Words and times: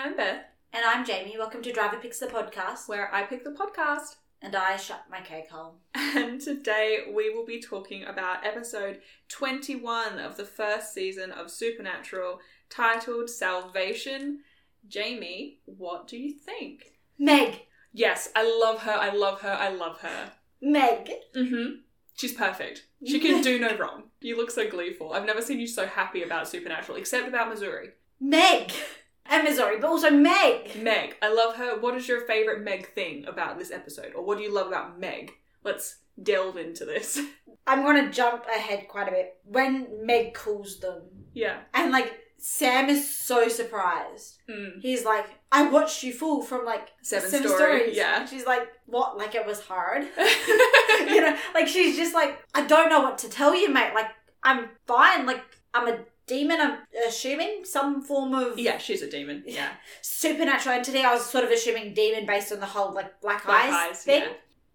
I'm 0.00 0.16
Beth, 0.16 0.44
And 0.72 0.84
I'm 0.84 1.04
Jamie. 1.04 1.34
Welcome 1.36 1.60
to 1.62 1.72
Driver 1.72 1.96
Picks 1.96 2.20
the 2.20 2.28
podcast. 2.28 2.86
where 2.88 3.12
I 3.12 3.24
pick 3.24 3.42
the 3.42 3.50
podcast. 3.50 4.14
And 4.40 4.54
I 4.54 4.76
shut 4.76 5.06
my 5.10 5.20
cake 5.20 5.50
hole. 5.50 5.80
And 5.92 6.40
today 6.40 7.00
we 7.12 7.34
will 7.34 7.44
be 7.44 7.60
talking 7.60 8.04
about 8.04 8.46
episode 8.46 9.00
21 9.28 10.20
of 10.20 10.36
the 10.36 10.44
first 10.44 10.94
season 10.94 11.32
of 11.32 11.50
Supernatural 11.50 12.38
titled 12.70 13.28
Salvation. 13.28 14.38
Jamie, 14.86 15.58
what 15.64 16.06
do 16.06 16.16
you 16.16 16.32
think? 16.32 16.92
Meg. 17.18 17.66
Yes, 17.92 18.28
I 18.36 18.44
love 18.44 18.82
her, 18.82 18.92
I 18.92 19.10
love 19.12 19.40
her, 19.40 19.52
I 19.52 19.70
love 19.70 19.98
her. 20.02 20.30
Meg. 20.60 21.10
Mm 21.34 21.48
hmm. 21.48 21.70
She's 22.14 22.34
perfect. 22.34 22.84
She 23.04 23.18
can 23.18 23.42
do 23.42 23.58
no 23.58 23.76
wrong. 23.78 24.04
You 24.20 24.36
look 24.36 24.52
so 24.52 24.70
gleeful. 24.70 25.12
I've 25.12 25.26
never 25.26 25.42
seen 25.42 25.58
you 25.58 25.66
so 25.66 25.86
happy 25.86 26.22
about 26.22 26.46
Supernatural, 26.46 26.98
except 26.98 27.26
about 27.26 27.48
Missouri. 27.48 27.90
Meg. 28.20 28.72
And 29.28 29.44
Missouri, 29.44 29.78
but 29.78 29.88
also 29.88 30.10
Meg. 30.10 30.82
Meg, 30.82 31.16
I 31.20 31.32
love 31.32 31.56
her. 31.56 31.78
What 31.78 31.94
is 31.96 32.08
your 32.08 32.22
favorite 32.22 32.62
Meg 32.62 32.94
thing 32.94 33.26
about 33.26 33.58
this 33.58 33.70
episode? 33.70 34.14
Or 34.14 34.24
what 34.24 34.38
do 34.38 34.44
you 34.44 34.52
love 34.52 34.68
about 34.68 34.98
Meg? 34.98 35.32
Let's 35.64 35.98
delve 36.22 36.56
into 36.56 36.84
this. 36.84 37.20
I'm 37.66 37.82
going 37.82 38.02
to 38.02 38.10
jump 38.10 38.46
ahead 38.46 38.88
quite 38.88 39.08
a 39.08 39.10
bit. 39.10 39.36
When 39.44 40.06
Meg 40.06 40.32
calls 40.32 40.80
them, 40.80 41.02
yeah. 41.34 41.58
and 41.74 41.92
like 41.92 42.18
Sam 42.38 42.88
is 42.88 43.12
so 43.12 43.48
surprised. 43.48 44.38
Mm. 44.48 44.80
He's 44.80 45.04
like, 45.04 45.26
I 45.50 45.68
watched 45.68 46.02
you 46.02 46.12
fall 46.12 46.40
from 46.40 46.64
like 46.64 46.88
Seven, 47.02 47.28
story. 47.28 47.96
Yeah. 47.96 48.20
And 48.20 48.28
she's 48.28 48.46
like, 48.46 48.68
what? 48.86 49.18
Like 49.18 49.34
it 49.34 49.44
was 49.44 49.60
hard? 49.60 50.06
you 51.00 51.20
know, 51.20 51.36
like 51.52 51.68
she's 51.68 51.96
just 51.96 52.14
like, 52.14 52.38
I 52.54 52.64
don't 52.66 52.88
know 52.88 53.00
what 53.00 53.18
to 53.18 53.28
tell 53.28 53.54
you, 53.54 53.68
mate. 53.72 53.92
Like, 53.94 54.10
I'm 54.42 54.68
fine. 54.86 55.26
Like, 55.26 55.42
I'm 55.74 55.88
a 55.88 55.98
demon. 56.28 56.60
I'm 56.60 56.78
assuming 57.08 57.64
some 57.64 58.02
form 58.02 58.34
of 58.34 58.58
yeah, 58.58 58.78
she's 58.78 59.02
a 59.02 59.10
demon. 59.10 59.42
Yeah. 59.46 59.72
supernatural 60.02 60.76
entity. 60.76 61.00
I 61.00 61.12
was 61.14 61.24
sort 61.26 61.44
of 61.44 61.50
assuming 61.50 61.94
demon 61.94 62.26
based 62.26 62.52
on 62.52 62.60
the 62.60 62.66
whole 62.66 62.92
like 62.94 63.20
black, 63.20 63.44
Black 63.44 63.64
eyes, 63.64 63.90
eyes, 63.90 64.02
thing. 64.04 64.22
yeah. 64.22 64.28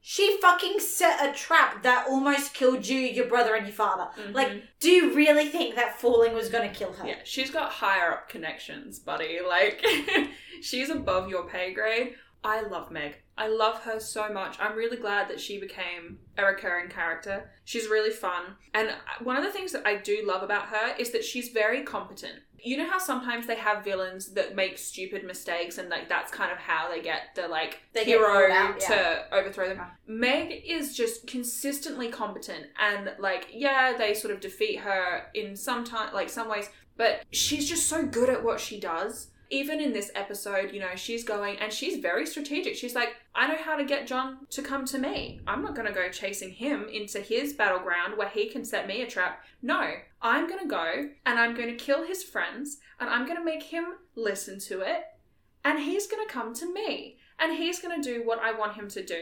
She 0.05 0.37
fucking 0.41 0.81
set 0.81 1.29
a 1.29 1.31
trap 1.33 1.81
that 1.83 2.07
almost 2.09 2.53
killed 2.53 2.85
you, 2.85 2.99
your 2.99 3.27
brother, 3.27 3.55
and 3.55 3.65
your 3.65 3.73
father. 3.73 4.09
Mhm. 4.21 4.33
Like, 4.33 4.49
do 4.81 4.91
you 4.91 5.13
really 5.15 5.47
think 5.47 5.75
that 5.75 5.97
falling 6.01 6.33
was 6.33 6.49
going 6.49 6.69
to 6.69 6.75
kill 6.77 6.91
her? 6.91 7.07
Yeah, 7.07 7.19
she's 7.23 7.49
got 7.49 7.71
higher 7.71 8.11
up 8.11 8.27
connections, 8.27 8.99
buddy. 8.99 9.39
Like, 9.47 9.81
she's 10.61 10.89
above 10.89 11.29
your 11.29 11.47
pay 11.47 11.73
grade. 11.73 12.15
I 12.43 12.61
love 12.61 12.91
Meg. 12.91 13.15
I 13.37 13.47
love 13.47 13.81
her 13.83 13.99
so 13.99 14.31
much. 14.31 14.57
I'm 14.59 14.75
really 14.75 14.97
glad 14.97 15.29
that 15.29 15.39
she 15.39 15.59
became 15.59 16.19
a 16.37 16.45
recurring 16.45 16.89
character. 16.89 17.51
She's 17.65 17.87
really 17.87 18.11
fun. 18.11 18.55
And 18.73 18.91
one 19.21 19.37
of 19.37 19.43
the 19.43 19.51
things 19.51 19.71
that 19.71 19.87
I 19.87 19.95
do 19.95 20.23
love 20.25 20.43
about 20.43 20.67
her 20.67 20.95
is 20.99 21.11
that 21.11 21.23
she's 21.23 21.49
very 21.49 21.83
competent. 21.83 22.39
You 22.65 22.77
know 22.77 22.89
how 22.89 22.97
sometimes 22.97 23.45
they 23.45 23.55
have 23.55 23.83
villains 23.83 24.33
that 24.33 24.55
make 24.55 24.77
stupid 24.77 25.25
mistakes 25.25 25.77
and 25.79 25.89
like 25.89 26.07
that's 26.07 26.31
kind 26.31 26.49
of 26.49 26.57
how 26.57 26.89
they 26.89 27.01
get 27.01 27.35
the 27.35 27.47
like 27.49 27.81
They 27.93 28.05
hero 28.05 28.49
out, 28.53 28.79
to 28.81 29.25
overthrow 29.33 29.67
them. 29.67 29.77
Yeah. 29.77 29.89
Meg 30.07 30.63
is 30.65 30.95
just 30.95 31.27
consistently 31.27 32.07
competent 32.07 32.67
and 32.79 33.11
like 33.19 33.47
yeah, 33.51 33.97
they 33.97 34.13
sort 34.13 34.33
of 34.33 34.39
defeat 34.39 34.79
her 34.79 35.23
in 35.33 35.57
some 35.57 35.83
time 35.83 36.13
like 36.13 36.29
some 36.29 36.47
ways, 36.47 36.69
but 36.95 37.25
she's 37.31 37.67
just 37.67 37.89
so 37.89 38.05
good 38.05 38.29
at 38.29 38.43
what 38.45 38.61
she 38.61 38.79
does. 38.79 39.27
Even 39.53 39.79
in 39.79 39.93
this 39.93 40.09
episode, 40.15 40.73
you 40.73 40.79
know, 40.79 40.95
she's 40.95 41.23
going 41.23 41.57
and 41.59 41.71
she's 41.71 41.99
very 41.99 42.25
strategic. 42.25 42.75
She's 42.75 42.95
like, 42.95 43.15
I 43.35 43.47
know 43.47 43.57
how 43.63 43.75
to 43.77 43.83
get 43.83 44.07
John 44.07 44.47
to 44.49 44.63
come 44.63 44.83
to 44.85 44.97
me. 44.97 45.41
I'm 45.45 45.61
not 45.61 45.75
going 45.75 45.87
to 45.87 45.93
go 45.93 46.09
chasing 46.09 46.49
him 46.49 46.87
into 46.91 47.19
his 47.19 47.53
battleground 47.53 48.17
where 48.17 48.29
he 48.29 48.49
can 48.49 48.65
set 48.65 48.87
me 48.87 49.03
a 49.03 49.07
trap. 49.07 49.43
No, 49.61 49.91
I'm 50.23 50.47
going 50.49 50.61
to 50.61 50.67
go 50.67 51.09
and 51.25 51.37
I'm 51.37 51.53
going 51.55 51.69
to 51.69 51.75
kill 51.75 52.03
his 52.03 52.23
friends 52.23 52.79
and 52.99 53.07
I'm 53.09 53.25
going 53.27 53.37
to 53.37 53.45
make 53.45 53.63
him 53.63 53.85
listen 54.15 54.59
to 54.61 54.81
it 54.81 55.03
and 55.63 55.79
he's 55.79 56.07
going 56.07 56.25
to 56.25 56.33
come 56.33 56.55
to 56.55 56.73
me 56.73 57.17
and 57.39 57.55
he's 57.55 57.79
going 57.79 58.01
to 58.01 58.13
do 58.13 58.25
what 58.25 58.39
I 58.39 58.57
want 58.57 58.73
him 58.73 58.89
to 58.89 59.05
do. 59.05 59.21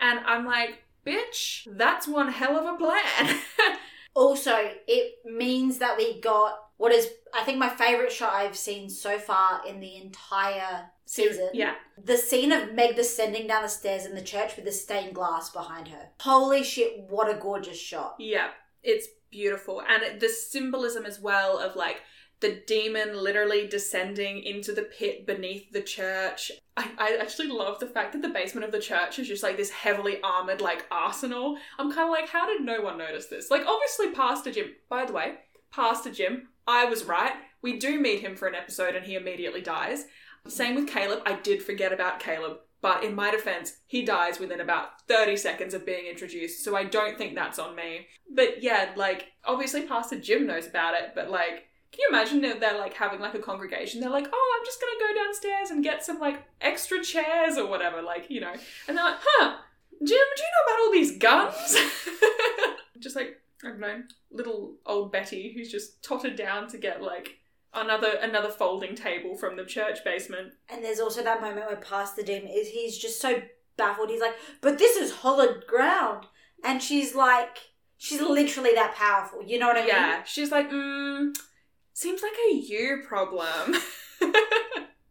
And 0.00 0.18
I'm 0.26 0.46
like, 0.46 0.82
bitch, 1.06 1.68
that's 1.76 2.08
one 2.08 2.32
hell 2.32 2.56
of 2.56 2.74
a 2.74 2.76
plan. 2.76 3.38
Also, 4.14 4.52
it 4.88 5.24
means 5.24 5.78
that 5.78 5.96
we 5.96 6.20
got 6.20 6.69
what 6.80 6.92
is, 6.92 7.10
I 7.34 7.44
think, 7.44 7.58
my 7.58 7.68
favorite 7.68 8.10
shot 8.10 8.32
I've 8.32 8.56
seen 8.56 8.88
so 8.88 9.18
far 9.18 9.60
in 9.68 9.80
the 9.80 9.96
entire 9.96 10.86
season. 11.04 11.50
yeah. 11.52 11.74
The 12.02 12.16
scene 12.16 12.52
of 12.52 12.72
Meg 12.72 12.96
descending 12.96 13.46
down 13.46 13.62
the 13.64 13.68
stairs 13.68 14.06
in 14.06 14.14
the 14.14 14.22
church 14.22 14.56
with 14.56 14.64
the 14.64 14.72
stained 14.72 15.14
glass 15.14 15.50
behind 15.50 15.88
her. 15.88 16.08
Holy 16.20 16.64
shit, 16.64 17.04
what 17.10 17.28
a 17.28 17.38
gorgeous 17.38 17.78
shot. 17.78 18.14
Yeah, 18.18 18.48
it's 18.82 19.06
beautiful. 19.30 19.82
And 19.86 20.02
it- 20.02 20.20
the 20.20 20.30
symbolism 20.30 21.04
as 21.04 21.20
well 21.20 21.58
of 21.58 21.76
like 21.76 21.98
the 22.40 22.62
demon 22.66 23.22
literally 23.22 23.66
descending 23.66 24.42
into 24.42 24.72
the 24.72 24.84
pit 24.84 25.26
beneath 25.26 25.70
the 25.72 25.82
church. 25.82 26.50
I, 26.78 26.88
I 26.96 27.18
actually 27.20 27.48
love 27.48 27.78
the 27.78 27.88
fact 27.88 28.14
that 28.14 28.22
the 28.22 28.30
basement 28.30 28.64
of 28.64 28.72
the 28.72 28.80
church 28.80 29.18
is 29.18 29.28
just 29.28 29.42
like 29.42 29.58
this 29.58 29.68
heavily 29.68 30.18
armored 30.24 30.62
like 30.62 30.86
arsenal. 30.90 31.58
I'm 31.78 31.92
kind 31.92 32.08
of 32.08 32.10
like, 32.18 32.30
how 32.30 32.46
did 32.46 32.62
no 32.62 32.80
one 32.80 32.96
notice 32.96 33.26
this? 33.26 33.50
Like, 33.50 33.66
obviously, 33.66 34.12
Pastor 34.12 34.50
Jim, 34.50 34.68
by 34.88 35.04
the 35.04 35.12
way, 35.12 35.34
Pastor 35.70 36.10
Jim, 36.10 36.48
I 36.70 36.84
was 36.84 37.04
right. 37.04 37.32
We 37.62 37.78
do 37.78 38.00
meet 38.00 38.20
him 38.20 38.36
for 38.36 38.46
an 38.48 38.54
episode 38.54 38.94
and 38.94 39.04
he 39.04 39.16
immediately 39.16 39.60
dies. 39.60 40.06
Same 40.46 40.74
with 40.74 40.88
Caleb. 40.88 41.22
I 41.26 41.34
did 41.34 41.62
forget 41.62 41.92
about 41.92 42.20
Caleb. 42.20 42.58
But 42.82 43.04
in 43.04 43.14
my 43.14 43.30
defense, 43.30 43.76
he 43.86 44.02
dies 44.02 44.38
within 44.38 44.60
about 44.60 45.02
30 45.06 45.36
seconds 45.36 45.74
of 45.74 45.84
being 45.84 46.06
introduced, 46.06 46.64
so 46.64 46.74
I 46.74 46.84
don't 46.84 47.18
think 47.18 47.34
that's 47.34 47.58
on 47.58 47.76
me. 47.76 48.06
But 48.34 48.62
yeah, 48.62 48.92
like, 48.96 49.32
obviously 49.44 49.82
Pastor 49.82 50.18
Jim 50.18 50.46
knows 50.46 50.66
about 50.66 50.94
it, 50.94 51.10
but 51.14 51.30
like, 51.30 51.66
can 51.92 52.00
you 52.00 52.08
imagine 52.08 52.42
if 52.44 52.58
they're 52.58 52.78
like 52.78 52.94
having 52.94 53.20
like 53.20 53.34
a 53.34 53.40
congregation? 53.40 54.00
They're 54.00 54.08
like, 54.08 54.28
oh, 54.32 54.58
I'm 54.58 54.64
just 54.64 54.80
gonna 54.80 55.12
go 55.12 55.22
downstairs 55.22 55.70
and 55.70 55.84
get 55.84 56.04
some 56.04 56.20
like 56.20 56.42
extra 56.62 57.02
chairs 57.02 57.58
or 57.58 57.66
whatever, 57.66 58.00
like, 58.00 58.30
you 58.30 58.40
know. 58.40 58.54
And 58.88 58.96
they're 58.96 59.04
like, 59.04 59.18
huh, 59.20 59.56
Jim, 59.98 60.06
do 60.08 60.42
you 60.42 60.48
know 60.48 60.72
about 60.72 60.80
all 60.80 60.92
these 60.92 61.18
guns? 61.18 61.76
just 62.98 63.16
like, 63.16 63.42
I 63.64 63.68
don't 63.68 63.80
know, 63.80 64.02
little 64.30 64.76
old 64.86 65.12
Betty 65.12 65.52
who's 65.54 65.70
just 65.70 66.02
tottered 66.02 66.36
down 66.36 66.68
to 66.68 66.78
get 66.78 67.02
like 67.02 67.38
another 67.74 68.18
another 68.20 68.48
folding 68.48 68.94
table 68.94 69.36
from 69.36 69.56
the 69.56 69.64
church 69.64 69.98
basement. 70.04 70.54
And 70.68 70.84
there's 70.84 71.00
also 71.00 71.22
that 71.22 71.40
moment 71.40 71.66
where 71.66 71.76
Pastor 71.76 72.22
Jim 72.22 72.46
is, 72.46 72.68
he's 72.68 72.98
just 72.98 73.20
so 73.20 73.42
baffled. 73.76 74.10
He's 74.10 74.20
like, 74.20 74.36
but 74.60 74.78
this 74.78 74.96
is 74.96 75.12
hollowed 75.12 75.66
ground. 75.66 76.26
And 76.62 76.82
she's 76.82 77.14
like, 77.14 77.58
she's 77.96 78.20
literally 78.20 78.74
that 78.74 78.94
powerful. 78.94 79.42
You 79.42 79.58
know 79.58 79.68
what 79.68 79.76
I 79.76 79.80
mean? 79.80 79.88
Yeah, 79.88 80.22
she's 80.24 80.50
like, 80.50 80.70
mm, 80.70 81.34
seems 81.92 82.22
like 82.22 82.32
a 82.50 82.54
you 82.54 83.02
problem. 83.06 83.76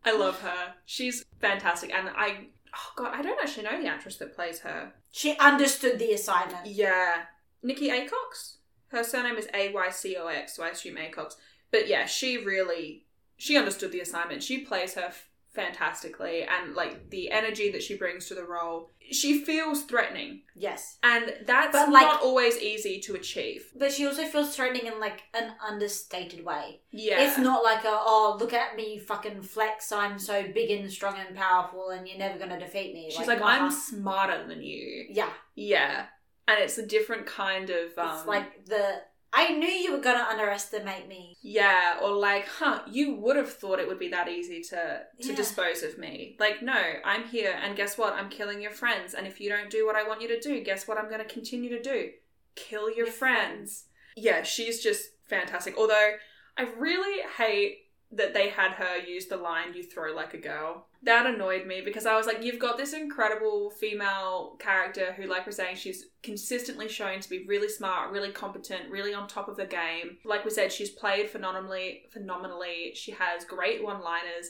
I 0.05 0.15
love 0.15 0.39
her. 0.41 0.73
She's 0.85 1.23
fantastic, 1.39 1.93
and 1.93 2.09
I, 2.09 2.47
oh 2.75 2.91
god, 2.95 3.13
I 3.13 3.21
don't 3.21 3.39
actually 3.41 3.63
know 3.63 3.81
the 3.81 3.87
actress 3.87 4.17
that 4.17 4.35
plays 4.35 4.59
her. 4.59 4.93
She 5.11 5.37
understood 5.37 5.99
the 5.99 6.13
assignment. 6.13 6.67
Yeah, 6.67 7.23
Nikki 7.63 7.89
Acox. 7.89 8.57
Her 8.89 9.03
surname 9.03 9.37
is 9.37 9.47
A 9.53 9.71
Y 9.71 9.89
C 9.89 10.15
O 10.17 10.27
X, 10.27 10.55
so 10.55 10.63
I 10.63 10.69
assume 10.69 10.95
Acox. 10.97 11.33
But 11.71 11.87
yeah, 11.87 12.05
she 12.05 12.37
really 12.43 13.05
she 13.37 13.57
understood 13.57 13.91
the 13.91 14.01
assignment. 14.01 14.43
She 14.43 14.59
plays 14.65 14.95
her 14.95 15.05
f- 15.05 15.29
fantastically, 15.53 16.43
and 16.43 16.75
like 16.75 17.09
the 17.09 17.31
energy 17.31 17.71
that 17.71 17.81
she 17.83 17.95
brings 17.95 18.27
to 18.27 18.35
the 18.35 18.43
role, 18.43 18.91
she 19.11 19.43
feels 19.43 19.83
threatening, 19.83 20.41
Yes. 20.55 20.97
and 21.03 21.33
that's 21.45 21.71
But, 21.71 21.89
like- 21.89 22.05
not 22.05 22.21
always 22.21 22.57
easy 22.57 22.99
to 23.01 23.15
achieve. 23.15 23.71
But 23.75 23.91
she 23.93 24.05
also 24.05 24.25
feels 24.25 24.55
threatening 24.55 24.87
in 24.87 24.99
like 24.99 25.23
an 25.33 25.53
understated 25.65 26.43
way. 26.43 26.81
Yeah, 26.91 27.21
It's 27.21 27.37
not 27.37 27.63
like 27.63 27.83
a, 27.83 27.89
oh, 27.91 28.37
look 28.39 28.53
at 28.53 28.75
me 28.75 28.99
fucking 28.99 29.41
flex, 29.43 29.91
I'm 29.91 30.19
so 30.19 30.43
big 30.53 30.69
and 30.71 30.91
strong 30.91 31.15
and 31.17 31.35
powerful 31.35 31.89
and 31.89 32.07
you're 32.07 32.17
never 32.19 32.37
gonna 32.37 32.59
defeat 32.59 32.93
me. 32.93 33.09
She's 33.09 33.27
like, 33.27 33.39
nah. 33.39 33.47
I'm 33.47 33.65
uh-huh. 33.65 33.75
smarter 33.75 34.47
than 34.47 34.61
you. 34.61 35.07
Yeah. 35.09 35.31
Yeah. 35.55 36.05
And 36.49 36.59
it's 36.63 36.77
a 36.77 36.85
different 36.85 37.25
kind 37.25 37.69
of 37.69 37.97
um 37.97 38.17
It's 38.17 38.25
like 38.27 38.65
the, 38.65 39.01
I 39.31 39.53
knew 39.53 39.67
you 39.67 39.91
were 39.91 39.99
gonna 40.01 40.25
underestimate 40.29 41.07
me. 41.07 41.37
yeah, 41.41 41.99
or 42.01 42.11
like, 42.29 42.47
huh, 42.47 42.81
you 42.89 43.15
would 43.17 43.35
have 43.35 43.51
thought 43.61 43.79
it 43.79 43.87
would 43.87 43.99
be 43.99 44.09
that 44.09 44.27
easy 44.27 44.61
to 44.71 44.81
to 45.21 45.29
Yeah. 45.29 45.35
dispose 45.35 45.83
of 45.83 45.97
me. 46.05 46.35
Like, 46.39 46.61
no, 46.63 46.81
I'm 47.05 47.25
here 47.27 47.53
and 47.63 47.75
guess 47.75 47.97
what? 47.97 48.13
I'm 48.13 48.29
killing 48.29 48.59
your 48.61 48.71
friends 48.71 49.13
and 49.13 49.27
if 49.27 49.39
you 49.39 49.49
don't 49.49 49.69
do 49.69 49.85
what 49.85 49.95
I 49.95 50.07
want 50.07 50.21
you 50.21 50.27
to 50.29 50.39
do, 50.39 50.63
guess 50.63 50.87
what 50.87 50.97
I'm 50.97 51.09
to 51.27 51.33
continue 51.39 51.69
to 51.77 51.81
do? 51.81 52.11
Kill 52.55 52.87
your 52.89 53.05
Your 53.05 53.13
friends. 53.21 53.85
Yeah, 54.17 54.41
she's 54.43 54.81
just 54.81 55.11
fantastic. 55.29 55.75
Although 55.77 56.11
I 56.57 56.63
really 56.77 57.21
hate 57.37 57.88
that 58.11 58.33
they 58.33 58.49
had 58.49 58.71
her 58.71 58.97
use 58.97 59.27
the 59.27 59.37
line 59.37 59.73
you 59.73 59.83
throw 59.83 60.13
like 60.15 60.33
a 60.33 60.39
girl. 60.39 60.87
That 61.03 61.27
annoyed 61.27 61.67
me 61.67 61.81
because 61.81 62.07
I 62.07 62.15
was 62.15 62.25
like, 62.25 62.43
you've 62.43 62.59
got 62.59 62.77
this 62.77 62.93
incredible 62.93 63.69
female 63.69 64.55
character 64.59 65.13
who, 65.13 65.27
like 65.27 65.45
we're 65.45 65.51
saying, 65.51 65.75
she's 65.75 66.05
consistently 66.23 66.87
shown 66.87 67.19
to 67.19 67.29
be 67.29 67.45
really 67.47 67.69
smart, 67.69 68.11
really 68.11 68.31
competent, 68.31 68.89
really 68.89 69.13
on 69.13 69.27
top 69.27 69.47
of 69.47 69.57
the 69.57 69.65
game. 69.65 70.17
Like 70.25 70.43
we 70.43 70.49
said, 70.49 70.71
she's 70.71 70.89
played 70.89 71.29
phenomenally 71.29 72.03
phenomenally. 72.11 72.93
She 72.95 73.11
has 73.11 73.45
great 73.45 73.83
one 73.83 74.01
liners. 74.01 74.49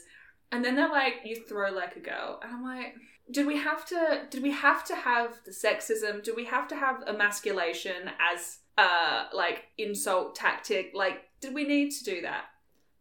And 0.52 0.64
then 0.64 0.74
they're 0.74 0.88
like, 0.88 1.16
you 1.24 1.36
throw 1.36 1.70
like 1.70 1.96
a 1.96 2.00
girl. 2.00 2.40
And 2.42 2.52
I'm 2.52 2.64
like, 2.64 2.94
did 3.30 3.46
we 3.46 3.58
have 3.58 3.86
to 3.86 4.22
did 4.30 4.42
we 4.42 4.52
have 4.52 4.84
to 4.86 4.96
have 4.96 5.38
the 5.44 5.52
sexism? 5.52 6.22
Do 6.22 6.34
we 6.34 6.46
have 6.46 6.66
to 6.68 6.76
have 6.76 7.04
emasculation 7.06 8.10
as 8.32 8.58
uh 8.78 9.26
like 9.34 9.66
insult 9.76 10.34
tactic? 10.34 10.92
Like, 10.94 11.28
did 11.40 11.54
we 11.54 11.64
need 11.64 11.90
to 11.90 12.04
do 12.04 12.22
that? 12.22 12.46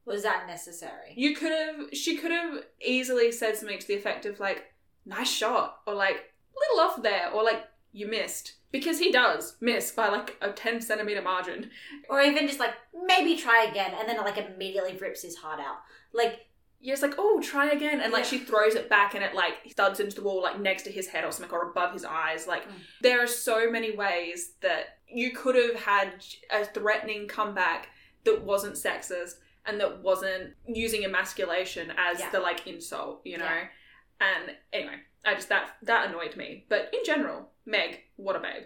Was 0.09 0.23
that 0.23 0.47
necessary? 0.47 1.13
You 1.15 1.35
could 1.35 1.51
have, 1.51 1.93
she 1.93 2.17
could 2.17 2.31
have 2.31 2.63
easily 2.81 3.31
said 3.31 3.55
something 3.55 3.79
to 3.79 3.87
the 3.87 3.95
effect 3.95 4.25
of 4.25 4.39
like, 4.39 4.73
nice 5.05 5.31
shot, 5.31 5.79
or 5.87 5.93
like, 5.93 6.33
little 6.57 6.85
off 6.85 7.01
there, 7.01 7.29
or 7.31 7.43
like, 7.43 7.63
you 7.93 8.07
missed. 8.07 8.53
Because 8.71 8.99
he 8.99 9.11
does 9.11 9.55
miss 9.61 9.91
by 9.91 10.09
like 10.09 10.35
a 10.41 10.51
10 10.51 10.81
centimeter 10.81 11.21
margin. 11.21 11.69
Or 12.09 12.21
even 12.21 12.47
just 12.47 12.59
like, 12.59 12.73
maybe 13.05 13.35
try 13.37 13.65
again, 13.69 13.91
and 13.97 14.07
then 14.09 14.17
it 14.17 14.21
like 14.21 14.37
immediately 14.37 14.97
rips 14.97 15.21
his 15.21 15.37
heart 15.37 15.59
out. 15.59 15.77
Like, 16.13 16.47
You're 16.81 16.93
just 16.95 17.03
like, 17.03 17.15
oh, 17.17 17.41
try 17.41 17.69
again. 17.71 17.99
And 18.01 18.11
like, 18.13 18.23
Yeah. 18.23 18.29
she 18.29 18.37
throws 18.39 18.75
it 18.75 18.89
back 18.89 19.13
and 19.15 19.23
it 19.23 19.35
like 19.35 19.73
thuds 19.75 19.99
into 19.99 20.15
the 20.15 20.23
wall, 20.23 20.41
like 20.41 20.59
next 20.59 20.83
to 20.83 20.91
his 20.91 21.07
head 21.07 21.23
or 21.25 21.31
something, 21.31 21.51
or 21.53 21.69
above 21.69 21.93
his 21.93 22.05
eyes. 22.05 22.47
Like, 22.47 22.63
Mm. 22.67 22.73
there 23.01 23.21
are 23.23 23.27
so 23.27 23.69
many 23.69 23.95
ways 23.95 24.53
that 24.61 24.97
you 25.07 25.31
could 25.33 25.55
have 25.55 25.75
had 25.75 26.13
a 26.51 26.63
threatening 26.65 27.27
comeback 27.27 27.89
that 28.23 28.41
wasn't 28.43 28.75
sexist 28.75 29.35
and 29.69 29.79
that 29.79 30.01
wasn't 30.01 30.53
using 30.67 31.05
emasculation 31.05 31.91
as 31.97 32.19
Yeah. 32.19 32.29
the 32.31 32.39
like 32.39 32.67
insult, 32.67 33.21
you 33.23 33.37
know? 33.37 33.45
Yeah. 33.45 33.67
And 34.21 34.55
anyway, 34.73 34.95
I 35.25 35.35
just 35.35 35.49
that 35.49 35.77
that 35.83 36.09
annoyed 36.09 36.35
me. 36.35 36.65
But 36.69 36.89
in 36.93 36.99
general, 37.05 37.49
Meg, 37.65 38.01
what 38.17 38.35
a 38.35 38.39
babe. 38.39 38.63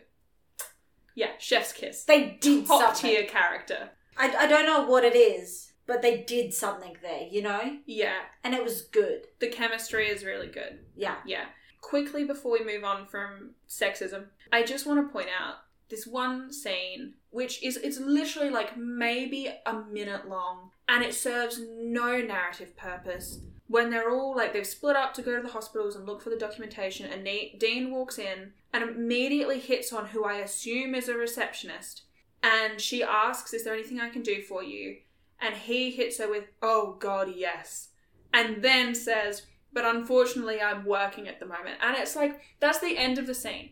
Yeah, 1.15 1.31
chef's 1.37 1.73
kiss. 1.73 2.03
they 2.05 2.37
did 2.41 2.65
Top 2.65 2.95
something. 2.95 3.09
tier 3.11 3.25
character. 3.27 3.91
I, 4.17 4.35
I 4.35 4.47
don't 4.47 4.65
know 4.65 4.85
what 4.87 5.03
it 5.03 5.15
is, 5.15 5.73
but 5.85 6.01
they 6.01 6.21
did 6.21 6.53
something 6.53 6.97
there, 7.03 7.27
you 7.29 7.41
know? 7.43 7.77
Yeah. 7.85 8.17
And 8.43 8.53
it 8.55 8.63
was 8.63 8.81
good. 8.81 9.27
The 9.39 9.47
chemistry 9.47 10.07
is 10.07 10.23
really 10.25 10.47
good. 10.47 10.79
Yeah. 10.95 11.17
Yeah. 11.25 11.45
Quickly 11.81 12.23
before 12.23 12.53
we 12.53 12.63
move 12.65 12.83
on 12.83 13.05
from 13.05 13.51
sexism, 13.69 14.25
I 14.51 14.63
just 14.63 14.87
want 14.87 15.05
to 15.05 15.11
point 15.13 15.27
out 15.39 15.55
this 15.89 16.07
one 16.07 16.51
scene, 16.51 17.13
which 17.29 17.61
is 17.63 17.77
it's 17.77 17.99
literally 17.99 18.49
like 18.49 18.75
maybe 18.77 19.53
a 19.65 19.73
minute 19.91 20.27
long, 20.27 20.71
and 20.87 21.03
it 21.03 21.13
serves 21.13 21.61
no 21.61 22.19
narrative 22.21 22.75
purpose. 22.75 23.39
When 23.67 23.89
they're 23.89 24.11
all 24.11 24.35
like 24.35 24.53
they've 24.53 24.67
split 24.67 24.95
up 24.95 25.13
to 25.15 25.21
go 25.21 25.35
to 25.35 25.41
the 25.41 25.53
hospitals 25.53 25.95
and 25.95 26.05
look 26.05 26.21
for 26.21 26.29
the 26.29 26.37
documentation, 26.37 27.11
and 27.11 27.23
Ne- 27.23 27.55
Dean 27.59 27.91
walks 27.91 28.19
in 28.19 28.53
and 28.71 28.83
immediately 28.83 29.59
hits 29.59 29.93
on 29.93 30.07
who 30.07 30.25
I 30.25 30.35
assume 30.35 30.93
is 30.95 31.07
a 31.09 31.17
receptionist, 31.17 32.03
and 32.41 32.79
she 32.79 33.01
asks, 33.01 33.53
"Is 33.53 33.63
there 33.63 33.73
anything 33.73 33.99
I 33.99 34.09
can 34.09 34.21
do 34.21 34.41
for 34.41 34.63
you?" 34.63 34.97
And 35.39 35.55
he 35.55 35.91
hits 35.91 36.19
her 36.19 36.29
with, 36.29 36.45
"Oh 36.61 36.97
God, 36.99 37.33
yes," 37.35 37.89
and 38.31 38.61
then 38.61 38.93
says, 38.93 39.43
but 39.73 39.85
unfortunately 39.85 40.61
I'm 40.61 40.85
working 40.85 41.27
at 41.27 41.39
the 41.39 41.45
moment. 41.45 41.79
And 41.81 41.97
it's 41.97 42.15
like, 42.15 42.39
that's 42.59 42.79
the 42.79 42.97
end 42.97 43.17
of 43.17 43.27
the 43.27 43.33
scene. 43.33 43.71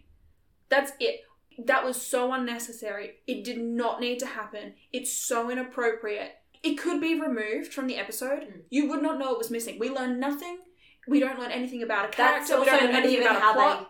That's 0.70 0.92
it. 1.00 1.22
That 1.64 1.86
was 1.86 2.02
so 2.02 2.34
unnecessary. 2.34 3.20
It 3.28 3.44
did 3.44 3.60
not 3.60 4.02
need 4.02 4.20
to 4.20 4.26
happen. 4.26 4.74
It's 4.92 5.12
so 5.14 5.50
inappropriate. 5.52 6.32
It 6.64 6.76
could 6.76 7.02
be 7.02 7.20
removed 7.20 7.74
from 7.74 7.88
the 7.88 7.98
episode. 7.98 8.42
Mm. 8.44 8.62
You 8.70 8.88
would 8.90 9.02
not 9.02 9.18
know 9.20 9.32
it 9.32 9.38
was 9.38 9.50
missing. 9.52 9.80
We 9.80 9.90
learn 9.90 10.20
nothing. 10.20 10.60
We 11.08 11.20
don't 11.20 11.40
learn 11.40 11.52
anything 11.52 11.82
about 11.84 12.14
a 12.14 12.18
That's 12.18 12.48
character. 12.50 12.60
We 12.60 12.66
don't 12.66 12.84
learn 12.86 12.96
anything 12.96 13.16
even 13.18 13.28
about 13.28 13.38
a 13.38 13.40
how 13.40 13.54
plot. 13.54 13.80
they 13.80 13.86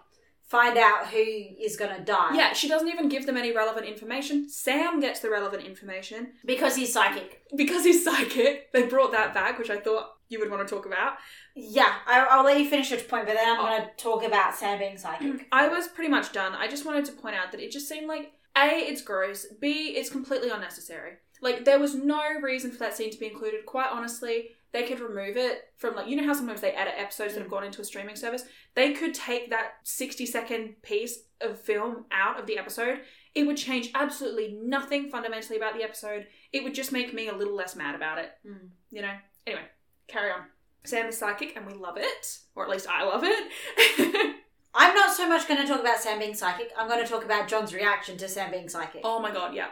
find 0.48 0.78
out 0.78 1.08
who 1.08 1.18
is 1.20 1.76
going 1.78 1.96
to 1.96 2.02
die. 2.04 2.32
Yeah, 2.36 2.54
she 2.54 2.70
doesn't 2.70 2.88
even 2.88 3.10
give 3.10 3.26
them 3.26 3.36
any 3.38 3.52
relevant 3.54 3.86
information. 3.86 4.50
Sam 4.50 5.00
gets 5.02 5.20
the 5.20 5.30
relevant 5.30 5.64
information 5.66 6.34
Because 6.46 6.76
he's 6.78 6.94
psychic. 6.94 7.42
because 7.56 7.84
he's 7.84 8.04
psychic. 8.06 8.72
They 8.72 8.84
brought 8.84 9.12
that 9.12 9.34
back, 9.34 9.60
which 9.60 9.70
I 9.70 9.78
thought 9.78 10.12
you 10.30 10.40
would 10.40 10.50
want 10.50 10.66
to 10.66 10.74
talk 10.74 10.86
about. 10.86 11.14
Yeah, 11.56 11.94
I, 12.08 12.22
I'll 12.30 12.46
let 12.46 12.58
you 12.58 12.70
finish 12.70 12.90
your 12.92 13.00
point, 13.02 13.28
but 13.28 13.36
then 13.36 13.50
I'm 13.50 13.60
Oh. 13.60 13.64
going 13.66 13.82
to 13.84 13.90
talk 13.98 14.24
about 14.24 14.56
Sam 14.56 14.80
being 14.80 14.98
psychic. 14.98 15.48
I 15.52 15.68
was 15.68 15.90
pretty 15.90 16.10
much 16.10 16.32
done. 16.32 16.54
I 16.54 16.68
just 16.70 16.86
wanted 16.86 17.04
to 17.06 17.12
point 17.12 17.36
out 17.36 17.52
that 17.52 17.60
it 17.60 17.72
just 17.72 17.90
seemed 17.90 18.08
like 18.08 18.32
A, 18.58 18.68
it's 18.70 19.02
gross, 19.02 19.46
B, 19.60 19.94
it's 19.98 20.10
completely 20.10 20.50
unnecessary. 20.50 21.14
Like 21.42 21.66
there 21.66 21.80
was 21.80 21.96
no 21.96 22.22
reason 22.42 22.72
for 22.72 22.78
that 22.80 22.96
scene 22.96 23.12
to 23.12 23.20
be 23.20 23.28
included. 23.28 23.66
Quite 23.66 23.90
honestly, 23.92 24.52
they 24.72 24.84
could 24.84 25.00
remove 25.00 25.38
it 25.38 25.70
from 25.78 25.96
like 25.96 26.08
you 26.08 26.16
know 26.16 26.26
how 26.26 26.34
sometimes 26.34 26.62
they 26.62 26.72
edit 26.72 26.94
episodes 26.98 27.34
that 27.34 27.42
have 27.42 27.50
gone 27.50 27.64
into 27.64 27.82
a 27.82 27.86
streaming 27.86 28.16
service? 28.16 28.44
They 28.76 28.94
could 28.94 29.14
take 29.14 29.50
that 29.50 29.74
60 29.84 30.26
second 30.26 30.82
piece 30.82 31.24
of 31.42 31.60
film 31.60 32.06
out 32.12 32.40
of 32.40 32.46
the 32.46 32.58
episode. 32.58 33.02
It 33.34 33.48
would 33.48 33.58
change 33.58 33.90
absolutely 33.96 34.58
nothing 34.62 35.10
fundamentally 35.10 35.58
about 35.58 35.76
the 35.76 35.84
episode. 35.84 36.28
It 36.52 36.64
would 36.64 36.76
just 36.76 36.92
make 36.92 37.14
me 37.14 37.28
a 37.28 37.36
little 37.36 37.56
less 37.56 37.76
mad 37.76 37.96
about 37.96 38.20
it. 38.20 38.32
Mm. 38.46 38.70
You 38.92 39.02
know? 39.02 39.14
Anyway, 39.48 39.64
carry 40.08 40.32
on. 40.32 40.42
Sam 40.84 41.08
is 41.08 41.18
psychic 41.18 41.56
and 41.56 41.66
we 41.66 41.74
love 41.74 41.98
it. 41.98 42.40
Or 42.56 42.64
at 42.64 42.70
least 42.70 42.88
I 42.90 43.04
love 43.04 43.24
it. 43.24 44.36
I'm 44.74 44.96
not 44.96 45.14
so 45.16 45.28
much 45.28 45.48
going 45.48 45.62
to 45.62 45.68
talk 45.68 45.82
about 45.82 46.00
Sam 46.00 46.20
being 46.20 46.34
psychic. 46.34 46.72
I'm 46.78 46.88
going 46.88 47.04
to 47.04 47.10
talk 47.10 47.26
about 47.26 47.48
John's 47.48 47.74
reaction 47.74 48.18
to 48.18 48.28
Sam 48.28 48.52
being 48.52 48.70
psychic. 48.70 49.02
oh 49.04 49.20
my 49.20 49.32
god, 49.32 49.54
yeah. 49.54 49.68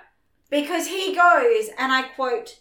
Because 0.50 0.88
he 0.88 1.16
goes, 1.16 1.69
and 1.78 1.92
I 1.92 2.04
quote, 2.16 2.60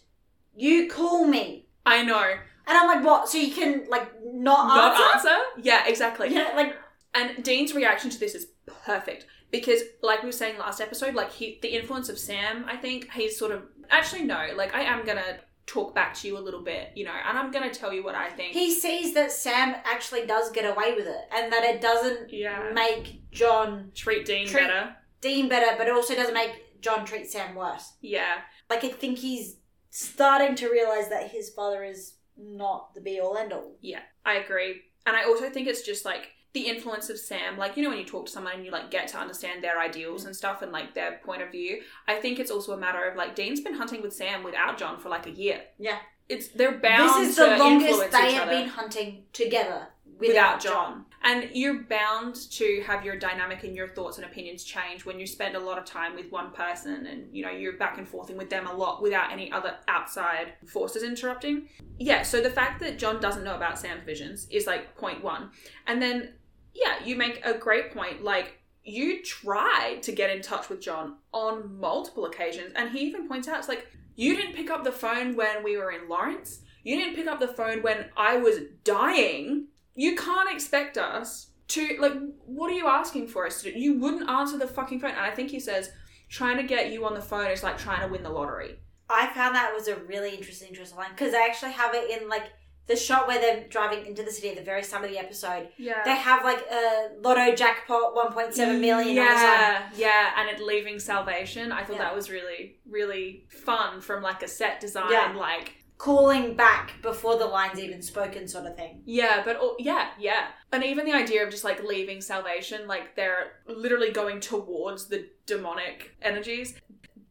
You 0.55 0.87
call 0.89 1.25
me. 1.25 1.67
I 1.85 2.03
know. 2.03 2.23
And 2.67 2.77
I'm 2.77 2.87
like, 2.87 3.03
What? 3.03 3.29
So 3.29 3.37
you 3.37 3.53
can, 3.53 3.85
like, 3.89 4.07
not, 4.23 4.67
Not 4.67 5.15
answer? 5.15 5.29
answer? 5.29 5.43
Yeah, 5.61 5.87
exactly. 5.87 6.33
Yeah, 6.33 6.51
like, 6.55 6.75
And 7.13 7.43
Dean's 7.43 7.73
reaction 7.73 8.09
to 8.11 8.19
this 8.19 8.35
is 8.35 8.47
perfect 8.85 9.25
because, 9.51 9.81
like 10.03 10.21
we 10.21 10.27
were 10.27 10.31
saying 10.31 10.59
last 10.59 10.79
episode, 10.79 11.15
like 11.15 11.31
he, 11.31 11.57
the 11.61 11.69
influence 11.69 12.09
of 12.09 12.19
Sam, 12.19 12.65
I 12.67 12.75
think 12.77 13.11
he's 13.11 13.37
sort 13.37 13.51
of 13.51 13.63
actually 13.89 14.23
no, 14.23 14.49
like 14.55 14.75
I 14.75 14.81
am 14.81 15.03
gonna 15.05 15.39
talk 15.65 15.95
back 15.95 16.13
to 16.15 16.27
you 16.27 16.37
a 16.37 16.39
little 16.39 16.61
bit, 16.61 16.91
you 16.95 17.03
know, 17.05 17.13
and 17.27 17.37
I'm 17.37 17.49
gonna 17.51 17.73
tell 17.73 17.91
you 17.91 18.03
what 18.03 18.13
I 18.13 18.29
think. 18.29 18.53
he 18.53 18.71
sees 18.71 19.15
that 19.15 19.31
Sam 19.31 19.75
actually 19.85 20.27
does 20.27 20.51
get 20.51 20.65
away 20.65 20.93
with 20.93 21.07
it, 21.07 21.21
and 21.35 21.51
that 21.51 21.63
it 21.63 21.81
doesn't 21.81 22.31
yeah, 22.31 22.69
make 22.73 23.23
John 23.31 23.91
treat 23.95 24.25
Dean 24.27 24.45
Treat- 24.47 24.67
better. 24.67 24.95
Dean 25.21 25.49
better, 25.49 25.75
but 25.77 25.87
it 25.87 25.93
also 25.93 26.13
doesn't 26.15 26.33
make 26.35 26.51
John 26.81 27.05
treats 27.05 27.31
Sam 27.33 27.55
worse. 27.55 27.93
Yeah, 28.01 28.35
Like, 28.69 28.83
I 28.83 28.89
think 28.89 29.19
he's 29.19 29.57
starting 29.89 30.55
to 30.55 30.69
realize 30.69 31.09
that 31.09 31.31
his 31.31 31.49
father 31.49 31.83
is 31.83 32.13
not 32.37 32.93
the 32.93 33.01
be 33.01 33.19
all 33.19 33.37
end 33.37 33.51
all. 33.53 33.75
yeah, 33.81 34.01
I 34.25 34.35
agree, 34.35 34.81
and 35.05 35.15
I 35.15 35.23
also 35.25 35.49
think 35.49 35.67
it's 35.67 35.81
just 35.81 36.05
like 36.05 36.29
the 36.53 36.61
influence 36.61 37.09
of 37.09 37.19
Sam, 37.19 37.57
like 37.57 37.77
you 37.77 37.83
know 37.83 37.89
when 37.89 37.99
you 37.99 38.05
talk 38.05 38.25
to 38.25 38.31
someone 38.31 38.53
and 38.53 38.65
you 38.65 38.71
like 38.71 38.89
get 38.89 39.07
to 39.09 39.17
understand 39.19 39.63
their 39.63 39.79
ideals 39.79 40.25
and 40.25 40.35
stuff 40.35 40.61
and 40.61 40.71
like 40.71 40.93
their 40.95 41.19
point 41.23 41.41
of 41.41 41.51
view. 41.51 41.81
I 42.07 42.15
think 42.15 42.39
it's 42.39 42.49
also 42.51 42.73
a 42.73 42.77
matter 42.77 43.03
of 43.03 43.15
like 43.15 43.35
Dean's 43.35 43.61
been 43.61 43.75
hunting 43.75 44.01
with 44.01 44.13
Sam 44.13 44.43
without 44.43 44.77
John 44.77 44.99
for 44.99 45.09
like 45.09 45.27
a 45.27 45.31
year. 45.31 45.61
Yeah. 45.77 45.97
It's 46.27 46.49
they're 46.49 46.77
bound 46.77 47.23
this 47.23 47.29
is 47.29 47.35
the 47.37 47.57
longest 47.57 48.11
they 48.11 48.33
have 48.33 48.49
been 48.49 48.69
hunting 48.69 49.23
together 49.33 49.87
without. 50.19 50.61
John. 50.61 51.05
And 51.21 51.49
you're 51.53 51.83
bound 51.83 52.35
to 52.51 52.81
have 52.85 53.03
your 53.03 53.17
dynamic 53.17 53.63
and 53.63 53.75
your 53.75 53.89
thoughts 53.89 54.17
and 54.17 54.25
opinions 54.25 54.63
change 54.63 55.05
when 55.05 55.19
you 55.19 55.27
spend 55.27 55.55
a 55.55 55.59
lot 55.59 55.77
of 55.77 55.83
time 55.83 56.15
with 56.15 56.31
one 56.31 56.51
person 56.51 57.07
and 57.07 57.27
you 57.35 57.43
know 57.43 57.51
you're 57.51 57.77
back 57.77 57.97
and 57.97 58.07
forthing 58.07 58.37
with 58.37 58.49
them 58.49 58.67
a 58.67 58.73
lot 58.73 59.01
without 59.01 59.31
any 59.31 59.51
other 59.51 59.75
outside 59.87 60.53
forces 60.65 61.03
interrupting. 61.03 61.67
Yeah, 61.97 62.23
so 62.23 62.41
the 62.41 62.49
fact 62.49 62.79
that 62.81 62.97
John 62.97 63.19
doesn't 63.19 63.43
know 63.43 63.55
about 63.55 63.77
Sam's 63.77 64.05
visions 64.05 64.47
is 64.49 64.65
like 64.65 64.95
point 64.95 65.23
one. 65.23 65.51
And 65.87 66.01
then 66.01 66.33
yeah, 66.73 67.03
you 67.03 67.15
make 67.15 67.45
a 67.45 67.53
great 67.53 67.93
point 67.93 68.23
like 68.23 68.59
you 68.83 69.21
tried 69.23 69.99
to 70.03 70.11
get 70.11 70.29
in 70.29 70.41
touch 70.41 70.69
with 70.69 70.81
John 70.81 71.17
on 71.33 71.79
multiple 71.79 72.25
occasions 72.25 72.71
and 72.75 72.89
he 72.89 73.01
even 73.01 73.27
points 73.27 73.47
out 73.47 73.59
it's 73.59 73.67
like 73.67 73.87
you 74.15 74.35
didn't 74.35 74.53
pick 74.53 74.69
up 74.69 74.83
the 74.83 74.91
phone 74.91 75.37
when 75.37 75.63
we 75.63 75.77
were 75.77 75.91
in 75.91 76.09
Lawrence. 76.09 76.59
You 76.83 76.97
didn't 76.97 77.15
pick 77.15 77.27
up 77.27 77.39
the 77.39 77.47
phone 77.47 77.81
when 77.81 78.07
I 78.17 78.35
was 78.35 78.57
dying. 78.83 79.67
You 79.95 80.15
can't 80.15 80.51
expect 80.51 80.97
us 80.97 81.47
to 81.69 81.97
like 81.99 82.13
what 82.45 82.71
are 82.71 82.75
you 82.75 82.87
asking 82.87 83.27
for 83.27 83.45
us 83.45 83.61
to 83.61 83.71
do? 83.71 83.79
You 83.79 83.99
wouldn't 83.99 84.29
answer 84.29 84.57
the 84.57 84.67
fucking 84.67 84.99
phone. 84.99 85.11
And 85.11 85.19
I 85.19 85.31
think 85.31 85.49
he 85.51 85.59
says 85.59 85.91
trying 86.29 86.57
to 86.57 86.63
get 86.63 86.91
you 86.91 87.05
on 87.05 87.13
the 87.13 87.21
phone 87.21 87.49
is 87.51 87.63
like 87.63 87.77
trying 87.77 88.01
to 88.01 88.07
win 88.11 88.23
the 88.23 88.29
lottery. 88.29 88.79
I 89.09 89.27
found 89.33 89.55
that 89.55 89.73
was 89.73 89.87
a 89.87 89.95
really 89.95 90.35
interesting, 90.35 90.67
interesting 90.69 90.97
line 90.99 91.09
because 91.11 91.33
I 91.33 91.45
actually 91.45 91.71
have 91.73 91.93
it 91.95 92.21
in 92.21 92.29
like 92.29 92.43
the 92.85 92.95
shot 92.95 93.27
where 93.27 93.39
they're 93.39 93.67
driving 93.67 94.05
into 94.07 94.23
the 94.23 94.31
city 94.31 94.49
at 94.49 94.55
the 94.55 94.63
very 94.63 94.81
start 94.83 95.03
of 95.05 95.11
the 95.11 95.17
episode. 95.19 95.69
Yeah. 95.77 96.01
They 96.05 96.15
have 96.15 96.43
like 96.43 96.59
a 96.71 97.09
lotto 97.21 97.55
jackpot, 97.55 98.15
one 98.15 98.31
point 98.33 98.53
seven 98.55 98.81
million. 98.81 99.09
on 99.09 99.25
the. 99.27 99.31
Yeah, 99.31 99.89
yeah, 99.95 100.31
and 100.37 100.49
it 100.49 100.59
leaving 100.63 100.99
salvation. 100.99 101.71
I 101.71 101.83
thought 101.83 101.97
Yeah. 101.97 102.03
that 102.05 102.15
was 102.15 102.31
really, 102.31 102.77
really 102.89 103.45
fun 103.63 104.01
from 104.01 104.23
like 104.23 104.41
a 104.41 104.47
set 104.47 104.79
design, 104.79 105.11
Yeah. 105.11 105.33
like 105.37 105.73
calling 105.99 106.55
back 106.55 106.93
before 107.01 107.37
the 107.37 107.45
line's 107.45 107.77
even 107.77 108.01
spoken, 108.01 108.47
sort 108.47 108.65
of 108.65 108.75
thing. 108.75 109.01
Yeah, 109.05 109.43
but 109.43 109.57
oh, 109.59 109.75
yeah, 109.77 110.11
yeah. 110.17 110.47
And 110.71 110.83
even 110.83 111.05
the 111.05 111.11
idea 111.11 111.43
of 111.43 111.51
just 111.51 111.65
like 111.65 111.83
leaving 111.83 112.21
salvation, 112.21 112.87
like 112.87 113.15
they're 113.15 113.59
literally 113.67 114.11
going 114.11 114.39
towards 114.39 115.07
the 115.07 115.27
demonic 115.45 116.15
energies. 116.21 116.73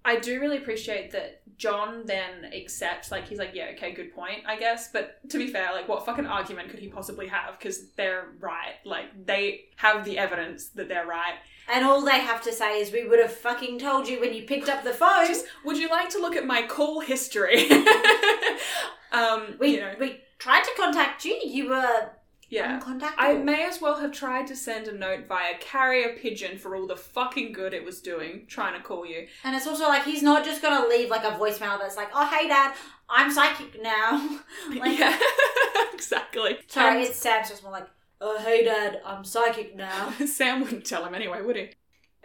I 0.05 0.17
do 0.17 0.39
really 0.39 0.59
appreciate 0.59 1.11
that 1.13 1.43
John 1.59 2.05
then 2.07 2.53
accepts, 2.55 3.11
like, 3.11 3.27
he's 3.29 3.39
like, 3.39 3.51
yeah, 3.53 3.71
okay, 3.75 3.93
good 3.93 4.15
point, 4.15 4.45
I 4.47 4.57
guess. 4.57 4.91
But 4.93 5.19
to 5.31 5.39
be 5.39 5.49
fair, 5.49 5.73
like, 5.73 5.89
what 5.89 6.07
fucking 6.07 6.25
argument 6.25 6.71
could 6.71 6.79
he 6.79 6.89
possibly 6.89 7.27
have? 7.27 7.59
Because 7.59 7.91
they're 7.97 8.29
right. 8.39 8.77
Like, 8.85 9.27
they 9.27 9.65
have 9.77 10.05
the 10.05 10.19
evidence 10.19 10.69
that 10.69 10.89
they're 10.89 11.07
right. 11.07 11.35
And 11.71 11.85
all 11.85 12.03
they 12.03 12.21
have 12.21 12.43
to 12.43 12.53
say 12.53 12.81
is, 12.81 12.93
"We 12.93 13.07
would 13.07 13.19
have 13.19 13.33
fucking 13.33 13.79
told 13.79 14.09
you 14.09 14.21
when 14.21 14.33
you 14.33 14.45
picked 14.45 14.71
up 14.71 14.85
the 14.85 14.95
phone." 14.95 15.27
Just, 15.27 15.45
would 15.65 15.77
you 15.77 15.91
like 15.91 16.09
to 16.11 16.19
look 16.19 16.35
at 16.35 16.47
my 16.47 16.63
call 16.63 17.01
history? 17.01 17.71
um, 19.13 19.57
we 19.61 19.75
you 19.75 19.81
know, 19.81 19.95
we 20.01 20.21
tried 20.39 20.65
to 20.65 20.71
contact 20.79 21.27
you. 21.27 21.39
You 21.45 21.69
were 21.69 22.11
yeah. 22.49 22.81
uncontactable. 22.81 23.15
I 23.19 23.35
may 23.35 23.67
as 23.67 23.81
well 23.81 24.01
have 24.01 24.13
tried 24.13 24.47
to 24.49 24.57
send 24.57 24.89
a 24.89 24.93
note 24.93 25.27
via 25.27 25.59
carrier 25.61 26.17
pigeon 26.17 26.59
for 26.59 26.75
all 26.77 26.87
the 26.87 26.97
fucking 26.97 27.53
good 27.53 27.75
it 27.75 27.85
was 27.85 28.01
doing 28.01 28.45
trying 28.47 28.75
to 28.75 28.87
call 28.87 29.07
you. 29.07 29.27
And 29.45 29.55
it's 29.57 29.67
also 29.67 29.85
like 29.85 30.05
he's 30.05 30.23
not 30.23 30.45
just 30.45 30.63
gonna 30.63 30.87
leave 30.89 31.11
like 31.11 31.25
a 31.25 31.37
voicemail 31.39 31.79
that's 31.79 31.97
like, 31.97 32.11
"Oh 32.15 32.27
hey 32.27 32.49
dad, 32.49 32.75
I'm 33.11 33.31
psychic 33.31 33.83
now. 33.83 34.39
like, 34.77 34.99
yeah, 34.99 35.19
exactly. 35.93 36.59
Sorry, 36.67 36.89
And 36.89 36.99
um, 36.99 37.03
it's 37.03 37.19
Sam's 37.19 37.49
just 37.49 37.63
more 37.63 37.73
like, 37.73 37.89
oh, 38.21 38.39
hey, 38.39 38.65
Dad, 38.65 39.01
I'm 39.05 39.25
psychic 39.25 39.77
now. 39.77 40.13
Sam 40.27 40.61
wouldn't 40.61 40.85
tell 40.85 41.05
him 41.05 41.15
anyway, 41.15 41.41
would 41.41 41.57
he? 41.57 41.71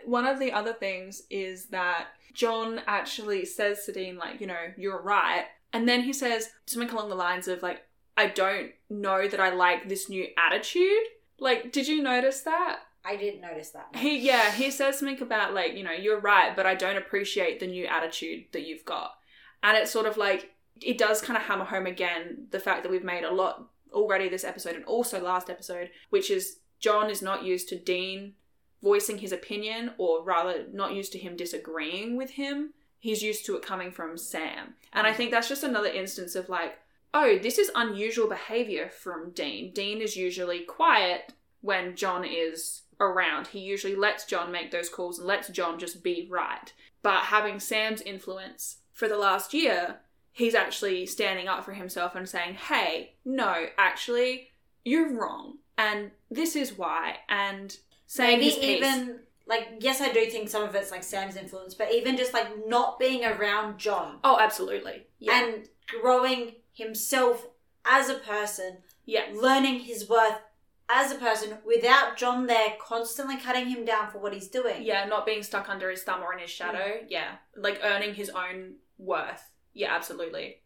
One 0.05 0.25
of 0.25 0.39
the 0.39 0.51
other 0.51 0.73
things 0.73 1.23
is 1.29 1.67
that 1.67 2.07
John 2.33 2.81
actually 2.87 3.45
says 3.45 3.85
to 3.85 3.93
Dean, 3.93 4.17
like, 4.17 4.41
you 4.41 4.47
know, 4.47 4.73
you're 4.77 5.01
right. 5.01 5.45
And 5.71 5.87
then 5.87 6.01
he 6.01 6.13
says 6.13 6.49
something 6.65 6.89
along 6.89 7.09
the 7.09 7.15
lines 7.15 7.47
of, 7.47 7.63
like, 7.63 7.83
I 8.15 8.27
don't 8.27 8.71
know 8.89 9.27
that 9.27 9.39
I 9.39 9.49
like 9.49 9.89
this 9.89 10.09
new 10.09 10.27
attitude. 10.37 11.03
Like, 11.39 11.71
did 11.71 11.87
you 11.87 12.01
notice 12.01 12.41
that? 12.41 12.79
I 13.05 13.15
didn't 13.17 13.41
notice 13.41 13.71
that. 13.71 13.95
He, 13.95 14.19
yeah, 14.19 14.51
he 14.51 14.71
says 14.71 14.99
something 14.99 15.21
about, 15.21 15.53
like, 15.53 15.73
you 15.75 15.83
know, 15.83 15.91
you're 15.91 16.21
right, 16.21 16.55
but 16.55 16.65
I 16.65 16.75
don't 16.75 16.97
appreciate 16.97 17.59
the 17.59 17.67
new 17.67 17.85
attitude 17.85 18.45
that 18.53 18.65
you've 18.65 18.85
got. 18.85 19.15
And 19.61 19.77
it's 19.77 19.91
sort 19.91 20.05
of 20.05 20.15
like, 20.15 20.51
it 20.81 20.97
does 20.97 21.21
kind 21.21 21.37
of 21.37 21.43
hammer 21.43 21.65
home 21.65 21.85
again 21.85 22.47
the 22.51 22.59
fact 22.59 22.83
that 22.83 22.91
we've 22.91 23.03
made 23.03 23.23
a 23.23 23.33
lot 23.33 23.67
already 23.91 24.29
this 24.29 24.43
episode 24.43 24.75
and 24.75 24.85
also 24.85 25.21
last 25.21 25.49
episode, 25.49 25.89
which 26.09 26.31
is 26.31 26.59
John 26.79 27.09
is 27.09 27.21
not 27.21 27.43
used 27.43 27.67
to 27.69 27.79
Dean 27.79 28.33
voicing 28.81 29.19
his 29.19 29.31
opinion, 29.31 29.91
or 29.97 30.23
rather, 30.23 30.65
not 30.73 30.93
used 30.93 31.13
to 31.13 31.19
him 31.19 31.37
disagreeing 31.37 32.17
with 32.17 32.31
him. 32.31 32.73
He's 32.99 33.23
used 33.23 33.45
to 33.45 33.55
it 33.55 33.61
coming 33.61 33.91
from 33.91 34.17
Sam. 34.17 34.75
And 34.91 35.07
I 35.07 35.11
mm. 35.11 35.15
think 35.15 35.31
that's 35.31 35.47
just 35.47 35.63
another 35.63 35.87
instance 35.87 36.35
of 36.35 36.49
like, 36.49 36.77
oh, 37.13 37.37
this 37.37 37.57
is 37.57 37.71
unusual 37.75 38.27
behavior 38.27 38.89
from 38.89 39.31
Dean. 39.31 39.71
Dean 39.73 40.01
is 40.01 40.17
usually 40.17 40.61
quiet 40.61 41.33
when 41.61 41.95
John 41.95 42.25
is 42.25 42.81
around. 42.99 43.47
He 43.47 43.59
usually 43.59 43.95
lets 43.95 44.25
John 44.25 44.51
make 44.51 44.71
those 44.71 44.89
calls 44.89 45.19
and 45.19 45.27
lets 45.27 45.49
John 45.49 45.77
just 45.79 46.03
be 46.03 46.27
right. 46.29 46.73
But 47.01 47.25
having 47.25 47.59
Sam's 47.59 48.01
influence 48.01 48.77
for 48.93 49.07
the 49.07 49.17
last 49.17 49.53
year, 49.53 49.97
he's 50.31 50.55
actually 50.55 51.05
standing 51.05 51.47
up 51.47 51.63
for 51.63 51.73
himself 51.73 52.15
and 52.15 52.27
saying, 52.27 52.55
hey, 52.55 53.15
no, 53.25 53.65
actually, 53.77 54.49
you're 54.83 55.13
wrong. 55.13 55.57
And 55.77 56.11
this 56.31 56.55
is 56.55 56.77
why. 56.77 57.17
And 57.29 57.75
saying 58.07 58.39
Maybe 58.39 58.65
even, 58.65 59.19
like, 59.47 59.67
yes, 59.79 60.01
I 60.01 60.11
do 60.11 60.25
think 60.27 60.49
some 60.49 60.63
of 60.63 60.73
it's 60.75 60.91
like 60.91 61.03
Sam's 61.03 61.35
influence, 61.35 61.73
but 61.73 61.93
even 61.93 62.15
just 62.17 62.33
like 62.33 62.47
not 62.67 62.99
being 62.99 63.25
around 63.25 63.77
John 63.77 64.19
Oh, 64.23 64.37
absolutely. 64.39 65.07
Yeah. 65.19 65.43
and 65.43 65.67
growing 66.01 66.53
himself 66.73 67.47
as 67.85 68.09
a 68.09 68.15
person, 68.15 68.79
yeah. 69.05 69.25
learning 69.33 69.81
his 69.81 70.09
worth 70.09 70.39
as 70.89 71.11
a 71.11 71.15
person 71.15 71.57
without 71.65 72.17
John 72.17 72.47
there 72.47 72.73
constantly 72.79 73.37
cutting 73.37 73.67
him 73.67 73.85
down 73.85 74.11
for 74.11 74.19
what 74.19 74.33
he's 74.33 74.47
doing. 74.47 74.83
Yeah, 74.83 75.05
not 75.05 75.25
being 75.25 75.43
stuck 75.43 75.69
under 75.69 75.89
his 75.89 76.03
thumb 76.03 76.21
or 76.21 76.33
in 76.33 76.39
his 76.39 76.49
shadow. 76.49 76.97
Yeah. 77.07 77.35
Like 77.55 77.79
earning 77.83 78.15
his 78.15 78.29
own 78.29 78.75
worth. 78.97 79.51
Yeah, 79.73 79.93
absolutely. 79.95 80.57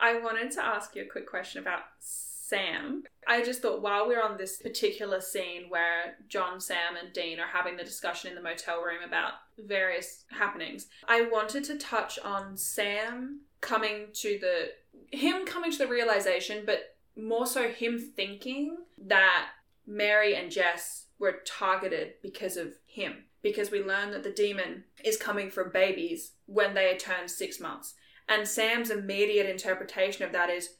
I 0.00 0.18
wanted 0.18 0.50
to 0.52 0.64
ask 0.64 0.96
you 0.96 1.02
a 1.02 1.06
quick 1.06 1.28
question 1.28 1.62
about 1.62 1.82
Sam. 2.00 3.04
I 3.26 3.42
just 3.42 3.62
thought 3.62 3.82
while 3.82 4.06
we're 4.06 4.22
on 4.22 4.36
this 4.36 4.58
particular 4.58 5.20
scene 5.20 5.66
where 5.68 6.16
John, 6.28 6.60
Sam, 6.60 6.96
and 7.00 7.12
Dean 7.12 7.38
are 7.38 7.46
having 7.46 7.76
the 7.76 7.84
discussion 7.84 8.30
in 8.30 8.34
the 8.34 8.42
motel 8.42 8.82
room 8.82 9.02
about 9.06 9.34
various 9.58 10.24
happenings, 10.30 10.88
I 11.06 11.22
wanted 11.22 11.64
to 11.64 11.78
touch 11.78 12.18
on 12.18 12.56
Sam 12.56 13.42
coming 13.60 14.08
to 14.14 14.38
the 14.40 14.70
him 15.10 15.44
coming 15.46 15.70
to 15.72 15.78
the 15.78 15.86
realization, 15.86 16.64
but 16.66 16.96
more 17.16 17.46
so 17.46 17.68
him 17.68 17.98
thinking 17.98 18.76
that 19.06 19.48
Mary 19.86 20.34
and 20.34 20.50
Jess 20.50 21.06
were 21.18 21.42
targeted 21.44 22.14
because 22.22 22.56
of 22.56 22.74
him. 22.86 23.24
Because 23.42 23.70
we 23.70 23.82
learn 23.82 24.12
that 24.12 24.22
the 24.22 24.30
demon 24.30 24.84
is 25.04 25.16
coming 25.16 25.50
for 25.50 25.64
babies 25.64 26.32
when 26.46 26.74
they 26.74 26.96
turn 26.96 27.28
six 27.28 27.58
months. 27.60 27.94
And 28.28 28.46
Sam's 28.46 28.90
immediate 28.90 29.50
interpretation 29.50 30.24
of 30.24 30.32
that 30.32 30.48
is, 30.48 30.70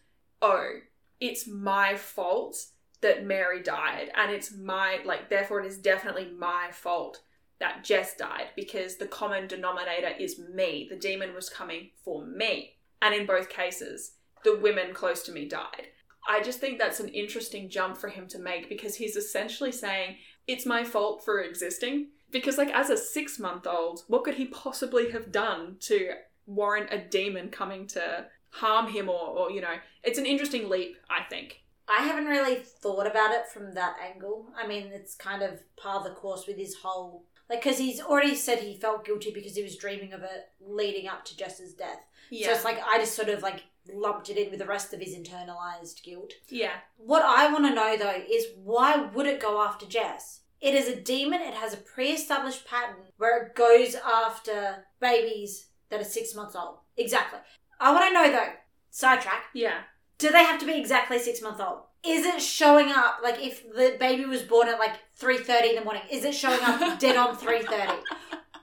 oh, 0.40 0.78
it's 1.20 1.46
my 1.46 1.96
fault 1.96 2.56
that 3.00 3.26
Mary 3.26 3.62
died. 3.62 4.10
And 4.16 4.30
it's 4.30 4.56
my, 4.56 5.00
like, 5.04 5.28
therefore 5.28 5.60
it 5.60 5.66
is 5.66 5.78
definitely 5.78 6.30
my 6.38 6.68
fault 6.72 7.20
that 7.58 7.84
Jess 7.84 8.16
died 8.16 8.48
because 8.56 8.96
the 8.96 9.06
common 9.06 9.46
denominator 9.48 10.10
is 10.18 10.38
me. 10.38 10.86
The 10.88 10.96
demon 10.96 11.34
was 11.34 11.48
coming 11.48 11.90
for 12.04 12.24
me. 12.24 12.74
And 13.02 13.14
in 13.14 13.26
both 13.26 13.50
cases, 13.50 14.12
the 14.44 14.56
women 14.56 14.94
close 14.94 15.22
to 15.24 15.32
me 15.32 15.46
died. 15.46 15.88
I 16.26 16.40
just 16.40 16.60
think 16.60 16.78
that's 16.78 17.00
an 17.00 17.08
interesting 17.08 17.68
jump 17.68 17.96
for 17.96 18.08
him 18.08 18.28
to 18.28 18.38
make 18.38 18.68
because 18.68 18.94
he's 18.94 19.16
essentially 19.16 19.72
saying, 19.72 20.16
it's 20.46 20.64
my 20.64 20.84
fault 20.84 21.24
for 21.24 21.40
existing. 21.40 22.08
Because, 22.30 22.56
like, 22.56 22.70
as 22.70 22.88
a 22.88 22.96
six 22.96 23.38
month 23.38 23.66
old, 23.66 24.04
what 24.06 24.24
could 24.24 24.34
he 24.34 24.46
possibly 24.46 25.10
have 25.10 25.32
done 25.32 25.76
to 25.80 26.12
warrant 26.46 26.92
a 26.92 26.98
demon 26.98 27.50
coming 27.50 27.86
to 27.88 28.26
harm 28.50 28.90
him 28.90 29.08
or, 29.08 29.38
or, 29.38 29.50
you 29.50 29.60
know, 29.60 29.74
it's 30.02 30.18
an 30.18 30.26
interesting 30.26 30.68
leap, 30.68 30.96
I 31.10 31.24
think. 31.28 31.62
I 31.88 32.04
haven't 32.04 32.26
really 32.26 32.56
thought 32.56 33.06
about 33.06 33.32
it 33.32 33.48
from 33.52 33.74
that 33.74 33.96
angle. 34.02 34.46
I 34.56 34.66
mean, 34.66 34.90
it's 34.92 35.14
kind 35.14 35.42
of 35.42 35.60
par 35.76 36.02
the 36.02 36.14
course 36.14 36.46
with 36.46 36.56
his 36.56 36.76
whole. 36.76 37.24
Like, 37.50 37.62
because 37.62 37.78
he's 37.78 38.00
already 38.00 38.34
said 38.34 38.60
he 38.60 38.78
felt 38.78 39.04
guilty 39.04 39.32
because 39.32 39.56
he 39.56 39.62
was 39.62 39.76
dreaming 39.76 40.12
of 40.12 40.22
it 40.22 40.48
leading 40.60 41.08
up 41.08 41.24
to 41.26 41.36
Jess's 41.36 41.74
death. 41.74 42.06
So 42.32 42.50
it's 42.52 42.64
like, 42.64 42.80
I 42.86 42.98
just 42.98 43.14
sort 43.14 43.28
of 43.28 43.42
like 43.42 43.62
lumped 43.92 44.30
it 44.30 44.36
in 44.36 44.50
with 44.50 44.58
the 44.60 44.66
rest 44.66 44.94
of 44.94 45.00
his 45.00 45.14
internalized 45.14 46.02
guilt. 46.02 46.32
yeah. 46.48 46.70
What 46.96 47.22
I 47.24 47.52
want 47.52 47.66
to 47.66 47.74
know 47.74 47.96
though 47.96 48.22
is 48.30 48.46
why 48.62 48.96
would 48.96 49.26
it 49.26 49.40
go 49.40 49.60
after 49.62 49.86
Jess? 49.86 50.40
It 50.60 50.74
is 50.74 50.86
a 50.88 50.94
demon, 50.94 51.40
it 51.42 51.54
has 51.54 51.74
a 51.74 51.78
pre 51.78 52.10
established 52.12 52.64
pattern 52.66 52.96
where 53.18 53.42
it 53.42 53.54
goes 53.56 53.96
after 53.96 54.84
babies 55.00 55.66
that 55.90 56.00
are 56.00 56.04
six 56.04 56.34
months 56.34 56.54
old. 56.56 56.76
Exactly. 56.96 57.40
I 57.80 57.92
want 57.92 58.04
to 58.06 58.12
know 58.14 58.30
though, 58.30 58.52
sidetrack, 58.90 59.46
Yeah. 59.54 59.78
do 60.18 60.30
they 60.30 60.44
have 60.44 60.60
to 60.60 60.66
be 60.66 60.78
exactly 60.78 61.18
six 61.18 61.42
months 61.42 61.60
old? 61.60 61.80
Is 62.04 62.24
it 62.24 62.40
showing 62.40 62.90
up 62.92 63.18
like 63.22 63.44
if 63.44 63.68
the 63.74 63.96
baby 63.98 64.24
was 64.24 64.42
born 64.42 64.68
at 64.68 64.78
like 64.78 64.94
three 65.16 65.38
thirty 65.38 65.70
in 65.70 65.74
the 65.76 65.84
morning? 65.84 66.02
Is 66.10 66.24
it 66.24 66.34
showing 66.34 66.60
up 66.62 66.98
dead 67.00 67.16
on 67.16 67.36
three 67.36 67.62
thirty, 67.62 67.98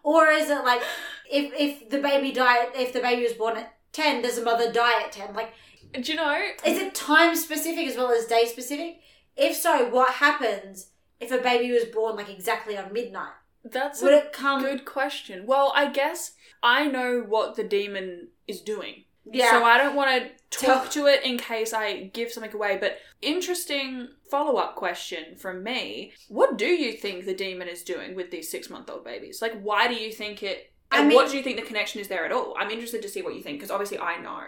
or 0.04 0.28
is 0.28 0.50
it 0.50 0.64
like 0.64 0.82
if 1.30 1.54
if 1.54 1.90
the 1.90 2.00
baby 2.00 2.32
died 2.32 2.70
if 2.76 2.94
the 2.94 3.00
baby 3.02 3.24
was 3.24 3.34
born 3.34 3.58
at 3.58 3.76
ten, 3.92 4.22
does 4.22 4.38
the 4.38 4.44
mother 4.44 4.72
die 4.72 5.02
at 5.04 5.12
ten? 5.12 5.34
Like, 5.34 5.54
Do 5.94 6.12
you 6.12 6.16
know? 6.16 6.38
is 6.66 6.78
it 6.78 6.96
time 6.96 7.36
specific 7.36 7.88
as 7.88 7.98
well 7.98 8.12
as 8.12 8.26
day 8.26 8.46
specific? 8.46 9.00
If 9.38 9.56
so, 9.56 9.90
what 9.90 10.16
happens 10.16 10.92
if 11.20 11.32
a 11.32 11.38
baby 11.38 11.72
was 11.72 11.86
born 11.86 12.16
like 12.16 12.30
exactly 12.30 12.78
on 12.78 12.92
midnight? 12.92 13.34
That's 13.64 14.02
Would 14.02 14.14
a 14.14 14.18
it 14.18 14.34
come? 14.34 14.62
good 14.62 14.86
question. 14.86 15.46
Well, 15.46 15.72
I 15.76 15.90
guess 15.90 16.32
I 16.64 16.88
know 16.88 17.24
what 17.28 17.56
the 17.56 17.64
demon 17.64 18.30
is 18.48 18.62
doing. 18.62 19.04
Yeah. 19.32 19.52
So 19.52 19.64
I 19.64 19.78
don't 19.78 19.96
want 19.96 20.24
to 20.50 20.66
talk 20.66 20.90
to 20.92 21.06
it 21.06 21.24
in 21.24 21.38
case 21.38 21.74
I 21.74 22.04
give 22.14 22.32
something 22.32 22.54
away. 22.54 22.78
But 22.80 22.98
interesting 23.22 24.08
follow 24.30 24.58
up 24.58 24.76
question 24.76 25.36
from 25.38 25.64
me. 25.64 26.14
What 26.30 26.58
do 26.58 26.66
you 26.68 26.94
think 26.94 27.26
the 27.26 27.34
demon 27.34 27.68
is 27.68 27.84
doing 27.84 28.16
with 28.16 28.32
these 28.32 28.50
six 28.50 28.70
month 28.70 28.90
old 28.90 29.04
babies? 29.04 29.42
Like, 29.42 29.60
why 29.62 29.88
do 29.88 29.96
you 29.96 30.12
think 30.12 30.42
it. 30.44 30.69
I 30.92 31.02
And 31.02 31.14
what 31.14 31.30
do 31.30 31.38
you 31.38 31.44
think 31.44 31.58
the 31.60 31.66
connection 31.66 32.02
is 32.02 32.08
there 32.08 32.26
at 32.26 32.32
all? 32.32 32.56
I'm 32.58 32.72
interested 32.72 33.02
to 33.04 33.10
see 33.10 33.22
what 33.22 33.36
you 33.36 33.42
think 33.44 33.58
because 33.60 33.72
obviously 33.72 34.00
I 34.00 34.18
know. 34.20 34.42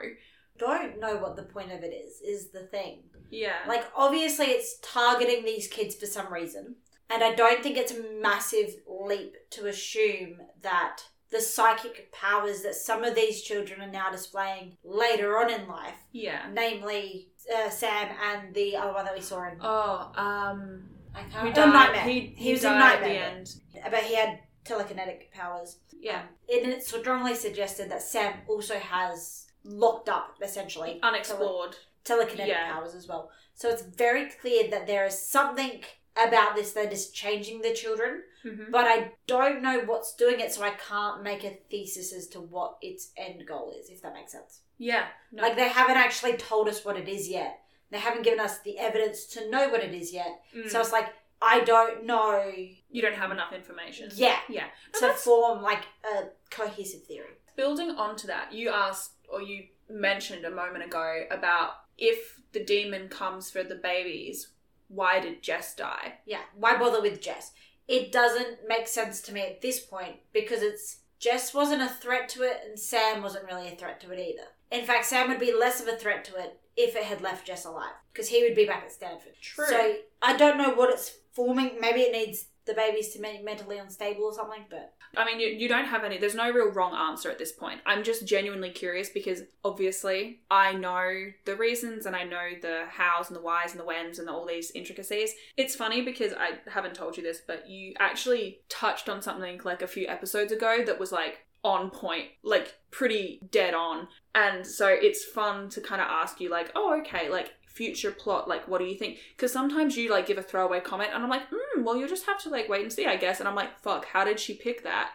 don't 0.58 1.00
know 1.00 1.18
what 1.18 1.36
the 1.36 1.44
point 1.44 1.72
of 1.72 1.84
it 1.84 1.94
is. 1.94 2.22
Is 2.22 2.52
the 2.52 2.62
thing. 2.68 3.04
Yeah. 3.30 3.58
Like, 3.68 3.86
obviously, 3.96 4.48
it's 4.48 4.78
targeting 4.82 5.46
these 5.46 5.68
kids 5.68 5.96
for 5.96 6.06
some 6.06 6.32
reason. 6.34 6.76
And 7.10 7.24
I 7.24 7.34
don't 7.34 7.62
think 7.64 7.78
it's 7.78 7.92
a 7.94 8.04
massive 8.22 8.76
leap 8.88 9.36
to 9.52 9.68
assume 9.68 10.38
that 10.62 11.04
the 11.32 11.40
psychic 11.42 12.12
powers 12.12 12.62
that 12.64 12.76
some 12.76 13.04
of 13.04 13.16
these 13.16 13.42
children 13.42 13.82
are 13.82 13.92
now 13.92 14.10
displaying 14.12 14.78
later 14.84 15.38
on 15.38 15.50
in 15.50 15.68
life, 15.68 15.96
yeah. 16.12 16.48
namely 16.52 17.30
uh, 17.56 17.70
Sam 17.70 18.10
and 18.22 18.54
the 18.54 18.76
other 18.76 18.94
one 18.94 19.06
that 19.06 19.16
we 19.16 19.22
saw 19.22 19.48
in. 19.48 19.58
Oh, 19.62 20.12
um. 20.16 20.84
I 21.14 21.24
Who 21.24 21.52
can't 21.52 21.56
died? 21.56 21.74
Nightmare. 21.74 22.04
He, 22.04 22.34
He 22.38 22.52
was 22.54 22.64
in 22.64 22.72
died 22.72 22.80
Nightmare. 23.02 23.24
at 23.24 23.46
the 23.74 23.82
end. 23.82 23.92
But 23.92 24.04
he 24.04 24.16
had 24.16 24.40
telekinetic 24.66 25.32
powers. 25.32 25.78
Yeah. 26.00 26.22
Um, 26.22 26.28
and 26.64 26.72
it's 26.74 26.88
strongly 26.88 27.36
suggested 27.36 27.90
that 27.92 28.02
Sam 28.02 28.34
also 28.48 28.78
has 28.80 29.48
locked 29.64 30.10
up, 30.10 30.38
essentially, 30.42 31.00
Unexplored. 31.04 31.76
tele- 32.04 32.26
telekinetic 32.26 32.48
Yeah. 32.48 32.72
powers 32.74 32.96
as 32.96 33.08
well. 33.08 33.32
So 33.54 33.70
it's 33.70 33.84
very 33.84 34.30
clear 34.30 34.70
that 34.70 34.88
there 34.88 35.06
is 35.06 35.20
something 35.20 35.84
about 36.16 36.56
this 36.56 36.74
that 36.74 36.92
is 36.92 37.10
changing 37.12 37.62
the 37.62 37.74
children, 37.74 38.24
hmm 38.44 38.72
but 38.72 38.86
I 38.86 39.12
don't 39.28 39.62
know 39.62 39.82
what's 39.82 40.16
doing 40.16 40.40
it, 40.40 40.52
so 40.52 40.64
I 40.64 40.72
can't 40.72 41.22
make 41.24 41.44
a 41.44 41.58
thesis 41.70 42.12
as 42.12 42.28
to 42.30 42.42
what 42.42 42.78
its 42.82 43.12
end 43.16 43.46
goal 43.48 43.72
is, 43.80 43.90
if 43.90 44.02
that 44.02 44.14
makes 44.14 44.32
sense. 44.32 44.62
Yeah. 44.78 45.06
No. 45.32 45.44
Like, 45.44 45.56
they 45.56 45.70
haven't 45.70 45.98
actually 45.98 46.34
told 46.38 46.68
us 46.68 46.84
what 46.84 46.98
it 46.98 47.08
is 47.08 47.30
yet. 47.30 47.60
They 47.92 48.00
haven't 48.00 48.24
given 48.24 48.40
us 48.40 48.60
the 48.60 48.80
evidence 48.80 49.26
to 49.28 49.50
know 49.50 49.70
what 49.70 49.84
it 49.84 49.94
is 49.94 50.12
yet. 50.12 50.42
Mm. 50.56 50.70
So 50.70 50.80
it's 50.80 50.92
like, 50.92 51.14
I 51.42 51.62
don't 51.62 52.06
know 52.06 52.52
you 52.90 53.02
don't 53.02 53.16
have 53.16 53.32
enough 53.32 53.54
information. 53.54 54.10
Yeah. 54.14 54.38
Yeah. 54.50 54.66
No, 54.94 55.00
to 55.00 55.06
that's- 55.08 55.24
form 55.24 55.62
like 55.62 55.86
a 56.16 56.26
cohesive 56.50 57.04
theory. 57.04 57.38
building 57.56 57.92
onto 57.92 58.28
that, 58.28 58.54
you 58.54 58.70
asked 58.70 59.12
or 59.30 59.42
you 59.42 59.66
mentioned 59.90 60.46
a 60.46 60.52
moment 60.52 60.84
ago 60.86 61.24
about 61.32 61.72
if 61.98 62.40
the 62.54 62.64
demon 62.64 63.08
comes 63.10 63.50
for 63.50 63.64
the 63.64 63.76
babies, 63.76 64.52
why 64.88 65.20
did 65.20 65.42
Jess 65.42 65.76
die? 65.76 66.16
Yeah. 66.26 66.42
Why 66.56 66.78
bother 66.78 67.02
with 67.02 67.22
Jess? 67.22 67.52
It 67.88 68.12
doesn't 68.12 68.68
make 68.68 68.88
sense 68.88 69.22
to 69.22 69.34
me 69.34 69.42
at 69.42 69.62
this 69.62 69.80
point 69.80 70.18
because 70.34 70.62
it's 70.62 70.98
Jess 71.20 71.54
wasn't 71.54 71.82
a 71.84 71.88
threat 71.88 72.30
to 72.30 72.42
it, 72.44 72.62
and 72.68 72.80
Sam 72.80 73.22
wasn't 73.22 73.46
really 73.46 73.68
a 73.68 73.76
threat 73.76 74.02
to 74.02 74.12
it 74.12 74.18
either. 74.20 74.48
In 74.72 74.86
fact, 74.86 75.06
Sam 75.06 75.30
would 75.30 75.40
be 75.40 75.54
less 75.54 75.80
of 75.80 75.88
a 75.88 75.96
threat 75.96 76.26
to 76.26 76.36
it 76.38 76.60
if 76.76 76.96
it 76.96 77.04
had 77.04 77.22
left 77.22 77.46
Jess 77.46 77.64
alive, 77.64 77.94
because 78.12 78.30
he 78.30 78.42
would 78.44 78.56
be 78.56 78.66
back 78.66 78.84
at 78.84 78.92
Stanford. 78.92 79.34
True. 79.40 79.68
So 79.68 79.96
I 80.22 80.36
don't 80.36 80.58
know 80.58 80.74
what 80.74 80.90
it's 80.90 81.18
forming. 81.34 81.80
Maybe 81.80 82.02
it 82.02 82.12
needs 82.12 82.46
the 82.66 82.74
babies 82.74 83.10
to 83.10 83.20
be 83.20 83.42
mentally 83.44 83.80
unstable 83.80 84.26
or 84.26 84.34
something, 84.34 84.66
but 84.70 84.94
I 85.18 85.26
mean, 85.26 85.40
you, 85.40 85.48
you 85.48 85.68
don't 85.68 85.86
have 85.86 86.04
any, 86.04 86.18
there's 86.18 86.36
no 86.36 86.50
real 86.52 86.70
wrong 86.70 86.94
answer 86.94 87.30
at 87.30 87.38
this 87.38 87.52
point. 87.52 87.82
I'm 87.86 88.04
just 88.04 88.26
genuinely 88.26 88.70
curious 88.70 89.10
because 89.10 89.42
obviously 89.66 90.42
I 90.50 90.74
know 90.74 91.32
the 91.46 91.56
reasons 91.56 92.06
and 92.06 92.16
I 92.16 92.24
know 92.24 92.52
the 92.62 92.86
hows 92.90 93.28
and 93.28 93.36
the 93.36 93.42
whys 93.42 93.72
and 93.72 93.80
the 93.80 93.86
whens 93.86 94.20
and 94.20 94.30
all 94.30 94.46
these 94.46 94.72
intricacies. 94.72 95.34
It's 95.58 95.76
funny 95.76 96.02
because 96.02 96.34
I 96.34 96.60
haven't 96.70 96.96
told 96.96 97.18
you 97.18 97.24
this, 97.24 97.42
but 97.46 97.68
you 97.68 97.94
actually 98.00 98.60
touched 98.70 99.10
on 99.10 99.22
something 99.22 99.60
like 99.66 99.82
a 99.82 99.88
few 99.88 100.08
episodes 100.08 100.52
ago 100.52 100.84
that 100.86 101.00
was 101.00 101.12
like 101.12 101.40
on 101.64 101.90
point, 101.90 102.26
like 102.44 102.76
pretty 102.92 103.42
dead 103.52 103.74
on. 103.74 104.08
And 104.34 104.66
so 104.66 104.88
it's 104.88 105.24
fun 105.24 105.70
to 105.70 105.82
kind 105.82 106.02
of 106.02 106.08
ask 106.10 106.40
you, 106.40 106.50
like, 106.50 106.72
oh, 106.76 107.02
okay, 107.02 107.30
like 107.30 107.54
future 107.74 108.12
plot 108.12 108.48
like 108.48 108.68
what 108.68 108.80
do 108.80 108.86
you 108.86 108.96
think? 108.96 109.18
Because 109.36 109.52
sometimes 109.52 109.98
you 109.98 110.10
like 110.10 110.28
give 110.28 110.38
a 110.38 110.44
throwaway 110.44 110.80
comment 110.80 111.12
and 111.14 111.24
i'm 111.24 111.30
like 111.30 111.44
hmm 111.50 111.84
well 111.84 111.96
you'll 111.96 112.10
just 112.10 112.26
have 112.26 112.42
to 112.44 112.50
like 112.50 112.70
wait 112.70 112.82
and 112.84 112.92
see 112.92 113.06
i 113.06 113.16
guess. 113.16 113.40
And 113.40 113.48
i'm 113.48 113.56
like 113.56 113.80
fuck 113.80 114.06
how 114.06 114.24
did 114.24 114.40
she 114.40 114.54
pick 114.54 114.84
that? 114.84 115.12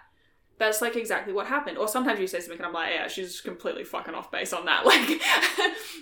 That's 0.59 0.81
like 0.81 0.97
exactly 0.97 1.33
what 1.33 1.47
happened. 1.47 1.77
Or 1.77 1.87
sometimes 1.87 2.19
you 2.19 2.27
say 2.27 2.41
something 2.41 2.59
and 2.59 2.67
i'm 2.67 2.73
like 2.73 2.93
yeah 2.93 3.09
she's 3.09 3.41
completely 3.41 3.85
fucking 3.85 4.15
off 4.15 4.31
base 4.31 4.53
on 4.53 4.65
that 4.67 4.87
like 4.93 5.21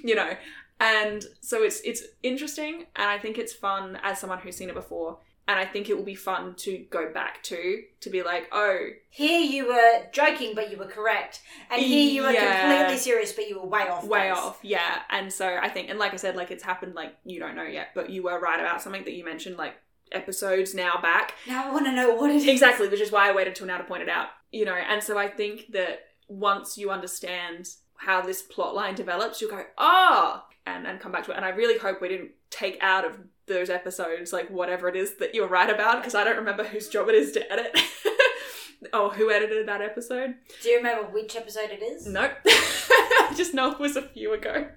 you 0.04 0.14
know. 0.14 0.36
And 0.80 1.24
so 1.40 1.62
it's 1.62 1.80
it's 1.82 2.02
interesting 2.22 2.86
and 2.96 3.08
i 3.08 3.16
think 3.18 3.38
it's 3.38 3.52
fun 3.52 3.98
as 4.02 4.18
someone 4.18 4.40
who's 4.40 4.56
seen 4.56 4.68
it 4.68 4.74
before 4.74 5.18
and 5.46 5.58
I 5.58 5.64
think 5.66 5.88
it 5.90 5.96
will 5.96 6.04
be 6.04 6.14
fun 6.14 6.54
to 6.56 6.78
go 6.90 7.12
back 7.12 7.42
to 7.44 7.82
to 8.00 8.10
be 8.10 8.22
like, 8.22 8.48
oh, 8.52 8.78
here 9.10 9.40
you 9.40 9.68
were 9.68 10.06
joking, 10.12 10.54
but 10.54 10.70
you 10.70 10.76
were 10.78 10.86
correct, 10.86 11.40
and 11.70 11.80
here 11.82 12.10
you 12.12 12.22
were 12.22 12.30
Yeah. 12.32 12.68
completely 12.78 12.98
serious, 12.98 13.32
but 13.32 13.48
you 13.48 13.60
were 13.60 13.66
way 13.66 13.82
off. 13.88 14.04
way 14.04 14.28
base. 14.30 14.38
off, 14.38 14.58
yeah. 14.62 15.00
And 15.10 15.32
so 15.32 15.46
I 15.60 15.68
think, 15.68 15.90
and 15.90 15.98
like 15.98 16.12
I 16.12 16.16
said, 16.16 16.34
like 16.36 16.50
it's 16.50 16.64
happened, 16.64 16.94
like 16.94 17.14
you 17.24 17.38
don't 17.40 17.56
know 17.56 17.62
yet, 17.64 17.88
but 17.94 18.10
you 18.10 18.22
were 18.22 18.38
right 18.40 18.58
about 18.60 18.80
something 18.82 19.04
that 19.04 19.12
you 19.12 19.24
mentioned, 19.24 19.56
like 19.56 19.74
episodes 20.12 20.74
now 20.74 20.98
back, 21.02 21.32
Now 21.46 21.68
I 21.68 21.72
want 21.72 21.86
to 21.86 21.92
know 21.92 22.14
what 22.14 22.30
it 22.30 22.36
is. 22.36 22.46
exactly, 22.48 22.88
which 22.88 23.00
is 23.00 23.10
why 23.10 23.28
I 23.28 23.34
waited 23.34 23.54
till 23.54 23.66
now 23.66 23.78
to 23.78 23.84
point 23.84 24.02
it 24.02 24.08
out, 24.08 24.28
you 24.50 24.64
know. 24.64 24.74
And 24.74 25.02
so 25.02 25.18
I 25.18 25.28
think 25.28 25.72
that 25.72 26.00
once 26.28 26.78
you 26.78 26.90
understand 26.90 27.68
how 27.96 28.20
this 28.20 28.42
plot 28.42 28.74
line 28.74 28.94
develops, 28.94 29.40
you'll 29.40 29.50
go, 29.50 29.64
ah, 29.78 30.46
and 30.66 30.86
and 30.86 31.00
come 31.00 31.12
back 31.12 31.24
to 31.24 31.32
it. 31.32 31.36
And 31.36 31.44
I 31.44 31.50
really 31.50 31.78
hope 31.78 32.00
we 32.00 32.08
didn't 32.08 32.32
take 32.50 32.78
out 32.80 33.04
of 33.04 33.18
those 33.46 33.68
episodes 33.68 34.32
like 34.32 34.50
whatever 34.50 34.88
it 34.88 34.96
is 34.96 35.16
that 35.16 35.34
you're 35.34 35.48
right 35.48 35.68
about 35.68 35.98
because 35.98 36.14
I 36.14 36.24
don't 36.24 36.36
remember 36.36 36.64
whose 36.64 36.88
job 36.88 37.08
it 37.08 37.14
is 37.14 37.32
to 37.32 37.52
edit. 37.52 37.78
or 38.92 39.10
who 39.10 39.30
edited 39.30 39.66
that 39.66 39.80
episode. 39.80 40.34
Do 40.62 40.68
you 40.68 40.76
remember 40.76 41.08
which 41.10 41.36
episode 41.36 41.70
it 41.70 41.82
is? 41.82 42.06
Nope. 42.06 42.32
I 42.44 43.32
just 43.36 43.54
know 43.54 43.72
it 43.72 43.78
was 43.78 43.96
a 43.96 44.02
few 44.02 44.32
ago. 44.32 44.68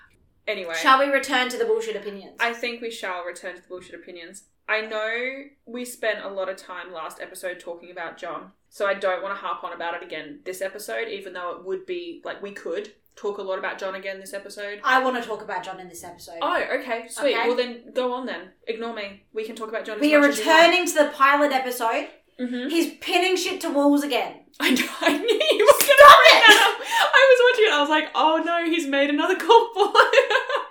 Anyway, 0.47 0.75
Shall 0.81 0.99
we 0.99 1.07
return 1.07 1.49
to 1.49 1.57
the 1.57 1.65
bullshit 1.65 1.97
opinions? 1.97 2.37
I 2.39 2.53
think 2.53 2.81
we 2.81 2.89
shall 2.89 3.25
return 3.25 3.55
to 3.55 3.61
the 3.61 3.67
bullshit 3.67 3.95
opinions. 3.95 4.43
I 4.69 4.81
know 4.81 5.43
we 5.65 5.83
spent 5.83 6.23
a 6.23 6.29
lot 6.29 6.47
of 6.49 6.55
time 6.55 6.93
last 6.93 7.19
episode 7.21 7.59
talking 7.59 7.91
about 7.91 8.17
John, 8.17 8.51
so 8.69 8.85
I 8.85 8.93
don't 8.93 9.21
want 9.21 9.35
to 9.35 9.41
harp 9.41 9.63
on 9.63 9.73
about 9.73 9.95
it 9.95 10.03
again 10.03 10.39
this 10.45 10.61
episode, 10.61 11.09
even 11.09 11.33
though 11.33 11.51
it 11.51 11.65
would 11.65 11.85
be 11.85 12.21
like 12.23 12.41
we 12.41 12.51
could 12.51 12.93
talk 13.17 13.39
a 13.39 13.41
lot 13.41 13.59
about 13.59 13.77
John 13.79 13.95
again 13.95 14.19
this 14.19 14.33
episode. 14.33 14.79
I 14.83 15.03
want 15.03 15.21
to 15.21 15.27
talk 15.27 15.41
about 15.41 15.63
John 15.63 15.79
in 15.79 15.89
this 15.89 16.03
episode. 16.03 16.37
Oh, 16.41 16.63
okay, 16.79 17.07
sweet. 17.09 17.35
Okay. 17.35 17.47
Well, 17.47 17.57
then 17.57 17.91
go 17.93 18.13
on 18.13 18.25
then. 18.25 18.51
Ignore 18.67 18.93
me. 18.93 19.23
We 19.33 19.43
can 19.43 19.55
talk 19.55 19.69
about 19.69 19.85
John. 19.85 19.99
we 19.99 20.13
are 20.15 20.21
returning 20.21 20.85
to 20.85 20.93
the 20.93 21.11
pilot 21.13 21.51
episode. 21.51 22.07
Mm-hmm. 22.39 22.69
He's 22.69 22.93
pinning 22.99 23.35
shit 23.35 23.59
to 23.61 23.69
walls 23.71 24.03
again. 24.03 24.41
I, 24.59 24.69
know, 24.69 24.87
I 25.01 25.17
knew 25.17 25.41
you 25.51 25.65
were 25.65 25.85
going 25.85 25.97
to 25.97 26.15
bring 26.21 26.41
that 26.45 26.75
up. 26.79 26.87
I 27.13 27.35
was 27.35 27.39
watching 27.51 27.65
it. 27.65 27.73
I 27.73 27.81
was 27.81 27.89
like, 27.89 28.09
oh 28.13 28.43
no, 28.45 28.65
he's 28.65 28.87
made 28.87 29.09
another. 29.09 29.35
I 29.39 30.53
know. 30.57 30.63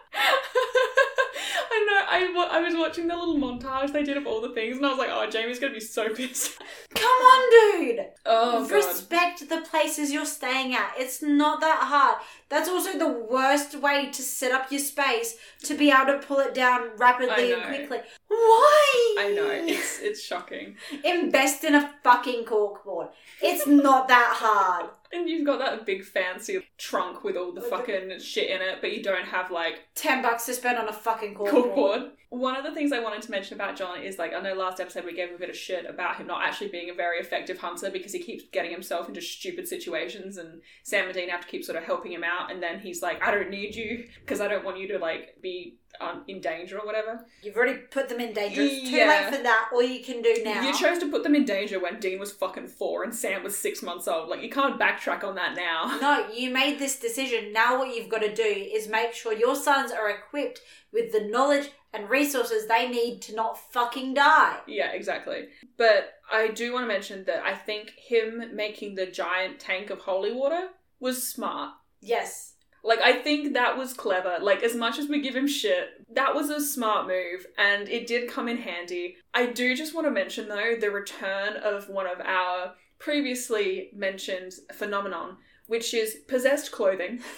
I, 2.09 2.49
I 2.51 2.61
was 2.61 2.75
watching 2.75 3.09
the 3.09 3.17
little 3.17 3.37
montage 3.37 3.93
they 3.93 4.03
did 4.03 4.17
of 4.17 4.27
all 4.27 4.41
the 4.41 4.51
things, 4.51 4.77
and 4.77 4.87
I 4.87 4.91
was 4.91 4.99
like, 4.99 5.11
oh, 5.13 5.29
Jamie's 5.29 5.59
gonna 5.59 5.73
be 5.73 5.81
so 5.81 6.09
pissed. 6.15 6.59
Come 6.95 7.05
on, 7.05 7.81
dude. 7.81 8.07
Oh 8.25 8.63
god. 8.63 8.71
Respect 8.71 9.49
the 9.49 9.61
places 9.63 10.13
you're 10.13 10.27
staying 10.27 10.75
at. 10.75 10.95
It's 10.97 11.23
not 11.23 11.61
that 11.61 11.81
hard. 11.83 12.19
That's 12.49 12.69
also 12.69 12.99
the 12.99 13.09
worst 13.09 13.75
way 13.81 14.11
to 14.11 14.23
set 14.23 14.53
up 14.53 14.71
your 14.71 14.81
space 14.81 15.37
to 15.65 15.75
be 15.75 15.91
able 15.91 16.13
to 16.13 16.27
pull 16.27 16.39
it 16.39 16.55
down 16.55 16.91
rapidly 16.97 17.53
and 17.53 17.63
know. 17.63 17.69
quickly. 17.69 17.99
Why? 18.29 19.17
I 19.19 19.33
know 19.35 19.51
it's 19.51 20.01
it's 20.01 20.23
shocking, 20.23 20.77
Invest 21.05 21.65
in 21.65 21.75
a 21.75 21.93
fucking 22.03 22.45
corkboard. 22.45 23.11
It's 23.43 23.67
not 23.67 24.09
that 24.09 24.33
hard. 24.37 24.91
And 25.13 25.29
you've 25.29 25.47
got 25.47 25.59
that 25.59 25.87
big 25.87 26.05
fancy 26.05 26.63
trunk 26.79 27.25
with 27.25 27.37
all 27.37 27.53
the 27.53 27.61
fucking 27.61 28.19
shit 28.21 28.51
in 28.51 28.61
it, 28.63 28.79
but 28.81 28.93
you 28.93 29.03
don't 29.03 29.27
have 29.27 29.51
like 29.51 29.81
Ten 29.95 30.23
bucks 30.23 30.47
to 30.47 30.55
spend 30.55 30.79
on 30.79 30.89
a 30.89 30.93
fucking 30.93 31.35
corkboard. 31.37 31.75
corkboard. 31.75 32.11
One 32.39 32.57
of 32.57 32.65
the 32.65 32.73
things 32.73 32.93
I 32.93 33.01
wanted 33.01 33.23
to 33.23 33.31
mention 33.31 33.55
about 33.55 33.77
John 33.77 34.03
is 34.03 34.19
like 34.19 34.35
I 34.35 34.41
know 34.41 34.55
last 34.55 34.81
episode 34.81 35.05
we 35.05 35.15
gave 35.15 35.33
a 35.35 35.39
bit 35.39 35.49
of 35.51 35.57
shit 35.57 35.87
about 35.89 36.17
him 36.17 36.27
not 36.27 36.43
actually 36.45 36.69
being 36.69 36.91
a 36.91 36.95
very 36.95 37.19
effective 37.19 37.59
hunter 37.59 37.91
because 37.91 38.13
he 38.13 38.19
keeps 38.23 38.45
getting 38.53 38.71
himself 38.71 39.09
into 39.09 39.21
stupid 39.21 39.67
situations 39.67 40.37
and 40.37 40.61
Sam 40.83 41.07
and 41.07 41.15
Dean 41.15 41.29
have 41.31 41.41
to 41.43 41.49
keep 41.49 41.65
sort 41.65 41.79
of 41.79 41.85
helping 41.85 42.13
him 42.13 42.25
out 42.25 42.51
and 42.53 42.63
then 42.63 42.79
he's 42.81 43.01
like 43.03 43.27
I 43.27 43.31
don't 43.31 43.51
need 43.51 43.75
you 43.75 44.07
because 44.21 44.41
I 44.41 44.49
don't 44.49 44.65
want 44.65 44.79
you 44.79 44.89
to 44.89 44.99
like 44.99 45.37
be 45.41 45.79
um, 45.99 46.25
in 46.29 46.43
danger 46.43 46.79
or 46.79 46.85
whatever. 46.85 47.25
You've 47.43 47.57
already 47.57 47.79
put 47.79 48.11
them 48.11 48.21
in 48.21 48.35
danger. 48.35 48.61
It's 48.61 48.91
too 48.91 48.97
Yeah. 48.97 49.09
late 49.09 49.35
for 49.35 49.43
that. 49.43 49.71
All 49.73 49.83
you 49.83 50.05
can 50.05 50.21
do 50.21 50.43
now. 50.45 50.61
You 50.61 50.75
chose 50.75 50.99
to 50.99 51.11
put 51.11 51.23
them 51.23 51.35
in 51.35 51.47
danger 51.47 51.81
when 51.81 51.99
Dean 52.01 52.19
was 52.19 52.33
fucking 52.33 52.69
four 52.69 53.03
and 53.03 53.15
Sam 53.15 53.43
was 53.43 53.57
six 53.57 53.83
months 53.83 54.07
old. 54.07 54.29
Like 54.29 54.43
you 54.43 54.51
can't 54.51 54.79
backtrack 54.79 55.25
on 55.25 55.37
that 55.37 55.57
now. 55.57 55.99
No, 56.03 56.29
you 56.35 56.51
made 56.51 56.79
this 56.79 56.99
decision. 56.99 57.51
Now, 57.53 57.79
what 57.79 57.95
you've 57.97 58.11
got 58.11 58.21
to 58.21 58.35
do 58.35 58.43
is 58.43 58.89
make 58.89 59.15
sure 59.15 59.33
your 59.33 59.57
sons 59.57 59.91
are 59.91 60.11
equipped 60.11 60.61
with 60.97 61.13
the 61.13 61.29
knowledge 61.29 61.71
and 61.93 62.09
resources 62.09 62.67
they 62.67 62.89
need 62.89 63.21
to 63.23 63.35
not 63.35 63.59
fucking 63.73 64.15
die. 64.15 64.59
Yeah, 64.67 64.93
exactly. 64.93 65.49
But 65.77 66.15
I 66.33 66.49
do 66.49 66.73
want 66.73 66.85
to 66.85 66.89
mention 66.89 67.25
that 67.27 67.45
I 67.45 67.55
think 67.55 67.91
him 67.91 68.55
making 68.55 68.95
the 68.95 69.07
giant 69.07 69.61
tank 69.61 69.91
of 69.91 70.01
holy 70.01 70.33
water 70.33 70.69
was 70.99 71.29
smart. 71.29 71.75
Yes. 72.01 72.55
Like, 72.83 73.01
I 73.01 73.21
think 73.21 73.53
that 73.53 73.77
was 73.77 73.93
clever. 73.93 74.39
Like, 74.41 74.63
as 74.63 74.75
much 74.75 74.99
as 74.99 75.09
we 75.09 75.21
give 75.21 75.35
him 75.35 75.49
shit, 75.49 75.89
that 76.15 76.35
was 76.35 76.51
a 76.51 76.61
smart 76.61 77.09
move, 77.09 77.45
and 77.59 77.89
it 77.89 78.07
did 78.07 78.31
come 78.31 78.49
in 78.49 78.59
handy. 78.59 79.17
I 79.35 79.47
do 79.47 79.75
just 79.75 79.93
want 79.93 80.07
to 80.07 80.11
mention, 80.13 80.49
though, 80.49 80.77
the 80.81 80.91
return 80.91 81.57
of 81.57 81.89
one 81.89 82.07
of 82.07 82.21
our 82.21 82.75
previously 83.01 83.91
mentioned 83.93 84.53
phenomenon, 84.73 85.39
which 85.67 85.93
is 85.95 86.19
possessed 86.29 86.71
clothing. 86.71 87.21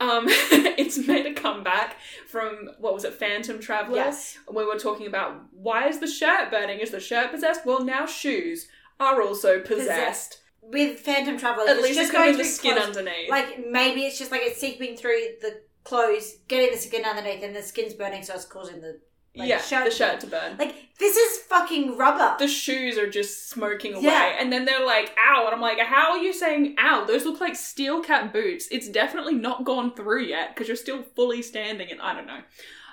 Um, 0.00 0.24
it's 0.28 0.98
made 0.98 1.26
a 1.26 1.34
comeback 1.34 1.96
from 2.28 2.70
what 2.78 2.94
was 2.94 3.04
it, 3.04 3.14
Phantom 3.14 3.60
Traveler? 3.60 3.96
Yes. 3.96 4.38
We 4.52 4.64
were 4.64 4.78
talking 4.78 5.06
about 5.06 5.42
why 5.52 5.88
is 5.88 6.00
the 6.00 6.06
shirt 6.06 6.50
burning? 6.50 6.80
Is 6.80 6.90
the 6.90 7.00
shirt 7.00 7.30
possessed? 7.30 7.64
Well, 7.64 7.84
now 7.84 8.06
shoes 8.06 8.68
are 9.00 9.22
also 9.22 9.60
possessed. 9.60 10.40
With 10.60 10.98
Phantom 11.00 11.36
Traveler, 11.36 11.68
At 11.68 11.76
it's 11.76 11.82
least 11.82 11.98
just 11.98 12.12
going 12.12 12.32
going 12.32 12.38
the 12.38 12.44
skin 12.44 12.76
clothes. 12.76 12.96
underneath. 12.96 13.28
Like 13.30 13.66
maybe 13.70 14.06
it's 14.06 14.18
just 14.18 14.30
like 14.30 14.40
it's 14.44 14.58
seeping 14.58 14.96
through 14.96 15.18
the 15.42 15.60
clothes, 15.84 16.36
getting 16.48 16.70
the 16.72 16.78
skin 16.78 17.04
underneath, 17.04 17.42
and 17.42 17.54
the 17.54 17.62
skin's 17.62 17.92
burning, 17.92 18.22
so 18.22 18.34
it's 18.34 18.46
causing 18.46 18.80
the 18.80 18.98
like, 19.36 19.48
yeah, 19.48 19.60
shirt 19.60 19.84
the 19.84 19.90
to 19.90 19.96
shirt 19.96 20.20
to 20.20 20.26
burn. 20.26 20.56
Like 20.58 20.74
this 20.98 21.16
is 21.16 21.38
fucking 21.44 21.96
rubber. 21.96 22.36
the 22.38 22.46
shoes 22.46 22.96
are 22.98 23.10
just 23.10 23.48
smoking 23.48 23.94
away. 23.94 24.04
Yeah. 24.04 24.36
And 24.38 24.52
then 24.52 24.64
they're 24.64 24.84
like, 24.84 25.14
ow. 25.18 25.44
And 25.46 25.54
I'm 25.54 25.60
like, 25.60 25.80
how 25.80 26.12
are 26.12 26.18
you 26.18 26.32
saying 26.32 26.76
ow? 26.78 27.04
Those 27.04 27.24
look 27.24 27.40
like 27.40 27.56
steel 27.56 28.00
cap 28.02 28.32
boots. 28.32 28.68
It's 28.70 28.88
definitely 28.88 29.34
not 29.34 29.64
gone 29.64 29.94
through 29.94 30.22
yet 30.22 30.54
because 30.54 30.68
you're 30.68 30.76
still 30.76 31.02
fully 31.02 31.42
standing. 31.42 31.90
And 31.90 32.00
I 32.00 32.14
don't 32.14 32.26
know. 32.26 32.40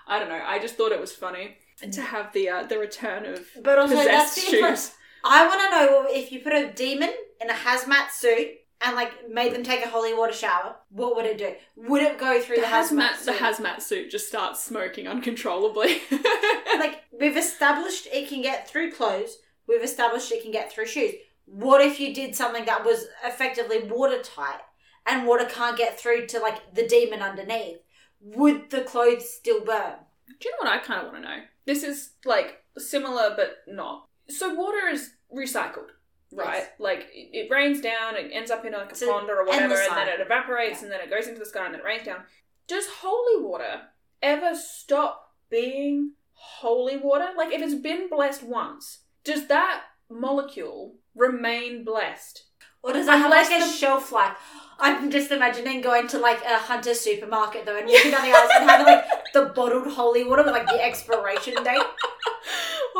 I 0.08 0.20
don't 0.20 0.30
know. 0.30 0.42
I 0.44 0.60
just 0.60 0.76
thought 0.76 0.92
it 0.92 1.00
was 1.00 1.12
funny 1.12 1.58
to 1.92 2.02
have 2.02 2.34
the 2.34 2.50
uh, 2.50 2.64
the 2.64 2.78
return 2.78 3.26
of 3.26 3.46
but 3.64 3.78
also 3.78 3.96
possessed 3.96 4.36
the 4.36 4.42
shoes. 4.42 4.94
I 5.24 5.48
want 5.48 5.62
to 5.62 5.70
know 5.70 6.06
if 6.10 6.32
you 6.32 6.40
put 6.40 6.54
a 6.54 6.72
demon 6.72 7.14
in 7.40 7.50
a 7.50 7.54
hazmat 7.54 8.10
suit 8.10 8.61
and 8.84 8.96
like 8.96 9.30
made 9.30 9.54
them 9.54 9.64
take 9.64 9.86
a 9.86 9.90
holy 9.90 10.14
water 10.14 10.34
shower, 10.34 10.76
what 10.90 11.16
would 11.16 11.26
it 11.26 11.38
do? 11.38 11.54
Would 11.76 12.02
it 12.02 12.18
go 12.18 12.42
through 12.42 12.56
The 12.58 12.62
the, 12.62 12.68
hazmat, 12.68 13.10
hazmat, 13.12 13.26
the 13.26 13.34
suit? 13.34 13.36
hazmat 13.42 13.82
suit 13.82 14.12
just 14.12 14.28
starts 14.28 14.64
smoking 14.64 15.08
uncontrollably. 15.08 16.02
like 16.78 17.04
we've 17.18 17.38
established 17.38 18.08
it 18.12 18.28
can 18.30 18.42
get 18.42 18.68
through 18.68 18.92
clothes. 18.92 19.38
We've 19.68 19.84
established 19.84 20.32
it 20.32 20.42
can 20.44 20.52
get 20.52 20.72
through 20.72 20.88
shoes. 20.88 21.14
What 21.46 21.82
if 21.82 22.00
you 22.00 22.14
did 22.14 22.36
something 22.36 22.66
that 22.66 22.86
was 22.86 23.06
effectively 23.26 23.80
watertight 23.84 24.62
and 25.06 25.28
water 25.28 25.46
can't 25.46 25.78
get 25.78 26.00
through 26.00 26.28
to 26.28 26.40
like 26.40 26.74
the 26.74 26.88
demon 26.88 27.22
underneath? 27.22 27.78
Would 28.22 28.70
the 28.70 28.82
clothes 28.82 29.30
still 29.30 29.62
burn? 29.62 29.96
Do 30.28 30.48
you 30.48 30.52
know 30.52 30.70
what 30.70 30.80
I 30.80 30.84
kind 30.84 31.06
of 31.06 31.12
want 31.12 31.24
to 31.24 31.30
know? 31.30 31.44
This 31.66 31.84
is 31.84 32.12
like 32.26 32.64
similar 32.78 33.34
but 33.36 33.58
not. 33.68 34.08
So 34.30 34.54
water 34.54 34.88
is 34.88 35.12
recycled, 35.36 35.90
right? 36.34 36.58
Yes. 36.60 36.70
Like 36.80 37.00
it, 37.14 37.30
it 37.34 37.52
rains 37.52 37.82
down, 37.82 38.16
it 38.16 38.30
ends 38.34 38.52
up 38.52 38.66
in 38.66 38.74
like 38.74 38.88
a 38.88 38.92
It's 38.92 39.04
pond 39.06 39.30
or 39.30 39.46
whatever, 39.46 39.74
and 39.76 39.98
then 39.98 40.08
it 40.08 40.20
evaporates, 40.22 40.80
Yeah. 40.80 40.84
and 40.86 40.92
then 40.92 41.02
it 41.02 41.10
goes 41.10 41.28
into 41.28 41.40
the 41.40 41.46
sky, 41.46 41.66
and 41.66 41.74
then 41.74 41.82
it 41.82 41.86
rains 41.86 42.06
down. 42.06 42.22
Does 42.68 42.86
holy 43.02 43.44
water 43.44 43.82
ever 44.22 44.56
stop 44.56 45.34
being 45.50 46.14
holy 46.34 46.98
water? 46.98 47.28
Like 47.38 47.52
if 47.54 47.62
it's 47.62 47.76
been 47.76 48.10
blessed 48.10 48.44
once, 48.44 49.00
does 49.24 49.48
that 49.48 49.82
molecule 50.10 50.96
remain 51.16 51.84
blessed? 51.84 52.46
Or 52.84 52.94
does 52.94 53.08
it 53.08 53.12
have 53.12 53.30
like 53.30 53.52
a 53.52 53.60
the- 53.60 53.72
shelf 53.72 54.12
life? 54.12 54.36
I'm 54.80 55.12
just 55.12 55.30
imagining 55.30 55.82
going 55.82 56.08
to 56.08 56.18
like 56.18 56.44
a 56.44 56.58
Hunter 56.58 56.96
supermarket 56.96 57.66
though 57.68 57.78
and 57.78 57.86
walking 57.92 58.10
down 58.10 58.24
the 58.24 58.32
aisles 58.36 58.50
and 58.60 58.68
having 58.70 58.88
like 58.88 59.06
the 59.34 59.46
bottled 59.56 59.88
holy 59.94 60.24
water 60.24 60.44
with 60.44 60.54
like 60.54 60.66
the 60.68 60.84
expiration 60.84 61.54
date. 61.64 61.84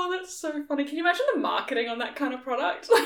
Oh, 0.02 0.12
that's 0.12 0.34
so 0.34 0.64
funny. 0.68 0.86
Can 0.86 0.98
you 0.98 1.04
imagine 1.04 1.26
the 1.34 1.40
marketing 1.40 1.88
on 1.88 2.00
that 2.00 2.16
kind 2.16 2.34
of 2.34 2.42
product? 2.44 2.90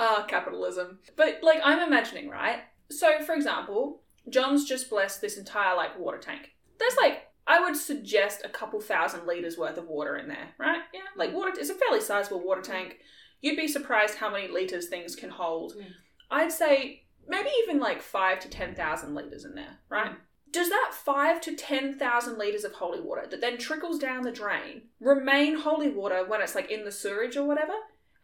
Ah, 0.00 0.24
capitalism. 0.28 1.00
But 1.16 1.40
like, 1.42 1.58
I'm 1.64 1.80
imagining, 1.80 2.28
right? 2.28 2.60
So, 2.88 3.20
for 3.22 3.34
example, 3.34 4.02
John's 4.30 4.64
just 4.64 4.88
blessed 4.88 5.20
this 5.20 5.36
entire 5.36 5.76
like 5.76 5.98
water 5.98 6.18
tank. 6.18 6.52
There's 6.78 6.96
like, 7.02 7.26
I 7.48 7.58
would 7.58 7.76
suggest 7.76 8.42
a 8.44 8.48
couple 8.48 8.80
thousand 8.80 9.26
liters 9.26 9.58
worth 9.58 9.76
of 9.76 9.88
water 9.88 10.16
in 10.16 10.28
there, 10.28 10.50
right? 10.58 10.82
Yeah, 10.94 11.00
like 11.16 11.34
water. 11.34 11.50
It's 11.58 11.70
a 11.70 11.74
fairly 11.74 12.00
sizable 12.00 12.46
water 12.46 12.62
tank. 12.62 12.98
You'd 13.40 13.56
be 13.56 13.66
surprised 13.66 14.18
how 14.18 14.30
many 14.30 14.46
liters 14.46 14.86
things 14.86 15.16
can 15.16 15.30
hold. 15.30 15.72
Mm. 15.72 15.86
I'd 16.30 16.52
say 16.52 17.02
maybe 17.26 17.50
even 17.64 17.80
like 17.80 18.00
five 18.00 18.38
to 18.40 18.48
ten 18.48 18.74
thousand 18.74 19.14
liters 19.14 19.44
in 19.44 19.56
there, 19.56 19.78
right? 19.88 20.12
Does 20.50 20.68
that 20.70 20.92
five 20.94 21.40
to 21.42 21.54
ten 21.54 21.98
thousand 21.98 22.38
liters 22.38 22.64
of 22.64 22.72
holy 22.72 23.00
water 23.00 23.26
that 23.30 23.40
then 23.40 23.58
trickles 23.58 23.98
down 23.98 24.22
the 24.22 24.32
drain 24.32 24.82
remain 25.00 25.58
holy 25.58 25.90
water 25.90 26.24
when 26.26 26.40
it's 26.40 26.54
like 26.54 26.70
in 26.70 26.84
the 26.84 26.92
sewage 26.92 27.36
or 27.36 27.46
whatever? 27.46 27.74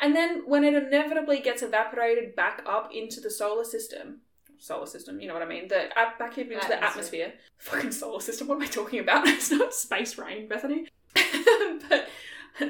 And 0.01 0.15
then 0.15 0.43
when 0.47 0.65
it 0.65 0.75
inevitably 0.75 1.41
gets 1.41 1.63
evaporated 1.63 2.35
back 2.35 2.63
up 2.67 2.91
into 2.93 3.21
the 3.21 3.31
solar 3.31 3.65
system, 3.65 4.21
solar 4.59 4.87
system, 4.87 5.21
you 5.21 5.29
know 5.29 5.35
what 5.35 5.43
I 5.43 5.47
mean? 5.49 5.69
The 5.69 5.97
up 5.99 6.19
back 6.19 6.37
into 6.39 6.51
the 6.51 6.57
Atmosphere. 6.57 6.83
atmosphere. 6.87 7.33
Fucking 7.59 7.93
solar 7.93 8.21
system. 8.21 8.49
What 8.49 8.57
am 8.57 8.63
I 8.63 8.67
talking 8.67 8.99
about? 9.01 9.27
It's 9.29 9.51
not 9.51 9.75
space 9.75 10.19
rain, 10.19 10.49
Bethany. 10.49 10.89
but 11.89 12.09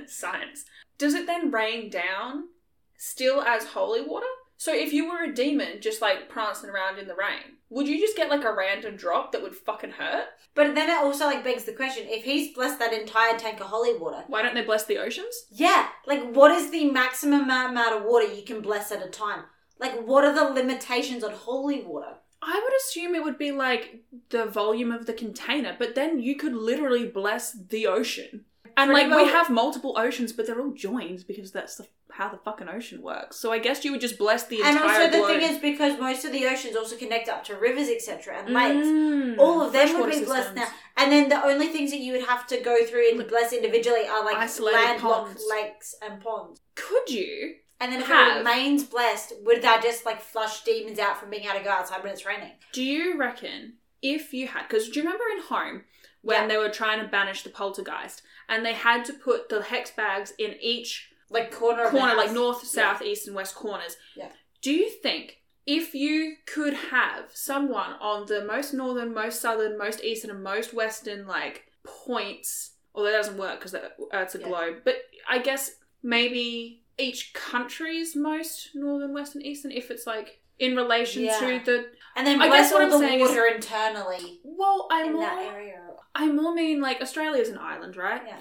science. 0.06 0.64
Does 0.98 1.14
it 1.14 1.26
then 1.26 1.50
rain 1.50 1.90
down 1.90 2.48
still 2.96 3.42
as 3.42 3.64
holy 3.64 4.02
water? 4.02 4.26
So 4.64 4.74
if 4.74 4.94
you 4.94 5.10
were 5.10 5.22
a 5.24 5.34
demon 5.34 5.82
just 5.82 6.00
like 6.00 6.30
prancing 6.30 6.70
around 6.70 6.98
in 6.98 7.06
the 7.06 7.14
rain, 7.14 7.58
would 7.68 7.86
you 7.86 8.00
just 8.00 8.16
get 8.16 8.30
like 8.30 8.44
a 8.44 8.54
random 8.54 8.96
drop 8.96 9.30
that 9.32 9.42
would 9.42 9.54
fucking 9.54 9.90
hurt? 9.90 10.24
But 10.54 10.74
then 10.74 10.88
it 10.88 10.96
also 10.96 11.26
like 11.26 11.44
begs 11.44 11.64
the 11.64 11.74
question: 11.74 12.06
if 12.08 12.24
he's 12.24 12.54
blessed 12.54 12.78
that 12.78 12.94
entire 12.94 13.36
tank 13.36 13.60
of 13.60 13.66
holy 13.66 13.92
water, 13.98 14.24
Why 14.26 14.40
don't 14.40 14.54
they 14.54 14.64
bless 14.64 14.86
the 14.86 14.96
oceans? 14.96 15.34
yeah, 15.50 15.88
like 16.06 16.32
what 16.32 16.50
is 16.50 16.70
the 16.70 16.90
maximum 16.90 17.42
amount 17.42 17.94
of 17.94 18.04
water 18.04 18.24
you 18.32 18.42
can 18.42 18.62
bless 18.62 18.90
at 18.90 19.06
a 19.06 19.10
time? 19.10 19.42
Like 19.78 20.00
what 20.06 20.24
are 20.24 20.34
the 20.34 20.54
limitations 20.54 21.22
on 21.22 21.32
holy 21.32 21.82
water? 21.82 22.14
I 22.40 22.58
would 22.64 22.74
assume 22.80 23.14
it 23.14 23.22
would 23.22 23.36
be 23.36 23.52
like 23.52 24.00
the 24.30 24.46
volume 24.46 24.92
of 24.92 25.04
the 25.04 25.12
container, 25.12 25.76
but 25.78 25.94
then 25.94 26.20
you 26.20 26.36
could 26.36 26.54
literally 26.54 27.06
bless 27.06 27.52
the 27.52 27.86
ocean. 27.86 28.46
And 28.76 28.92
like 28.92 29.08
we 29.08 29.26
have 29.26 29.50
multiple 29.50 29.94
oceans, 29.98 30.32
but 30.32 30.46
they're 30.46 30.60
all 30.60 30.72
joined 30.72 31.24
because 31.26 31.52
that's 31.52 31.76
the, 31.76 31.86
how 32.12 32.28
the 32.28 32.38
fucking 32.38 32.68
ocean 32.68 33.02
works. 33.02 33.36
So 33.36 33.52
I 33.52 33.58
guess 33.58 33.84
you 33.84 33.92
would 33.92 34.00
just 34.00 34.18
bless 34.18 34.46
the 34.46 34.62
And 34.62 34.76
entire 34.76 34.90
also 35.02 35.10
the 35.10 35.16
globe. 35.18 35.40
thing 35.40 35.50
is 35.50 35.58
because 35.58 35.98
most 36.00 36.24
of 36.24 36.32
the 36.32 36.46
oceans 36.46 36.76
also 36.76 36.96
connect 36.96 37.28
up 37.28 37.44
to 37.44 37.56
rivers, 37.56 37.88
etc., 37.88 38.38
and 38.38 38.52
lakes. 38.54 38.86
Mm, 38.86 39.38
All 39.38 39.60
of 39.62 39.72
them 39.72 40.00
would 40.00 40.10
be 40.10 40.24
blessed 40.24 40.54
now. 40.54 40.66
And 40.96 41.10
then 41.12 41.28
the 41.28 41.44
only 41.44 41.68
things 41.68 41.90
that 41.90 41.98
you 42.00 42.12
would 42.12 42.24
have 42.24 42.46
to 42.48 42.60
go 42.60 42.84
through 42.84 43.10
and 43.18 43.28
bless 43.28 43.52
individually 43.52 44.06
are 44.08 44.24
like 44.24 44.36
Isolated 44.36 44.76
landlocked 44.78 45.26
ponds. 45.28 45.44
lakes 45.50 45.94
and 46.02 46.20
ponds. 46.20 46.60
Could 46.74 47.10
you? 47.10 47.54
And 47.80 47.92
then 47.92 48.00
if 48.00 48.06
Have. 48.06 48.36
it 48.36 48.38
remains 48.38 48.84
blessed, 48.84 49.32
would 49.44 49.60
that 49.62 49.82
just 49.82 50.06
like 50.06 50.20
flush 50.20 50.62
demons 50.64 50.98
out 50.98 51.18
from 51.18 51.30
being 51.30 51.44
able 51.44 51.58
to 51.58 51.64
go 51.64 51.70
outside 51.70 52.02
when 52.02 52.12
it's 52.12 52.24
raining? 52.24 52.52
Do 52.72 52.82
you 52.82 53.18
reckon 53.18 53.74
if 54.00 54.32
you 54.32 54.46
had, 54.46 54.68
because 54.68 54.88
do 54.88 55.00
you 55.00 55.04
remember 55.04 55.24
in 55.36 55.42
Home 55.44 55.84
when 56.22 56.42
Yeah. 56.42 56.46
they 56.48 56.56
were 56.56 56.68
trying 56.70 57.00
to 57.02 57.08
banish 57.08 57.42
the 57.42 57.50
poltergeist 57.50 58.22
and 58.48 58.64
they 58.64 58.74
had 58.74 59.04
to 59.06 59.12
put 59.12 59.48
the 59.48 59.62
hex 59.62 59.90
bags 59.90 60.32
in 60.38 60.54
each 60.60 61.10
Like 61.30 61.50
corner 61.50 61.88
corner, 61.90 62.14
like 62.14 62.32
north, 62.32 62.64
south, 62.66 63.02
east, 63.02 63.26
and 63.26 63.34
west 63.36 63.54
corners? 63.54 63.96
Yeah. 64.16 64.30
Do 64.62 64.72
you 64.72 64.88
think 64.88 65.38
if 65.66 65.94
you 65.94 66.36
could 66.46 66.74
have 66.74 67.30
someone 67.32 67.92
on 68.00 68.26
the 68.26 68.44
most 68.44 68.72
northern, 68.74 69.14
most 69.14 69.40
southern, 69.40 69.76
most 69.78 70.04
eastern, 70.04 70.30
and 70.30 70.42
most 70.42 70.74
western 70.74 71.26
like 71.26 71.64
points, 71.82 72.72
although 72.94 73.10
that 73.10 73.16
doesn't 73.16 73.38
work 73.38 73.58
because 73.58 73.74
uh, 73.74 73.88
it's 74.12 74.34
a 74.34 74.38
Yeah. 74.40 74.48
globe, 74.48 74.76
but 74.84 74.96
I 75.28 75.38
guess 75.38 75.76
maybe 76.02 76.82
each 76.98 77.32
country's 77.32 78.14
most 78.14 78.70
northern, 78.74 79.12
western, 79.14 79.42
eastern, 79.42 79.72
if 79.72 79.90
it's 79.90 80.06
like 80.06 80.40
in 80.58 80.76
relation 80.76 81.24
Yeah. 81.24 81.40
to 81.40 81.64
the 81.64 81.86
And 82.16 82.26
then 82.26 82.40
I 82.40 82.48
guess 82.48 82.72
what 82.72 82.82
I'm 82.82 82.90
the 82.90 82.98
saying 82.98 83.20
is- 83.20 83.30
internally 83.56 84.40
well, 84.44 84.86
I'm 84.90 85.06
in 85.06 85.12
more 85.14 85.22
that 85.22 85.38
area. 85.52 85.80
I 86.14 86.30
more 86.30 86.54
mean 86.54 86.80
like 86.80 87.00
Australia's 87.00 87.48
an 87.48 87.58
island, 87.58 87.96
right? 87.96 88.22
Yeah. 88.26 88.38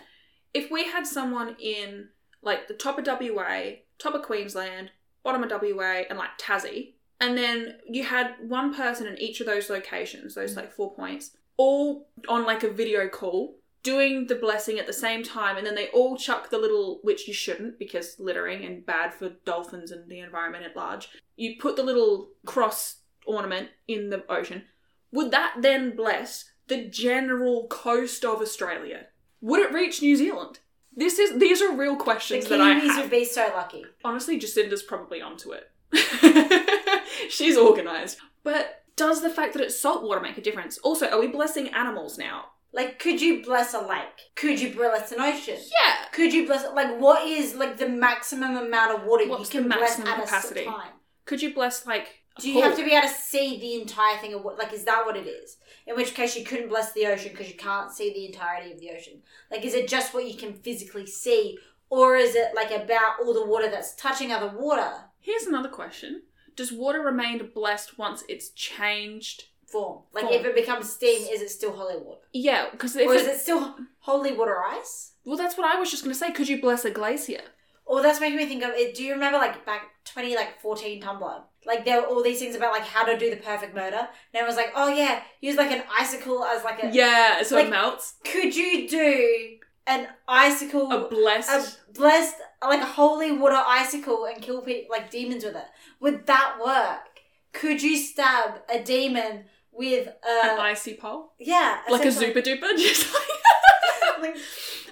If 0.54 0.70
we 0.70 0.86
had 0.86 1.08
someone 1.08 1.56
in 1.60 2.10
like 2.42 2.68
the 2.68 2.74
top 2.74 3.00
of 3.00 3.08
WA, 3.08 3.62
top 3.98 4.16
of 4.16 4.22
Queensland, 4.24 4.92
bottom 5.24 5.44
of 5.44 5.52
WA, 5.52 6.04
and 6.10 6.18
like 6.18 6.38
Tassie, 6.40 6.94
and 7.20 7.38
then 7.38 7.78
you 7.90 8.04
had 8.04 8.36
one 8.42 8.74
person 8.74 9.08
in 9.08 9.18
each 9.20 9.40
of 9.40 9.46
those 9.46 9.70
locations, 9.70 10.36
those 10.36 10.54
mm. 10.54 10.58
like 10.58 10.74
four 10.74 10.94
points, 10.94 11.32
all 11.58 12.08
on 12.28 12.46
like 12.46 12.64
a 12.64 12.70
video 12.70 13.08
call 13.08 13.56
doing 13.84 14.28
the 14.28 14.36
blessing 14.36 14.80
at 14.80 14.88
the 14.88 14.94
same 14.94 15.24
time, 15.24 15.58
and 15.58 15.68
then 15.68 15.76
they 15.76 15.90
all 15.90 16.18
chuck 16.18 16.50
the 16.50 16.58
little, 16.58 17.00
which 17.04 17.28
you 17.28 17.34
shouldn't 17.34 17.78
because 17.78 18.16
littering 18.18 18.66
and 18.66 18.86
bad 18.86 19.14
for 19.14 19.30
dolphins 19.46 19.92
and 19.92 20.10
the 20.10 20.20
environment 20.20 20.66
at 20.66 20.76
large. 20.76 21.10
You 21.36 21.58
put 21.60 21.76
the 21.76 21.84
little 21.84 22.30
cross 22.46 22.98
ornament 23.26 23.70
in 23.88 24.10
the 24.10 24.24
ocean. 24.32 24.64
Would 25.12 25.32
that 25.32 25.56
then 25.60 25.96
bless 25.96 26.52
the 26.68 26.86
general 26.86 27.68
coast 27.68 28.24
of 28.26 28.42
Australia? 28.42 29.08
Would 29.42 29.62
it 29.62 29.74
reach 29.74 30.02
New 30.02 30.16
Zealand? 30.16 30.60
This 30.96 31.18
is 31.20 31.40
these 31.40 31.62
are 31.62 31.72
real 31.76 31.96
The 31.98 32.04
questions 32.04 32.48
that 32.48 32.62
I 32.62 32.76
Kiwis 32.80 32.88
have. 32.88 33.02
would 33.06 33.12
be 33.12 33.26
so 33.26 33.52
lucky. 33.56 33.84
Honestly, 34.06 34.38
Jacinda's 34.38 34.84
probably 34.84 35.22
onto 35.22 35.52
it. 35.52 35.70
She's 37.30 37.58
organised. 37.58 38.18
But 38.44 38.84
does 38.96 39.22
the 39.22 39.30
fact 39.30 39.54
that 39.54 39.62
it's 39.62 39.80
salt 39.80 40.04
water 40.04 40.22
make 40.22 40.38
a 40.38 40.42
difference? 40.42 40.78
Also, 40.80 41.08
are 41.10 41.20
we 41.20 41.28
blessing 41.28 41.70
animals 41.70 42.18
now? 42.18 42.46
Like, 42.72 43.00
could 43.00 43.22
you 43.22 43.44
bless 43.44 43.74
a 43.74 43.80
lake? 43.82 44.34
Could 44.36 44.60
you 44.60 44.74
bless 44.74 45.12
an 45.12 45.20
ocean? 45.22 45.58
Yeah. 45.58 45.96
Could 46.12 46.34
you 46.34 46.46
bless 46.46 46.66
like 46.74 47.00
what 47.00 47.28
is 47.28 47.56
like 47.56 47.78
the 47.78 47.90
maximum 47.90 48.58
amount 48.58 48.96
of 48.98 49.04
water 49.06 49.28
What's 49.28 49.54
you 49.54 49.62
can 49.62 49.70
the 49.70 49.76
bless 49.76 49.98
maximum 50.00 50.08
at 50.08 50.20
a 50.20 50.22
capacity? 50.24 50.60
capacity? 50.62 50.84
time? 50.84 50.94
Could 51.26 51.42
you 51.42 51.54
bless 51.54 51.86
like 51.86 52.08
a 52.08 52.10
Do 52.40 52.52
you 52.52 52.62
have 52.64 52.76
to 52.78 52.84
be 52.84 52.92
able 52.92 53.08
to 53.08 53.14
see 53.14 53.60
the 53.60 53.80
entire 53.82 54.18
thing 54.18 54.34
of 54.34 54.44
what 54.44 54.58
like 54.58 54.74
is 54.74 54.86
that 54.86 55.06
what 55.06 55.16
it 55.16 55.28
is? 55.28 55.58
In 55.86 55.96
which 55.96 56.16
case 56.16 56.36
you 56.36 56.44
couldn't 56.44 56.70
bless 56.70 56.94
the 56.94 57.06
ocean 57.08 57.32
because 57.32 57.50
you 57.50 57.58
can't 57.58 57.92
see 57.92 58.12
the 58.12 58.26
entirety 58.26 58.72
of 58.72 58.80
the 58.80 58.92
ocean. 58.92 59.22
Like 59.52 59.64
is 59.66 59.74
it 59.74 59.88
just 59.88 60.14
what 60.14 60.28
you 60.28 60.36
can 60.36 60.54
physically 60.54 61.06
see 61.06 61.58
or 61.90 62.16
is 62.16 62.36
it 62.36 62.56
like 62.56 62.72
about 62.72 63.20
all 63.22 63.34
the 63.34 63.46
water 63.46 63.70
that's 63.70 63.96
touching 63.96 64.32
other 64.32 64.52
water 64.58 64.92
Here's 65.20 65.44
another 65.44 65.70
question. 65.70 66.24
Does 66.56 66.72
water 66.74 67.00
remain 67.02 67.50
blessed 67.54 67.98
once 67.98 68.24
it's 68.28 68.50
changed? 68.50 69.46
form? 69.74 70.04
Like 70.14 70.26
Form. 70.26 70.36
if 70.36 70.46
it 70.46 70.56
becomes 70.56 70.92
steam, 70.92 71.28
is 71.30 71.42
it 71.42 71.50
still 71.50 71.72
holy 71.74 71.98
water? 71.98 72.22
Yeah, 72.32 72.68
because 72.72 72.96
if 72.96 73.08
or 73.08 73.14
is 73.16 73.28
it, 73.28 73.36
it 73.36 73.40
still 73.40 73.76
holy 74.00 74.32
water 74.32 74.62
ice? 74.62 75.14
well, 75.26 75.38
that's 75.38 75.58
what 75.58 75.66
I 75.66 75.80
was 75.80 75.92
just 75.92 76.04
going 76.04 76.14
to 76.14 76.20
say. 76.20 76.32
Could 76.32 76.48
you 76.48 76.62
bless 76.62 76.86
a 76.86 76.92
glacier? 76.92 77.42
Or 77.86 78.02
that's 78.02 78.22
making 78.22 78.38
me 78.38 78.46
think 78.46 78.64
of 78.64 78.72
it. 78.72 78.96
Do 78.96 79.04
you 79.04 79.14
remember 79.14 79.38
like 79.38 79.66
back 79.66 79.84
twenty 80.06 80.36
like 80.36 80.62
fourteen 80.62 81.02
Tumblr? 81.02 81.42
Like 81.66 81.86
there 81.86 82.02
were 82.02 82.08
all 82.08 82.24
these 82.24 82.40
things 82.40 82.56
about 82.56 82.72
like 82.72 82.84
how 82.84 83.04
to 83.06 83.18
do 83.18 83.30
the 83.30 83.38
perfect 83.38 83.76
murder. 83.76 84.08
And 84.34 84.44
it 84.44 84.46
was 84.46 84.56
like, 84.56 84.72
oh 84.76 84.90
yeah, 84.94 85.22
use 85.42 85.56
like 85.56 85.72
an 85.72 85.84
icicle 85.98 86.44
as 86.44 86.64
like 86.64 86.84
a. 86.84 86.92
Yeah, 86.92 87.44
so 87.44 87.56
Like- 87.56 87.68
it 87.68 87.72
melts. 87.72 88.16
Could 88.24 88.56
you 88.56 88.88
do 88.88 89.58
an 89.88 90.08
icicle, 90.28 90.92
A 90.92 91.10
blessed. 91.10 91.50
a 91.50 91.94
blessed 91.94 92.36
like 92.62 92.82
a 92.82 92.86
holy 92.86 93.32
water 93.32 93.62
icicle 93.68 94.26
and 94.26 94.42
kill 94.42 94.62
people 94.62 94.88
like 94.90 95.10
demons 95.12 95.44
with 95.44 95.56
it? 95.56 95.66
Would 96.00 96.26
that 96.28 96.58
work? 96.64 97.10
Could 97.54 97.82
you 97.84 97.98
stab 97.98 98.62
a 98.70 98.80
demon 98.80 99.46
with 99.72 100.08
a 100.08 100.52
an 100.52 100.60
icy 100.60 100.96
pole, 100.96 101.34
yeah, 101.40 101.80
like 101.90 102.06
a 102.06 102.12
Zooper 102.12 102.42
Dooper, 102.42 102.70
just 102.78 103.12
like. 103.14 104.22
like, 104.22 104.38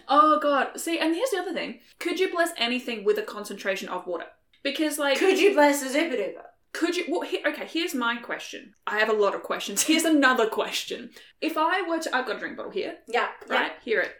oh 0.07 0.39
god! 0.41 0.79
See, 0.79 0.97
and 0.99 1.13
here's 1.15 1.29
the 1.29 1.37
other 1.37 1.53
thing: 1.53 1.79
could 1.99 2.19
you 2.19 2.31
bless 2.31 2.49
anything 2.57 3.03
with 3.03 3.17
a 3.17 3.21
concentration 3.21 3.89
of 3.89 4.07
water? 4.07 4.25
Because, 4.63 4.97
like, 4.99 5.17
could 5.17 5.39
you 5.39 5.53
bless 5.53 5.81
a 5.83 5.89
Zooper 5.89 6.15
Dooper? 6.17 6.45
Could 6.73 6.95
you? 6.95 7.05
Well, 7.09 7.21
he, 7.21 7.39
okay. 7.45 7.65
Here's 7.65 7.93
my 7.93 8.15
question. 8.17 8.73
I 8.87 8.99
have 8.99 9.09
a 9.09 9.13
lot 9.13 9.35
of 9.35 9.43
questions. 9.43 9.83
Here's 9.87 10.05
another 10.05 10.47
question. 10.47 11.09
If 11.41 11.57
I 11.57 11.81
were 11.87 11.99
to, 11.99 12.15
I've 12.15 12.25
got 12.25 12.37
a 12.37 12.39
drink 12.39 12.57
bottle 12.57 12.71
here, 12.71 12.95
Yeah, 13.07 13.27
right? 13.47 13.73
Hear 13.83 14.01
it, 14.01 14.13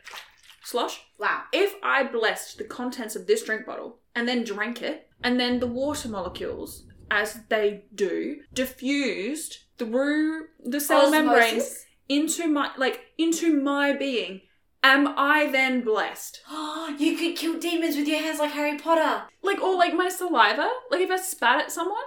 slosh. 0.63 1.01
Wow. 1.17 1.43
If 1.53 1.75
I 1.83 2.03
blessed 2.03 2.57
the 2.57 2.63
contents 2.65 3.15
of 3.15 3.27
this 3.27 3.43
drink 3.43 3.65
bottle 3.65 3.99
and 4.15 4.27
then 4.27 4.43
drank 4.43 4.81
it, 4.81 5.07
and 5.23 5.39
then 5.39 5.59
the 5.59 5.67
water 5.67 6.09
molecules, 6.09 6.85
as 7.09 7.39
they 7.49 7.85
do, 7.93 8.41
diffused 8.53 9.57
through 9.77 10.47
the 10.63 10.79
cell 10.79 11.09
membranes 11.09 11.85
into 12.09 12.47
my 12.47 12.71
like 12.77 13.01
into 13.17 13.61
my 13.61 13.93
being, 13.93 14.41
am 14.83 15.07
I 15.17 15.47
then 15.51 15.81
blessed? 15.81 16.41
you 16.97 17.17
could 17.17 17.35
kill 17.35 17.59
demons 17.59 17.95
with 17.95 18.07
your 18.07 18.19
hands 18.19 18.39
like 18.39 18.51
Harry 18.51 18.77
Potter. 18.77 19.23
Like 19.41 19.61
or 19.61 19.75
like 19.77 19.93
my 19.93 20.09
saliva? 20.09 20.69
Like 20.89 21.01
if 21.01 21.11
I 21.11 21.17
spat 21.17 21.61
at 21.61 21.71
someone, 21.71 22.03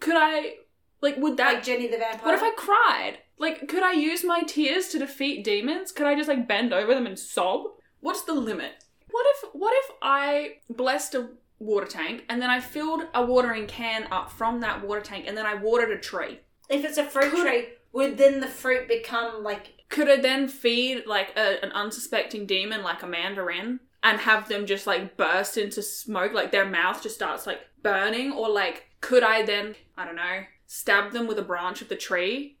could 0.00 0.16
I? 0.16 0.54
Like 1.00 1.16
would 1.16 1.36
that 1.36 1.54
like 1.54 1.62
Jenny 1.62 1.86
the 1.86 1.98
Vampire. 1.98 2.20
What 2.24 2.34
if 2.34 2.42
I 2.42 2.52
cried? 2.56 3.18
Like, 3.38 3.68
could 3.68 3.82
I 3.82 3.92
use 3.92 4.22
my 4.22 4.42
tears 4.42 4.88
to 4.88 4.98
defeat 4.98 5.44
demons? 5.44 5.92
Could 5.92 6.06
I 6.06 6.14
just 6.14 6.28
like 6.28 6.46
bend 6.46 6.74
over 6.74 6.94
them 6.94 7.06
and 7.06 7.18
sob? 7.18 7.62
What's 8.00 8.22
the 8.22 8.34
limit? 8.34 8.84
What 9.10 9.26
if 9.30 9.50
what 9.52 9.72
if 9.74 9.90
I 10.02 10.56
blessed 10.68 11.14
a 11.14 11.30
water 11.60 11.86
tank, 11.86 12.24
and 12.28 12.42
then 12.42 12.50
I 12.50 12.58
filled 12.58 13.02
a 13.14 13.24
watering 13.24 13.66
can 13.66 14.08
up 14.10 14.32
from 14.32 14.60
that 14.60 14.84
water 14.84 15.02
tank, 15.02 15.26
and 15.28 15.36
then 15.36 15.46
I 15.46 15.54
watered 15.54 15.90
a 15.90 15.98
tree. 15.98 16.40
If 16.68 16.84
it's 16.84 16.98
a 16.98 17.04
fruit 17.04 17.30
Could- 17.30 17.46
tree, 17.46 17.68
would 17.92 18.18
then 18.18 18.40
the 18.40 18.48
fruit 18.48 18.88
become 18.88 19.44
like 19.44 19.74
Could 19.88 20.08
I 20.10 20.16
then 20.16 20.48
feed 20.48 21.06
like 21.06 21.36
a, 21.36 21.62
an 21.64 21.72
unsuspecting 21.72 22.46
demon 22.46 22.82
like 22.82 23.02
a 23.02 23.06
mandarin 23.06 23.80
and 24.02 24.18
have 24.20 24.48
them 24.48 24.64
just 24.64 24.86
like 24.86 25.16
burst 25.16 25.56
into 25.56 25.82
smoke, 25.82 26.32
like 26.32 26.50
their 26.50 26.64
mouth 26.64 27.02
just 27.02 27.14
starts 27.14 27.46
like 27.46 27.60
burning, 27.82 28.32
or 28.32 28.48
like 28.48 28.86
could 29.00 29.22
I 29.22 29.42
then 29.42 29.74
I 29.96 30.04
don't 30.04 30.16
know 30.16 30.40
stab 30.66 31.12
them 31.12 31.26
with 31.26 31.38
a 31.38 31.42
branch 31.42 31.82
of 31.82 31.88
the 31.88 31.96
tree? 31.96 32.58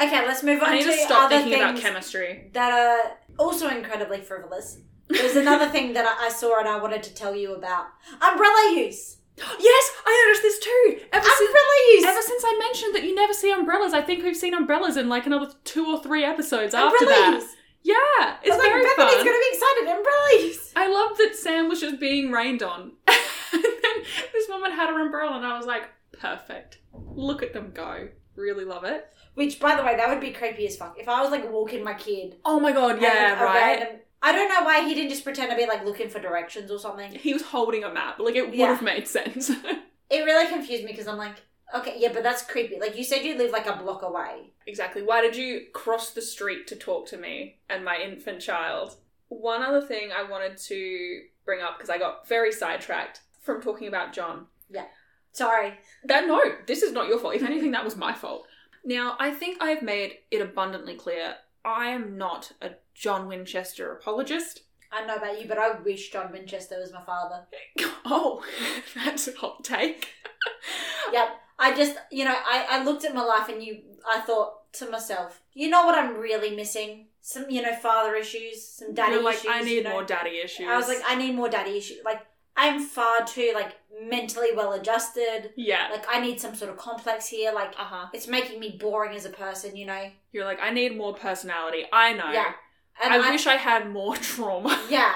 Okay, 0.00 0.24
let's 0.26 0.42
move 0.44 0.62
on 0.62 0.68
I 0.68 0.74
need 0.76 0.84
to, 0.84 0.92
to 0.92 0.96
stop 0.98 1.24
other 1.26 1.38
thinking 1.40 1.54
about 1.60 1.72
things 1.74 1.80
chemistry. 1.82 2.50
that 2.52 2.70
are 2.72 3.18
also 3.38 3.68
incredibly 3.68 4.20
frivolous. 4.20 4.78
There's 5.08 5.34
another 5.36 5.68
thing 5.74 5.94
that 5.94 6.06
I 6.06 6.26
I 6.26 6.28
saw 6.28 6.58
and 6.60 6.68
I 6.68 6.78
wanted 6.80 7.02
to 7.04 7.14
tell 7.14 7.34
you 7.34 7.54
about. 7.54 7.86
Umbrella 8.20 8.74
use. 8.76 9.16
Yes, 9.36 9.92
I 10.04 10.24
noticed 10.26 10.42
this 10.42 10.58
too. 10.58 11.06
Ever 11.12 11.24
since, 11.24 11.40
Umbrella 11.48 11.76
use. 11.94 12.04
ever 12.04 12.22
since 12.22 12.42
I 12.44 12.58
mentioned 12.58 12.94
that 12.96 13.04
you 13.04 13.14
never 13.14 13.32
see 13.32 13.52
umbrellas, 13.52 13.94
I 13.94 14.00
think 14.02 14.24
we've 14.24 14.36
seen 14.36 14.52
umbrellas 14.52 14.96
in 14.96 15.08
like 15.08 15.26
another 15.26 15.50
two 15.64 15.86
or 15.86 16.02
three 16.02 16.24
episodes 16.24 16.74
after 16.74 16.96
Umbrella 17.04 17.20
that. 17.22 17.34
use. 17.40 17.54
Yeah, 17.84 17.94
it's 18.42 18.50
I 18.52 18.56
was 18.56 18.58
like, 18.58 18.68
very 18.72 18.82
Bethany's 18.84 19.14
fun. 19.14 19.24
gonna 19.24 19.38
be 19.38 19.50
excited. 19.52 19.96
Umbrella 19.96 20.30
use. 20.42 20.72
I 20.76 20.88
love 20.88 21.16
that 21.18 21.36
Sam 21.36 21.68
was 21.68 21.80
just 21.80 22.00
being 22.00 22.32
rained 22.32 22.62
on. 22.64 22.92
this 24.32 24.48
woman 24.48 24.72
had 24.72 24.88
her 24.90 25.00
umbrella, 25.04 25.36
and 25.36 25.46
I 25.46 25.56
was 25.56 25.66
like, 25.66 25.84
perfect. 26.12 26.78
Look 26.92 27.42
at 27.42 27.52
them 27.52 27.72
go. 27.74 28.08
Really 28.36 28.64
love 28.64 28.84
it. 28.84 29.08
Which, 29.34 29.60
by 29.60 29.74
the 29.76 29.82
way, 29.82 29.96
that 29.96 30.08
would 30.08 30.20
be 30.20 30.30
creepy 30.32 30.66
as 30.66 30.76
fuck. 30.76 30.96
If 30.98 31.08
I 31.08 31.22
was 31.22 31.30
like 31.30 31.50
walking 31.50 31.82
my 31.84 31.94
kid. 31.94 32.36
Oh 32.44 32.58
my 32.60 32.72
god, 32.72 33.00
yeah, 33.00 33.42
right. 33.42 33.78
random- 33.80 34.00
I 34.20 34.32
don't 34.32 34.48
know 34.48 34.64
why 34.64 34.84
he 34.86 34.94
didn't 34.94 35.10
just 35.10 35.22
pretend 35.22 35.50
to 35.50 35.56
be 35.56 35.66
like 35.66 35.84
looking 35.84 36.08
for 36.08 36.18
directions 36.20 36.70
or 36.72 36.78
something. 36.80 37.12
He 37.12 37.32
was 37.32 37.42
holding 37.42 37.84
a 37.84 37.92
map. 37.92 38.18
Like, 38.18 38.34
it 38.34 38.46
would 38.46 38.54
Yeah. 38.54 38.66
have 38.74 38.82
made 38.82 39.06
sense. 39.08 39.50
It 40.10 40.24
really 40.24 40.48
confused 40.50 40.84
me 40.84 40.90
because 40.92 41.06
I'm 41.06 41.18
like, 41.18 41.36
okay, 41.76 41.96
yeah, 41.98 42.08
but 42.14 42.22
that's 42.22 42.42
creepy. 42.42 42.80
Like 42.80 42.96
you 42.96 43.04
said, 43.04 43.24
you 43.26 43.36
live 43.36 43.50
like 43.52 43.66
a 43.66 43.76
block 43.76 44.00
away. 44.02 44.54
exactly. 44.66 45.02
Why 45.02 45.20
did 45.20 45.36
you 45.36 45.66
cross 45.74 46.12
the 46.12 46.22
street 46.22 46.66
to 46.68 46.76
talk 46.76 47.06
to 47.08 47.18
me 47.18 47.58
and 47.68 47.84
my 47.84 47.98
infant 47.98 48.40
child? 48.40 48.96
One 49.28 49.62
other 49.62 49.82
thing 49.82 50.08
I 50.10 50.22
wanted 50.28 50.56
to 50.56 51.20
bring 51.44 51.60
up, 51.60 51.76
because 51.76 51.90
I 51.90 51.98
got 51.98 52.26
very 52.26 52.52
sidetracked 52.52 53.20
from 53.48 53.62
talking 53.62 53.88
about 53.88 54.12
John. 54.12 54.44
Yeah. 54.70 54.84
Sorry. 55.32 55.72
That 56.04 56.26
no, 56.26 56.40
this 56.66 56.82
is 56.82 56.92
not 56.92 57.08
your 57.08 57.18
fault. 57.18 57.34
If 57.34 57.42
anything, 57.42 57.70
that 57.70 57.84
was 57.84 57.96
my 57.96 58.12
fault. 58.12 58.46
Now, 58.84 59.16
I 59.18 59.30
think 59.30 59.62
I 59.62 59.70
have 59.70 59.82
made 59.82 60.18
it 60.30 60.42
abundantly 60.42 60.94
clear 60.94 61.36
I 61.64 61.88
am 61.88 62.18
not 62.18 62.52
a 62.60 62.72
John 62.94 63.26
Winchester 63.26 63.90
apologist. 63.92 64.62
I 64.92 64.98
don't 64.98 65.08
know 65.08 65.16
about 65.16 65.40
you, 65.40 65.48
but 65.48 65.58
I 65.58 65.78
wish 65.80 66.10
John 66.10 66.30
Winchester 66.30 66.78
was 66.78 66.92
my 66.92 67.02
father. 67.02 67.46
Oh, 68.10 68.42
that's 68.94 69.28
a 69.28 69.32
hot 69.32 69.64
take. 69.64 70.08
Yep. 71.12 71.28
I 71.58 71.74
just, 71.74 71.96
you 72.12 72.26
know, 72.26 72.34
I, 72.34 72.66
I 72.70 72.84
looked 72.84 73.04
at 73.06 73.14
my 73.14 73.24
life 73.24 73.48
and 73.48 73.62
you, 73.62 73.78
I 74.10 74.20
thought 74.20 74.70
to 74.74 74.90
myself, 74.90 75.40
you 75.54 75.70
know 75.70 75.86
what 75.86 75.96
I'm 75.96 76.18
really 76.18 76.54
missing? 76.54 77.06
Some, 77.22 77.48
you 77.48 77.62
know, 77.62 77.74
father 77.74 78.14
issues, 78.14 78.62
some 78.68 78.92
daddy 78.92 79.14
You're 79.14 79.22
like, 79.22 79.36
issues. 79.36 79.50
I 79.50 79.62
need 79.62 79.74
you 79.76 79.82
know? 79.84 79.92
more 79.92 80.04
daddy 80.04 80.38
issues. 80.44 80.66
I 80.68 80.76
was 80.76 80.86
like, 80.86 80.98
I 81.06 81.14
need 81.14 81.34
more 81.34 81.48
daddy 81.48 81.78
issues. 81.78 81.98
Like, 82.04 82.20
I'm 82.58 82.80
far 82.80 83.24
too, 83.24 83.52
like, 83.54 83.76
mentally 84.02 84.48
well 84.54 84.72
adjusted. 84.72 85.50
yeah. 85.56 85.88
Like, 85.92 86.04
I 86.10 86.20
need 86.20 86.40
some 86.40 86.54
sort 86.54 86.70
of 86.70 86.76
complex 86.76 87.28
here. 87.28 87.52
Like, 87.52 87.70
Uh 87.78 87.84
huh. 87.84 88.06
it's 88.12 88.26
making 88.26 88.58
me 88.60 88.76
boring 88.80 89.16
as 89.16 89.24
a 89.24 89.30
person, 89.30 89.76
you 89.76 89.86
know? 89.86 90.10
You're 90.32 90.44
like, 90.44 90.58
I 90.60 90.70
need 90.70 90.96
more 90.96 91.14
personality. 91.14 91.84
I 91.92 92.12
know. 92.12 92.30
Yeah. 92.32 92.52
And 93.02 93.14
I, 93.14 93.30
wish 93.30 93.46
I 93.46 93.54
had 93.56 93.90
more 93.90 94.16
trauma. 94.30 94.78
Yeah. 94.90 95.14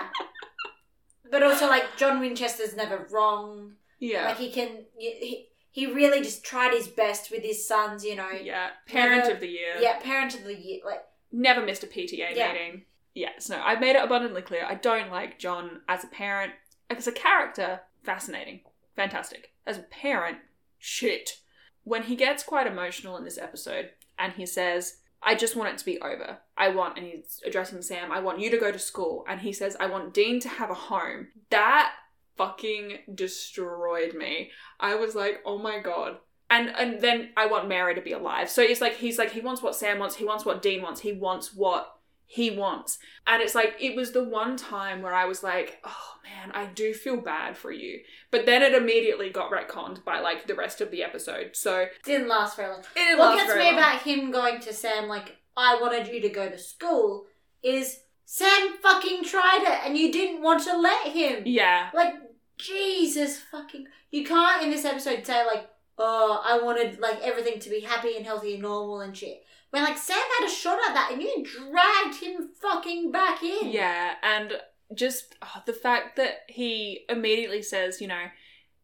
but 1.31 1.43
also, 1.43 1.67
like, 1.69 1.85
John 1.97 2.21
Winchester's 2.21 2.77
never 2.77 3.07
wrong. 3.11 3.73
yeah. 3.99 4.27
Like, 4.29 4.39
he 4.39 4.51
can. 4.51 4.85
He, 4.97 5.49
he 5.71 5.87
really 5.87 6.21
just 6.23 6.45
tried 6.45 6.75
his 6.75 6.87
best 6.87 7.31
with 7.31 7.43
his 7.43 7.67
sons, 7.67 8.05
you 8.05 8.15
know. 8.15 8.29
yeah. 8.31 8.69
Parent 8.87 9.23
Never- 9.25 9.35
of 9.35 9.41
the 9.41 9.49
year. 9.49 9.77
Yeah, 9.81 9.99
parent 10.01 10.35
of 10.35 10.45
the 10.45 10.55
year. 10.55 10.81
Like, 10.85 11.03
Never 11.33 11.65
missed 11.65 11.83
a 11.83 11.87
PTA 11.87 12.35
Yeah. 12.37 12.53
meeting. 12.53 12.83
Yes, 13.15 13.49
no, 13.49 13.61
I've 13.63 13.81
made 13.81 13.97
it 13.97 14.05
abundantly 14.05 14.43
clear. 14.43 14.65
I 14.67 14.75
don't 14.75 15.11
like 15.11 15.39
John 15.39 15.81
as 15.89 16.05
a 16.05 16.09
parent. 16.09 16.53
As 16.99 17.07
a 17.07 17.13
character, 17.13 17.81
fascinating. 18.03 18.61
Fantastic. 18.97 19.53
As 19.67 19.79
a 19.79 19.83
parent, 19.83 20.39
shit. 20.79 21.41
When 21.85 22.05
he 22.05 22.17
gets 22.17 22.43
quite 22.43 22.67
emotional 22.67 23.17
in 23.17 23.25
this 23.25 23.39
episode 23.39 23.91
and 24.19 24.33
he 24.35 24.47
says, 24.47 24.99
I 25.23 25.35
just 25.35 25.57
want 25.57 25.71
it 25.73 25.79
to 25.79 25.85
be 25.85 26.01
over. 26.01 26.39
I 26.57 26.69
want, 26.69 26.99
and 26.99 27.07
he's 27.07 27.41
addressing 27.47 27.83
Sam, 27.83 28.11
I 28.11 28.21
want 28.21 28.41
you 28.41 28.51
to 28.51 28.59
go 28.59 28.73
to 28.73 28.79
school. 28.79 29.25
And 29.29 29.41
he 29.41 29.53
says, 29.53 29.77
I 29.79 29.87
want 29.87 30.15
Dean 30.15 30.41
to 30.41 30.49
have 30.49 30.71
a 30.71 30.75
home. 30.75 31.29
That 31.51 31.93
fucking 32.37 32.99
destroyed 33.15 34.15
me. 34.15 34.51
I 34.81 34.95
was 34.95 35.15
like, 35.15 35.41
oh 35.45 35.59
my 35.59 35.79
god. 35.79 36.19
And 36.51 36.69
and 36.69 37.01
then 37.01 37.31
I 37.37 37.47
want 37.47 37.69
Mary 37.69 37.95
to 37.95 38.03
be 38.03 38.13
alive. 38.13 38.51
So 38.51 38.63
it's 38.63 38.81
like 38.81 38.97
he's 38.97 39.19
like 39.19 39.33
he 39.33 39.41
wants 39.41 39.63
what 39.63 39.75
Sam 39.75 39.99
wants, 39.99 40.17
he 40.17 40.25
wants 40.25 40.45
what 40.45 40.61
Dean 40.61 40.83
wants, 40.83 41.01
he 41.01 41.13
wants 41.13 41.55
what 41.55 41.97
he 42.27 42.51
wants. 42.51 42.99
And 43.27 43.43
it's 43.43 43.55
like 43.55 43.77
it 43.81 43.95
was 43.95 44.13
the 44.13 44.25
one 44.25 44.57
time 44.57 45.03
where 45.03 45.15
I 45.15 45.27
was 45.27 45.43
like, 45.43 45.81
oh 45.85 46.15
man, 46.25 46.51
I 46.55 46.67
do 46.67 46.95
feel 46.95 47.17
bad 47.17 47.57
for 47.57 47.71
you. 47.71 48.01
But 48.31 48.47
then 48.47 48.63
it 48.63 48.75
immediately 48.75 49.31
got 49.31 49.51
retconned 49.51 50.05
by 50.05 50.21
like 50.21 50.47
the 50.47 50.55
rest 50.55 50.81
of 50.81 50.91
the 50.91 51.03
episode. 51.03 51.51
So 51.55 51.87
didn't 52.05 52.29
last 52.29 52.57
very 52.57 52.71
long. 52.71 52.81
it 52.81 52.87
didn't 52.95 53.19
What 53.19 53.37
last 53.37 53.47
gets 53.47 53.59
me 53.59 53.65
long. 53.65 53.75
about 53.75 54.03
him 54.03 54.31
going 54.31 54.61
to 54.61 54.73
Sam, 54.73 55.09
like, 55.09 55.37
I 55.57 55.79
wanted 55.81 56.09
you 56.09 56.21
to 56.23 56.29
go 56.31 56.49
to 56.49 56.57
school, 56.57 57.27
is 57.63 58.01
Sam 58.25 58.75
fucking 58.83 59.25
tried 59.25 59.63
it 59.63 59.87
and 59.87 59.99
you 59.99 60.11
didn't 60.11 60.43
want 60.43 60.63
to 60.65 60.79
let 60.79 61.09
him. 61.09 61.43
Yeah. 61.45 61.91
Like, 61.93 62.15
Jesus 62.57 63.39
fucking. 63.39 63.87
You 64.11 64.25
can't 64.25 64.63
in 64.63 64.71
this 64.71 64.87
episode 64.87 65.27
say, 65.27 65.45
like, 65.45 65.69
oh, 65.99 66.41
I 66.43 66.63
wanted, 66.63 66.99
like, 67.01 67.21
everything 67.21 67.61
to 67.61 67.69
be 67.69 67.81
happy 67.81 68.17
and 68.17 68.25
healthy 68.25 68.55
and 68.55 68.63
normal 68.63 69.01
and 69.01 69.15
shit. 69.15 69.45
When, 69.73 69.83
like, 69.83 69.97
Sam 69.97 70.19
had 70.39 70.47
a 70.47 70.51
shot 70.51 70.79
at 70.87 70.95
that 70.95 71.11
and 71.13 71.23
you 71.23 71.43
dragged 71.43 72.23
him 72.23 72.51
fucking 72.61 73.11
back 73.11 73.43
in. 73.43 73.71
Yeah, 73.71 74.15
and 74.23 74.53
just 74.95 75.35
oh, 75.41 75.63
the 75.65 75.73
fact 75.73 76.17
that 76.17 76.43
he 76.49 77.07
immediately 77.09 77.63
says, 77.63 77.99
you 77.99 78.07
know, 78.07 78.27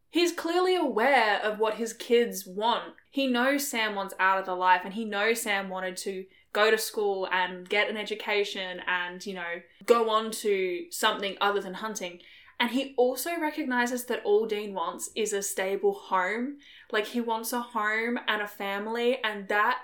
he's 0.09 0.31
clearly 0.31 0.75
aware 0.75 1.39
of 1.43 1.59
what 1.59 1.75
his 1.75 1.93
kids 1.93 2.47
want. 2.47 2.95
He 3.11 3.27
knows 3.27 3.67
Sam 3.67 3.93
wants 3.93 4.15
out 4.19 4.39
of 4.39 4.47
the 4.47 4.55
life, 4.55 4.81
and 4.83 4.95
he 4.95 5.05
knows 5.05 5.41
Sam 5.43 5.69
wanted 5.69 5.95
to 5.97 6.25
go 6.53 6.71
to 6.71 6.77
school 6.79 7.27
and 7.31 7.69
get 7.69 7.87
an 7.87 7.97
education 7.97 8.81
and, 8.87 9.23
you 9.23 9.35
know, 9.35 9.61
go 9.85 10.09
on 10.09 10.31
to 10.31 10.85
something 10.89 11.37
other 11.39 11.61
than 11.61 11.75
hunting. 11.75 12.19
And 12.59 12.71
he 12.71 12.95
also 12.97 13.39
recognizes 13.39 14.05
that 14.05 14.23
all 14.25 14.47
Dean 14.47 14.73
wants 14.73 15.11
is 15.15 15.33
a 15.33 15.43
stable 15.43 15.93
home. 15.93 16.57
Like, 16.91 17.05
he 17.05 17.21
wants 17.21 17.53
a 17.53 17.61
home 17.61 18.19
and 18.27 18.41
a 18.41 18.47
family, 18.47 19.19
and 19.23 19.47
that, 19.49 19.77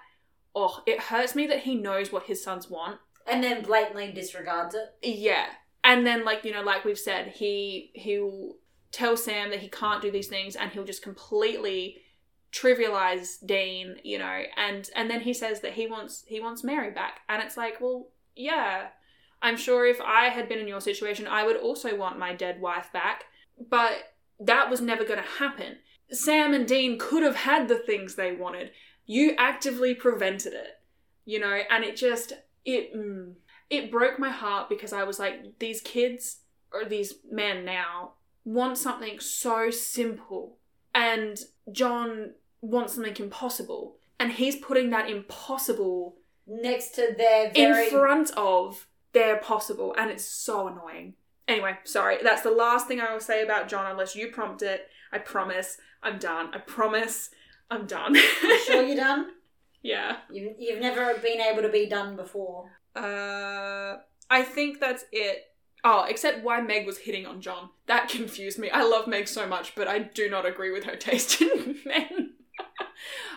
oh, 0.56 0.82
it 0.86 1.00
hurts 1.00 1.36
me 1.36 1.46
that 1.48 1.64
he 1.64 1.76
knows 1.76 2.12
what 2.12 2.24
his 2.24 2.44
sons 2.44 2.70
want 2.70 3.00
And 3.28 3.44
then 3.44 3.62
blatantly 3.64 4.12
disregards 4.12 4.76
it. 4.76 4.96
yeah. 5.04 5.48
And 5.84 6.06
then 6.08 6.26
like, 6.26 6.44
you 6.44 6.52
know, 6.52 6.64
like 6.64 6.84
we've 6.84 6.98
said, 6.98 7.28
he 7.28 7.92
he'll 7.94 8.56
tell 8.92 9.16
Sam 9.18 9.52
that 9.52 9.60
he 9.60 9.68
can't 9.68 10.02
do 10.02 10.10
these 10.10 10.28
things 10.28 10.56
and 10.56 10.72
he'll 10.72 10.84
just 10.86 11.04
completely 11.04 11.98
trivialize 12.52 13.46
Dean, 13.46 13.98
you 14.04 14.18
know, 14.18 14.44
and 14.58 14.90
and 14.96 15.10
then 15.10 15.22
he 15.22 15.34
says 15.34 15.60
that 15.60 15.74
he 15.74 15.86
wants 15.86 16.24
he 16.28 16.40
wants 16.40 16.64
Mary 16.64 16.92
back. 16.92 17.20
And 17.30 17.44
it's 17.44 17.58
like, 17.58 17.80
well, 17.82 18.08
yeah. 18.36 18.88
I'm 19.42 19.58
sure 19.58 19.86
if 19.86 20.02
I 20.02 20.30
had 20.30 20.50
been 20.50 20.58
in 20.58 20.68
your 20.68 20.82
situation, 20.82 21.28
I 21.28 21.44
would 21.46 21.58
also 21.58 21.96
want 21.96 22.18
my 22.18 22.34
dead 22.34 22.60
wife 22.60 22.92
back, 22.92 23.26
but 23.70 24.16
that 24.40 24.72
was 24.72 24.82
never 24.82 25.04
going 25.04 25.22
to 25.22 25.30
happen. 25.40 25.78
Sam 26.10 26.54
and 26.54 26.68
Dean 26.68 26.98
could 26.98 27.22
have 27.22 27.36
had 27.36 27.68
the 27.68 27.78
things 27.78 28.16
they 28.16 28.32
wanted. 28.32 28.72
You 29.06 29.36
actively 29.38 29.94
prevented 29.94 30.54
it, 30.54 30.80
you 31.26 31.40
know, 31.40 31.60
and 31.70 31.84
it 31.84 31.96
just 31.96 32.34
it 32.64 32.96
mm, 32.96 33.34
it 33.70 33.92
broke 33.92 34.20
my 34.20 34.30
heart 34.30 34.70
because 34.70 34.94
I 34.94 35.04
was 35.04 35.20
like, 35.20 35.60
these 35.60 35.82
kids 35.82 36.38
or 36.72 36.86
these 36.86 37.16
men 37.30 37.66
now 37.66 38.14
want 38.44 38.78
something 38.78 39.20
so 39.20 39.70
simple, 39.70 40.58
and 40.94 41.40
John 41.72 42.32
wants 42.62 42.96
something 42.96 43.16
impossible, 43.18 43.98
and 44.20 44.32
he's 44.32 44.56
putting 44.56 44.90
that 44.92 45.10
impossible 45.10 46.16
Next 46.48 46.92
to 46.96 47.14
their 47.18 47.52
very. 47.52 47.86
in 47.86 47.92
front 47.92 48.32
of 48.38 48.88
their 49.14 49.38
possible, 49.38 49.96
and 49.98 50.12
it's 50.12 50.26
so 50.26 50.68
annoying. 50.68 51.16
Anyway, 51.48 51.78
sorry, 51.84 52.18
that's 52.24 52.42
the 52.42 52.52
last 52.52 52.88
thing 52.88 53.00
I 53.00 53.12
will 53.14 53.20
say 53.20 53.44
about 53.44 53.68
John 53.68 53.90
unless 53.90 54.16
you 54.16 54.30
prompt 54.30 54.62
it. 54.62 54.88
I 55.12 55.20
promise, 55.20 55.78
I'm 56.04 56.18
done. 56.20 56.50
I 56.54 56.58
promise, 56.60 57.30
I'm 57.72 57.86
done. 57.88 58.16
You 58.44 58.60
sure 58.60 58.84
you're 58.84 58.96
done? 58.96 59.28
yeah. 59.82 60.18
You, 60.32 60.56
you've 60.58 60.80
never 60.82 61.16
been 61.20 61.40
able 61.42 61.62
to 61.62 61.70
be 61.70 61.86
done 61.88 62.16
before. 62.16 62.72
Uh, 62.96 63.98
I 64.30 64.42
think 64.44 64.80
that's 64.80 65.06
it. 65.12 65.44
Oh, 65.84 66.06
except 66.10 66.44
why 66.44 66.62
Meg 66.62 66.86
was 66.88 66.98
hitting 67.00 67.26
on 67.28 67.42
John. 67.42 67.70
That 67.88 68.10
confused 68.18 68.58
me. 68.58 68.70
I 68.72 68.84
love 68.84 69.08
Meg 69.08 69.28
so 69.28 69.46
much, 69.48 69.76
but 69.76 69.88
I 69.88 70.00
do 70.00 70.30
not 70.30 70.46
agree 70.46 70.72
with 70.72 70.86
her 70.86 70.96
taste 71.08 71.42
in 71.42 71.78
men. 71.86 72.32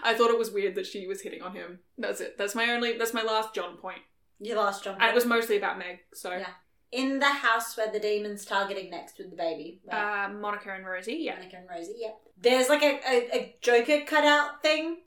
I 0.03 0.14
thought 0.14 0.31
it 0.31 0.38
was 0.38 0.51
weird 0.51 0.75
that 0.77 0.87
she 0.87 1.07
was 1.07 1.21
hitting 1.23 1.43
on 1.43 1.55
him. 1.55 1.81
That's 1.99 2.21
it. 2.21 2.38
That's 2.38 2.55
my 2.55 2.71
only. 2.71 2.97
That's 2.97 3.12
my 3.12 3.23
last 3.23 3.53
John 3.55 3.77
point, 3.77 4.01
Your 4.38 4.57
last 4.57 4.85
John. 4.85 4.97
and 5.01 5.11
it 5.11 5.14
was 5.14 5.27
mostly 5.27 5.57
about 5.57 5.79
Meg. 5.79 5.99
So 6.14 6.31
Yeah. 6.33 6.47
In 6.92 7.18
the 7.18 7.27
house 7.27 7.77
where 7.77 7.90
the 7.90 8.01
demon's 8.01 8.44
targeting 8.44 8.90
next 8.90 9.18
with 9.18 9.31
the 9.31 9.37
baby. 9.37 9.81
Right? 9.90 10.27
Uh, 10.27 10.29
Monica 10.31 10.72
and 10.72 10.87
Rosie, 10.87 11.18
yeah. 11.20 11.37
Monica 11.37 11.57
and 11.57 11.68
Rosie, 11.68 11.96
yeah. 11.98 12.11
There's 12.40 12.68
like 12.68 12.83
a, 12.83 13.01
a, 13.07 13.37
a 13.37 13.57
Joker 13.61 14.01
cutout 14.07 14.62
thing, 14.62 14.98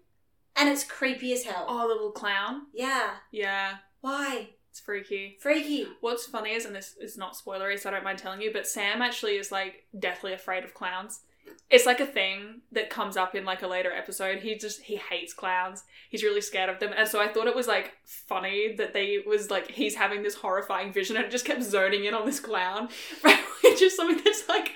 and 0.55 0.69
it's 0.69 0.83
creepy 0.83 1.33
as 1.33 1.43
hell. 1.43 1.65
Oh, 1.67 1.87
the 1.87 1.93
little 1.93 2.11
clown. 2.11 2.63
Yeah. 2.73 3.11
Yeah, 3.31 3.75
Why? 4.01 4.49
it's 4.69 4.79
freaky. 4.79 5.37
Freaky. 5.39 5.85
What's 5.99 6.25
funny 6.25 6.51
is, 6.51 6.65
and 6.65 6.75
this 6.75 6.95
is 6.99 7.17
not 7.17 7.35
spoilery, 7.35 7.77
so 7.77 7.89
I 7.89 7.93
don't 7.93 8.03
mind 8.05 8.19
telling 8.19 8.41
you, 8.41 8.53
but 8.53 8.67
Sam 8.67 9.01
actually 9.01 9.35
is 9.35 9.51
like 9.51 9.85
deathly 9.97 10.33
afraid 10.33 10.63
of 10.63 10.73
clowns. 10.73 11.21
It's 11.69 11.86
like 11.86 12.01
a 12.01 12.06
thing 12.06 12.62
that 12.73 12.89
comes 12.89 13.15
up 13.15 13.34
in 13.34 13.45
like 13.45 13.62
a 13.62 13.67
later 13.67 13.93
episode. 13.93 14.39
He 14.39 14.58
just 14.58 14.82
he 14.82 14.97
hates 14.97 15.34
clowns. 15.34 15.84
He's 16.10 16.21
really 16.21 16.41
scared 16.41 16.69
of 16.69 16.80
them, 16.80 16.91
and 16.95 17.08
so 17.08 17.21
I 17.21 17.30
thought 17.30 17.47
it 17.47 17.56
was 17.56 17.67
like 17.67 17.93
funny 18.04 18.75
that 18.77 18.93
they 18.93 19.19
was 19.25 19.49
like 19.49 19.71
he's 19.71 19.95
having 19.95 20.21
this 20.21 20.36
horrifying 20.36 20.91
vision, 20.91 21.15
and 21.15 21.25
it 21.25 21.32
just 21.32 21.45
kept 21.45 21.63
zoning 21.63 22.04
in 22.04 22.13
on 22.13 22.25
this 22.25 22.41
clown, 22.41 22.89
which 23.21 23.82
is 23.82 23.95
something 23.95 24.21
that's 24.21 24.49
like 24.49 24.73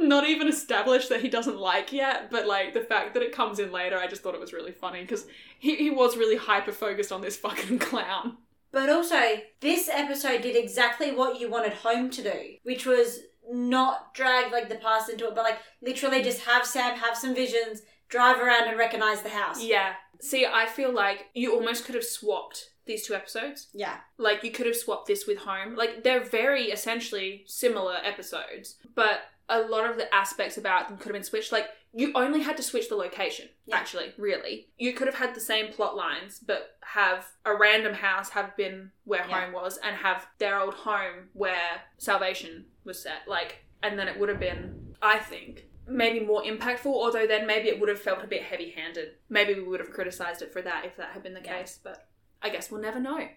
not 0.00 0.26
even 0.26 0.48
established 0.48 1.10
that 1.10 1.20
he 1.20 1.28
doesn't 1.28 1.58
like 1.58 1.92
yet. 1.92 2.30
But 2.30 2.46
like 2.46 2.72
the 2.72 2.80
fact 2.80 3.12
that 3.12 3.22
it 3.22 3.32
comes 3.32 3.58
in 3.58 3.70
later, 3.70 3.98
I 3.98 4.06
just 4.06 4.22
thought 4.22 4.34
it 4.34 4.40
was 4.40 4.54
really 4.54 4.72
funny 4.72 5.02
because 5.02 5.26
he 5.58 5.76
he 5.76 5.90
was 5.90 6.16
really 6.16 6.36
hyper 6.36 6.72
focused 6.72 7.12
on 7.12 7.20
this 7.20 7.36
fucking 7.44 7.78
clown. 7.78 8.38
But 8.70 8.90
also, 8.90 9.20
this 9.60 9.88
episode 9.88 10.42
did 10.42 10.56
exactly 10.56 11.12
what 11.12 11.40
you 11.40 11.50
wanted 11.50 11.72
Home 11.74 12.10
to 12.10 12.22
do, 12.22 12.56
which 12.64 12.84
was 12.84 13.20
not 13.50 14.14
drag 14.14 14.52
like 14.52 14.68
the 14.68 14.76
past 14.76 15.08
into 15.10 15.26
it, 15.26 15.34
but 15.34 15.44
like 15.44 15.58
literally 15.82 16.22
just 16.22 16.42
have 16.42 16.66
Sam 16.66 16.96
have 16.96 17.16
some 17.16 17.34
visions, 17.34 17.82
drive 18.08 18.40
around 18.40 18.68
and 18.68 18.78
recognize 18.78 19.22
the 19.22 19.28
house. 19.30 19.62
Yeah. 19.62 19.94
See, 20.20 20.46
I 20.46 20.66
feel 20.66 20.92
like 20.92 21.26
you 21.34 21.54
almost 21.54 21.84
could 21.84 21.94
have 21.94 22.04
swapped 22.04 22.70
these 22.86 23.06
two 23.06 23.14
episodes. 23.14 23.68
Yeah. 23.72 23.98
Like 24.16 24.42
you 24.42 24.50
could 24.50 24.66
have 24.66 24.76
swapped 24.76 25.06
this 25.06 25.26
with 25.26 25.38
Home. 25.38 25.76
Like 25.76 26.02
they're 26.02 26.24
very 26.24 26.64
essentially 26.64 27.44
similar 27.46 27.96
episodes, 28.02 28.76
but 28.94 29.20
a 29.48 29.60
lot 29.60 29.88
of 29.88 29.96
the 29.96 30.12
aspects 30.14 30.58
about 30.58 30.88
them 30.88 30.98
could 30.98 31.06
have 31.06 31.14
been 31.14 31.22
switched. 31.22 31.52
Like 31.52 31.68
you 31.94 32.12
only 32.14 32.42
had 32.42 32.56
to 32.58 32.62
switch 32.62 32.88
the 32.88 32.96
location. 32.96 33.48
Yeah. 33.64 33.76
Actually, 33.76 34.12
really, 34.18 34.68
you 34.76 34.92
could 34.92 35.06
have 35.06 35.16
had 35.16 35.34
the 35.34 35.40
same 35.40 35.72
plot 35.72 35.96
lines, 35.96 36.38
but 36.38 36.76
have 36.82 37.26
a 37.46 37.54
random 37.54 37.94
house 37.94 38.30
have 38.30 38.56
been 38.56 38.90
where 39.04 39.24
Yeah. 39.26 39.44
Home 39.44 39.52
was, 39.54 39.78
and 39.78 39.96
have 39.96 40.26
their 40.38 40.58
old 40.58 40.74
home 40.74 41.28
where 41.32 41.82
Salvation 41.96 42.66
was 42.88 43.00
set. 43.00 43.28
Like, 43.28 43.64
and 43.84 43.96
then 43.96 44.08
it 44.08 44.18
would 44.18 44.28
have 44.28 44.40
been, 44.40 44.94
I 45.00 45.18
think. 45.20 45.66
Maybe 45.86 46.18
more 46.20 46.42
impactful, 46.42 46.86
although 46.86 47.26
then 47.26 47.46
maybe 47.46 47.68
it 47.68 47.78
would 47.78 47.88
have 47.88 48.00
felt 48.00 48.22
a 48.24 48.26
bit 48.26 48.42
heavy 48.42 48.70
handed. 48.70 49.10
Maybe 49.30 49.54
we 49.54 49.62
would 49.62 49.78
have 49.80 49.90
criticised 49.92 50.42
it 50.42 50.52
for 50.52 50.60
that 50.62 50.84
if 50.84 50.96
that 50.96 51.12
had 51.12 51.22
been 51.22 51.34
the 51.34 51.40
Yeah. 51.42 51.58
case, 51.60 51.78
but 51.82 52.08
I 52.42 52.48
guess 52.50 52.70
we'll 52.70 52.80
never 52.82 52.98
know. 53.00 53.28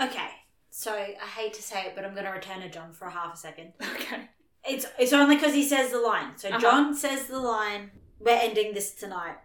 Okay. 0.00 0.28
So 0.70 0.92
I 0.92 1.14
hate 1.26 1.54
to 1.54 1.62
say 1.62 1.86
it, 1.86 1.94
but 1.96 2.04
I'm 2.04 2.12
going 2.12 2.26
to 2.26 2.30
return 2.32 2.60
to 2.60 2.68
John 2.68 2.92
for 2.92 3.06
a 3.06 3.10
half 3.10 3.32
a 3.34 3.36
second. 3.36 3.72
Okay. 3.94 4.28
It's 4.68 4.84
it's 4.98 5.12
only 5.12 5.36
because 5.36 5.54
he 5.54 5.62
says 5.62 5.92
the 5.92 5.98
line. 6.00 6.36
So 6.36 6.48
Uh-huh. 6.48 6.58
John 6.60 6.94
says 6.94 7.26
the 7.28 7.38
line. 7.38 7.92
We're 8.18 8.36
ending 8.40 8.74
this 8.74 8.94
tonight, 8.94 9.36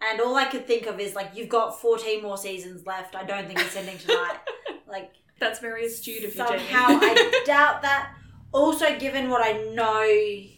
and 0.00 0.20
all 0.20 0.36
I 0.36 0.44
could 0.44 0.64
think 0.66 0.86
of 0.86 1.00
is 1.00 1.14
like 1.16 1.30
you've 1.34 1.48
got 1.48 1.80
14 1.80 2.22
more 2.22 2.36
seasons 2.38 2.86
left. 2.86 3.16
I 3.16 3.24
don't 3.24 3.46
think 3.48 3.58
it's 3.60 3.74
ending 3.74 3.98
tonight. 3.98 4.38
like 4.86 5.12
That's 5.40 5.58
very 5.58 5.86
astute 5.86 6.18
of 6.24 6.30
you, 6.36 6.46
somehow. 6.46 6.86
I 6.88 7.42
doubt 7.46 7.82
that. 7.82 8.14
Also, 8.54 8.98
given 8.98 9.28
what 9.28 9.42
I 9.44 9.52
know 9.74 10.50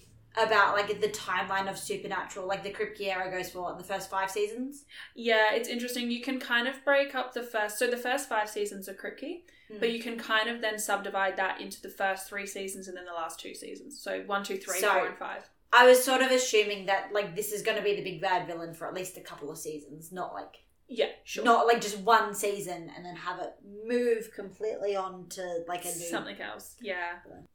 about 0.45 0.75
like 0.77 1.01
the 1.01 1.09
timeline 1.09 1.69
of 1.69 1.79
Supernatural, 1.79 2.47
like 2.47 2.63
the 2.63 2.71
Kripke 2.71 3.01
Era 3.07 3.31
goes 3.31 3.51
for 3.51 3.63
what, 3.63 3.79
the 3.79 3.85
first 3.85 4.11
five 4.11 4.31
seasons. 4.31 4.85
yeah, 5.15 5.55
it's 5.55 5.69
interesting. 5.69 6.11
You 6.11 6.21
can 6.23 6.39
kind 6.39 6.69
of 6.69 6.85
break 6.85 7.15
up 7.15 7.33
the 7.33 7.43
first. 7.43 7.79
So 7.79 7.87
the 7.87 7.97
first 7.97 8.29
five 8.29 8.49
seasons 8.51 8.89
are 8.89 8.95
Kripke, 8.95 9.43
Hmm. 9.69 9.79
but 9.81 9.91
you 9.93 10.01
can 10.01 10.17
kind 10.19 10.49
of 10.49 10.61
then 10.61 10.79
subdivide 10.79 11.37
that 11.39 11.61
into 11.61 11.81
the 11.83 11.89
first 11.89 12.29
three 12.29 12.47
seasons 12.47 12.87
and 12.87 12.97
then 12.97 13.05
the 13.07 13.13
last 13.13 13.41
two 13.41 13.55
seasons. 13.55 14.01
So 14.01 14.21
one, 14.27 14.45
two, 14.45 14.59
three, 14.59 14.79
So- 14.79 14.93
four, 14.93 15.07
and 15.07 15.17
five. 15.19 15.49
I 15.73 15.85
was 15.87 16.03
sort 16.05 16.23
of 16.23 16.31
assuming 16.31 16.87
that 16.87 17.13
like 17.13 17.35
this 17.35 17.51
is 17.53 17.63
going 17.63 17.77
to 17.77 17.83
be 17.83 17.97
the 17.97 18.03
big 18.03 18.21
bad 18.21 18.47
villain 18.47 18.73
for 18.75 18.87
at 18.87 18.95
least 18.95 19.17
a 19.17 19.21
couple 19.21 19.51
of 19.51 19.59
seasons, 19.59 20.13
not 20.13 20.33
like 20.35 20.55
Yeah, 20.89 21.07
sure. 21.25 21.45
not 21.45 21.67
like 21.67 21.81
just 21.81 21.99
one 21.99 22.35
season 22.35 22.91
and 22.97 23.05
then 23.05 23.17
have 23.17 23.41
it 23.41 23.55
move 23.87 24.31
completely 24.35 24.95
on 24.95 25.27
to 25.31 25.65
like 25.67 25.85
a 25.85 25.89
new. 25.89 25.95
something 25.95 26.41
else. 26.41 26.77
Yeah. 26.81 27.15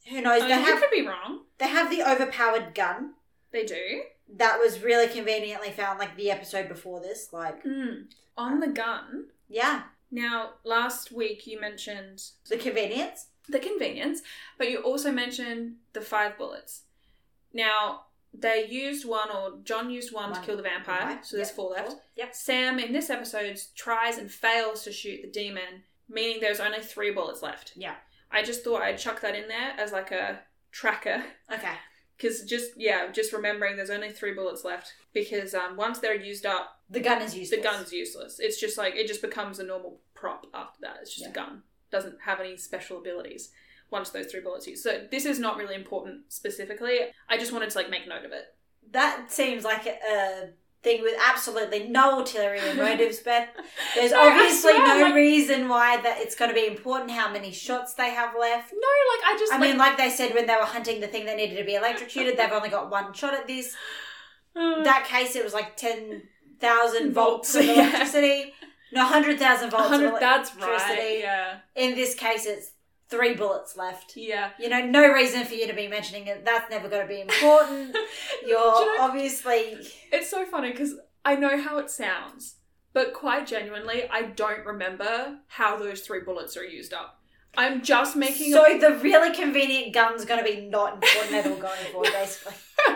Who 0.10 0.22
knows? 0.22 0.41
I 0.41 0.48
They 0.48 0.56
mean, 0.56 0.65
you 0.65 0.72
have 0.72 0.82
could 0.82 0.91
be 0.91 1.08
wrong. 1.08 1.41
they 1.58 1.67
have 1.67 1.89
the 1.89 2.04
overpowered 2.04 2.76
gun 2.76 3.13
They 3.52 3.63
do. 3.63 4.02
that 4.36 4.60
was 4.60 4.82
really 4.84 5.08
conveniently 5.08 5.72
found 5.72 5.98
like 6.00 6.17
the 6.17 6.30
episode 6.32 6.67
before 6.67 7.00
this. 7.00 7.32
Like 7.32 7.63
Mm. 7.63 8.08
On 8.38 8.60
the 8.60 8.67
gun. 8.67 9.28
yeah, 9.48 9.84
Now, 10.12 10.54
last 10.65 11.12
week 11.12 11.48
you 11.48 11.60
mentioned 11.60 12.22
the 12.50 12.58
convenience. 12.58 13.28
the 13.48 13.60
convenience, 13.60 14.22
but 14.58 14.70
you 14.70 14.80
also 14.80 15.12
mentioned 15.12 15.76
the 15.94 16.02
five 16.02 16.38
bullets. 16.38 16.82
Now, 17.54 18.06
they 18.34 18.65
used 18.67 19.06
one, 19.06 19.30
or 19.30 19.60
John 19.63 19.89
used 19.89 20.13
one, 20.13 20.32
One. 20.32 20.39
to 20.39 20.46
kill 20.46 20.56
the 20.58 20.63
vampire, 20.63 21.06
Right. 21.06 21.26
so 21.26 21.36
there's 21.36 21.50
Yep. 21.50 21.56
four 21.56 21.72
left. 21.72 21.96
Yep. 22.15 22.34
Sam, 22.36 22.80
in 22.80 22.94
this 22.94 23.10
episode, 23.10 23.60
tries 23.76 24.17
and 24.17 24.32
fails 24.32 24.84
to 24.86 24.91
shoot 24.91 25.22
the 25.22 25.28
demon, 25.30 25.84
meaning 26.08 26.39
there's 26.39 26.60
only 26.62 26.82
three 26.82 27.12
bullets 27.12 27.41
left. 27.41 27.74
Yeah. 27.76 27.96
I 28.32 28.44
just 28.44 28.63
thought 28.63 28.82
I'd 28.82 28.98
chuck 28.98 29.20
that 29.22 29.36
in 29.36 29.48
there 29.50 29.74
as 29.78 29.91
like 29.91 30.12
a 30.12 30.44
tracker. 30.72 31.24
Okay. 31.52 31.74
Because 32.17 32.44
just, 32.44 32.74
yeah, 32.78 33.12
just 33.12 33.34
remembering 33.34 33.76
there's 33.78 33.89
only 33.89 34.12
three 34.12 34.36
bullets 34.36 34.63
left. 34.63 34.94
Because 35.12 35.56
um, 35.56 35.76
once 35.76 35.98
they're 35.98 36.13
used 36.13 36.46
up, 36.46 36.80
The 36.88 37.00
gun 37.00 37.20
is 37.20 37.36
useless. 37.36 37.58
the 37.60 37.63
gun's 37.63 37.91
useless. 37.91 38.39
It's 38.39 38.60
just 38.60 38.78
like, 38.78 38.96
it 38.96 39.08
just 39.08 39.24
becomes 39.24 39.58
a 39.58 39.63
normal 39.63 40.02
prop 40.13 40.46
after 40.54 40.78
that. 40.82 40.98
It's 41.02 41.10
just 41.10 41.22
Yeah. 41.26 41.30
a 41.32 41.34
gun. 41.34 41.63
Doesn't 41.89 42.22
have 42.22 42.39
any 42.39 42.58
special 42.58 43.00
abilities 43.00 43.52
once 43.91 44.10
those 44.10 44.27
three 44.27 44.39
bullets 44.41 44.65
used. 44.67 44.84
So 44.84 45.06
this 45.12 45.25
is 45.25 45.38
not 45.39 45.58
really 45.58 45.75
important 45.75 46.21
specifically. 46.32 46.99
I 47.30 47.38
just 47.38 47.51
wanted 47.51 47.69
to 47.71 47.77
like 47.77 47.89
make 47.89 48.08
note 48.08 48.25
of 48.25 48.32
it. 48.32 48.45
That 48.91 49.32
seems 49.32 49.63
like 49.63 49.86
a, 49.86 50.49
thing 50.84 51.04
with 51.04 51.13
absolutely 51.30 51.88
no 51.88 52.17
ulterior 52.19 52.73
motives, 52.75 53.19
Beth. 53.19 53.49
There's 53.95 54.12
No, 54.12 54.27
obviously 54.30 54.71
swear, 54.73 54.97
no 54.99 55.04
like- 55.06 55.13
reason 55.13 55.69
why 55.69 56.01
that 56.01 56.17
it's 56.19 56.34
going 56.34 56.49
to 56.49 56.56
be 56.56 56.65
important 56.65 57.12
how 57.12 57.32
many 57.32 57.51
shots 57.51 57.93
they 57.93 58.10
have 58.10 58.34
left. 58.39 58.73
No, 58.73 58.80
like 58.80 59.36
I 59.36 59.36
just 59.38 59.54
I 59.54 59.58
like, 59.60 59.69
mean, 59.69 59.77
like 59.77 59.97
they 59.97 60.10
said 60.10 60.34
when 60.34 60.47
they 60.47 60.56
were 60.56 60.62
hunting 60.65 60.99
the 60.99 61.08
thing 61.08 61.25
that 61.27 61.38
needed 61.38 61.58
to 61.58 61.63
be 61.63 61.75
electrocuted, 61.75 62.36
they've 62.38 62.51
only 62.51 62.69
got 62.69 62.89
one 62.89 63.13
shot 63.13 63.34
at 63.36 63.45
this. 63.45 63.75
uh, 64.56 64.84
that 64.84 65.06
case, 65.08 65.36
it 65.36 65.43
was 65.43 65.54
like 65.54 65.77
10,000 65.77 67.13
volts 67.13 67.54
Volts, 67.54 67.56
of 67.56 67.63
yeah. 67.65 67.73
electricity. 67.73 68.54
No, 68.93 69.04
100,000 69.04 69.69
volts 69.69 69.86
of 69.86 69.91
100, 69.91 70.19
that's 70.19 70.56
right. 70.58 71.19
Yeah. 71.21 71.58
In 71.75 71.95
this 71.95 72.15
case, 72.15 72.45
it's 72.45 72.71
three 73.12 73.36
bullets 73.36 73.78
left. 73.78 74.15
Yeah. 74.15 74.52
You 74.60 74.69
know, 74.69 74.84
no 74.84 75.12
reason 75.12 75.45
for 75.45 75.54
you 75.54 75.67
to 75.67 75.74
be 75.74 75.88
mentioning 75.88 76.26
it. 76.28 76.43
That's 76.45 76.71
never 76.71 76.88
going 76.89 77.04
to 77.04 77.08
be 77.08 77.21
important. 77.21 77.95
You're 78.41 78.58
you 78.58 78.86
know- 78.86 78.95
obviously. 79.02 79.78
It's 80.12 80.30
so 80.30 80.45
funny 80.45 80.71
because 80.71 80.95
I 81.24 81.36
know 81.36 81.62
how 81.62 81.78
it 81.78 81.91
sounds, 81.91 82.56
but 82.93 83.13
quite 83.13 83.45
genuinely, 83.45 84.04
I 84.10 84.24
don't 84.24 84.65
remember 84.65 85.38
how 85.47 85.78
those 85.78 86.02
three 86.02 86.21
bullets 86.21 86.58
are 86.58 86.63
used 86.65 86.93
up. 86.93 87.19
I'm 87.58 87.82
just 87.84 88.15
making 88.15 88.54
So 88.54 88.65
a 88.65 88.80
the 88.80 88.95
really 89.04 89.36
convenient 89.36 89.93
gun's 89.93 90.24
going 90.24 90.43
to 90.43 90.50
be 90.50 90.62
not 90.67 90.93
important 90.93 91.34
at 91.34 91.45
all 91.47 91.58
going 91.58 91.91
forward, 91.91 92.12
basically. 92.13 92.54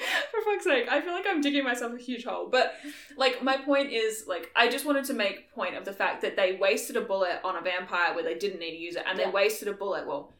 For 0.30 0.40
fuck's 0.42 0.64
sake, 0.64 0.88
I 0.90 1.00
feel 1.00 1.12
like 1.12 1.26
I'm 1.28 1.40
digging 1.40 1.64
myself 1.64 1.92
a 1.92 1.98
huge 1.98 2.24
hole. 2.24 2.48
But 2.50 2.74
like 3.16 3.42
my 3.42 3.56
point 3.58 3.92
is 3.92 4.24
like 4.26 4.50
I 4.56 4.68
just 4.68 4.84
wanted 4.86 5.04
to 5.06 5.14
make 5.14 5.52
point 5.52 5.76
of 5.76 5.84
the 5.84 5.92
fact 5.92 6.22
that 6.22 6.36
they 6.36 6.56
wasted 6.60 6.96
a 6.96 7.00
bullet 7.00 7.40
on 7.44 7.56
a 7.56 7.60
vampire 7.60 8.14
where 8.14 8.24
they 8.24 8.34
didn't 8.34 8.60
need 8.60 8.72
to 8.72 8.76
use 8.78 8.96
it, 8.96 9.04
and 9.06 9.18
Yeah. 9.18 9.26
they 9.26 9.30
wasted 9.30 9.68
a 9.68 9.72
bullet. 9.72 10.06
Well, 10.06 10.32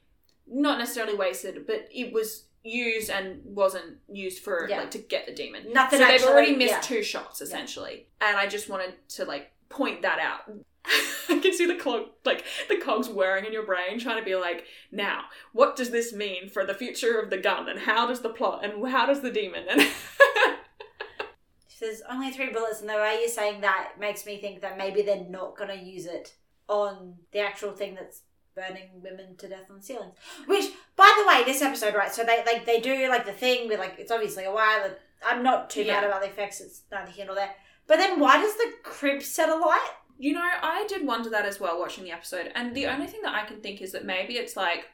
not 0.46 0.78
necessarily 0.78 1.14
wasted, 1.16 1.66
but 1.66 1.88
it 1.92 2.12
was 2.12 2.44
used 2.62 3.10
and 3.10 3.40
wasn't 3.44 3.98
used 4.10 4.42
for 4.42 4.66
Yeah. 4.68 4.80
like 4.80 4.90
to 4.92 4.98
get 4.98 5.26
the 5.26 5.32
demon. 5.32 5.72
Nothing 5.72 6.00
so 6.00 6.06
they've 6.06 6.22
already 6.24 6.54
missed 6.56 6.74
yeah. 6.74 6.80
two 6.80 7.02
shots 7.02 7.40
essentially, 7.40 8.06
and 8.20 8.36
I 8.36 8.46
just 8.46 8.68
wanted 8.68 8.94
to 9.10 9.24
like 9.24 9.52
point 9.68 10.02
that 10.02 10.18
out. 10.18 10.50
I 11.28 11.38
can 11.38 11.52
see 11.52 11.66
the 11.66 11.76
clog, 11.76 12.06
like 12.24 12.44
the 12.68 12.76
cogs 12.78 13.08
whirring 13.08 13.44
in 13.44 13.52
your 13.52 13.64
brain, 13.66 13.98
trying 13.98 14.18
to 14.18 14.24
be 14.24 14.34
like, 14.34 14.64
now, 14.90 15.24
what 15.52 15.76
does 15.76 15.90
this 15.90 16.12
mean 16.12 16.48
for 16.48 16.64
the 16.66 16.74
future 16.74 17.18
of 17.20 17.30
the 17.30 17.38
gun, 17.38 17.68
and 17.68 17.78
how 17.80 18.06
does 18.06 18.20
the 18.20 18.30
plot, 18.30 18.64
and 18.64 18.86
how 18.88 19.06
does 19.06 19.20
the 19.20 19.30
demon, 19.30 19.64
and 19.70 19.86
there's 21.80 22.02
only 22.10 22.30
three 22.30 22.50
bullets, 22.52 22.80
and 22.80 22.88
the 22.90 22.94
way 22.94 23.18
you're 23.20 23.28
saying 23.28 23.62
that 23.62 23.92
makes 23.98 24.26
me 24.26 24.38
think 24.40 24.60
that 24.60 24.76
maybe 24.76 25.02
they're 25.02 25.24
not 25.28 25.56
going 25.56 25.70
to 25.70 25.82
use 25.82 26.04
it 26.06 26.34
on 26.68 27.14
the 27.32 27.40
actual 27.40 27.72
thing 27.72 27.94
that's 27.94 28.22
burning 28.54 28.88
women 29.02 29.36
to 29.36 29.48
death 29.48 29.70
on 29.70 29.80
ceilings. 29.80 30.14
Which, 30.46 30.66
by 30.96 31.12
the 31.18 31.26
way, 31.26 31.42
this 31.44 31.62
episode, 31.62 31.94
right? 31.94 32.12
So 32.12 32.22
they 32.22 32.42
like 32.44 32.66
they 32.66 32.80
do 32.80 33.08
like 33.08 33.24
the 33.24 33.32
thing 33.32 33.68
with 33.68 33.78
like 33.78 33.96
it's 33.98 34.10
obviously 34.12 34.44
a 34.44 34.52
wire. 34.52 34.82
That 34.82 35.00
I'm 35.26 35.42
not 35.42 35.70
too 35.70 35.82
Yeah. 35.82 35.94
mad 35.94 36.04
about 36.04 36.20
the 36.22 36.28
effects. 36.28 36.60
It's 36.60 36.82
neither 36.92 37.10
here 37.10 37.26
nor 37.26 37.34
there. 37.34 37.54
But 37.86 37.96
then 37.96 38.20
why 38.20 38.36
does 38.36 38.56
the 38.56 38.72
crib 38.82 39.22
set 39.22 39.48
alight? 39.48 39.90
You 40.20 40.34
know, 40.34 40.42
I 40.44 40.84
did 40.86 41.06
wonder 41.06 41.30
that 41.30 41.46
as 41.46 41.58
well 41.58 41.78
watching 41.78 42.04
the 42.04 42.12
episode, 42.12 42.52
and 42.54 42.74
the 42.76 42.86
only 42.86 43.06
thing 43.06 43.22
that 43.22 43.34
I 43.34 43.46
can 43.46 43.60
think 43.62 43.80
is 43.80 43.92
that 43.92 44.04
maybe 44.04 44.34
it's 44.34 44.54
like, 44.54 44.84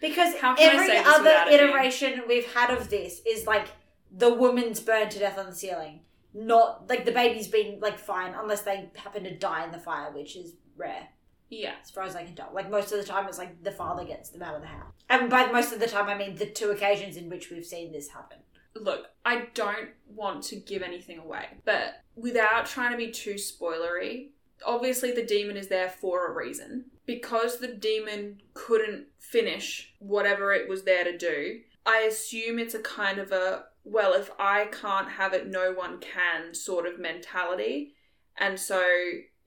Because 0.00 0.34
How 0.40 0.56
can 0.56 0.68
I 0.70 0.72
every 0.74 0.86
say 0.88 0.98
this 1.04 1.14
other 1.14 1.30
it 1.30 1.48
being- 1.58 1.68
iteration 1.70 2.22
we've 2.26 2.52
had 2.52 2.70
of 2.70 2.90
this 2.90 3.22
is 3.24 3.46
like 3.46 3.68
the 4.10 4.34
woman's 4.34 4.80
burned 4.80 5.12
to 5.12 5.20
death 5.20 5.38
on 5.38 5.46
the 5.46 5.54
ceiling. 5.54 6.00
Not 6.34 6.88
like 6.88 7.04
the 7.04 7.12
baby's 7.12 7.46
been 7.46 7.78
like 7.80 7.98
fine 7.98 8.34
unless 8.34 8.62
they 8.62 8.90
happen 8.96 9.22
to 9.24 9.38
die 9.38 9.64
in 9.64 9.70
the 9.70 9.78
fire, 9.78 10.10
which 10.12 10.34
is 10.36 10.54
rare. 10.76 11.08
Yeah. 11.48 11.74
as 11.82 11.90
far 11.90 12.02
as 12.04 12.16
I 12.16 12.24
can 12.24 12.34
tell. 12.34 12.48
Like 12.52 12.68
most 12.70 12.90
of 12.92 12.98
the 12.98 13.04
time, 13.04 13.28
it's 13.28 13.38
like 13.38 13.62
the 13.62 13.70
father 13.70 14.04
gets 14.04 14.30
them 14.30 14.42
out 14.42 14.54
of 14.56 14.62
the 14.62 14.66
house, 14.68 14.94
and 15.10 15.28
by 15.30 15.52
most 15.52 15.72
of 15.72 15.78
the 15.80 15.86
time, 15.86 16.08
I 16.08 16.16
mean 16.16 16.34
the 16.34 16.46
two 16.46 16.70
occasions 16.70 17.16
in 17.18 17.28
which 17.28 17.50
we've 17.50 17.64
seen 17.64 17.92
this 17.92 18.08
happen. 18.08 18.38
Look, 18.74 19.06
I 19.24 19.48
don't 19.54 19.90
want 20.06 20.42
to 20.44 20.56
give 20.56 20.80
anything 20.82 21.18
away, 21.18 21.44
but 21.66 22.02
without 22.16 22.64
trying 22.66 22.90
to 22.92 22.96
be 22.96 23.10
too 23.10 23.34
spoilery, 23.34 24.30
obviously 24.66 25.12
the 25.12 25.24
demon 25.24 25.56
is 25.56 25.68
there 25.68 25.88
for 25.88 26.26
a 26.26 26.34
reason. 26.34 26.86
Because 27.06 27.58
the 27.58 27.68
demon 27.68 28.40
couldn't 28.54 29.06
finish 29.18 29.94
whatever 29.98 30.52
it 30.52 30.68
was 30.68 30.84
there 30.84 31.04
to 31.04 31.16
do, 31.16 31.60
I 31.84 32.00
assume 32.00 32.58
it's 32.58 32.74
a 32.74 32.80
kind 32.80 33.18
of 33.18 33.32
a, 33.32 33.64
well, 33.84 34.14
if 34.14 34.30
I 34.38 34.66
can't 34.66 35.10
have 35.10 35.32
it, 35.32 35.48
no 35.48 35.72
one 35.72 35.98
can 35.98 36.54
sort 36.54 36.86
of 36.86 37.00
mentality. 37.00 37.94
And 38.38 38.58
so 38.58 38.82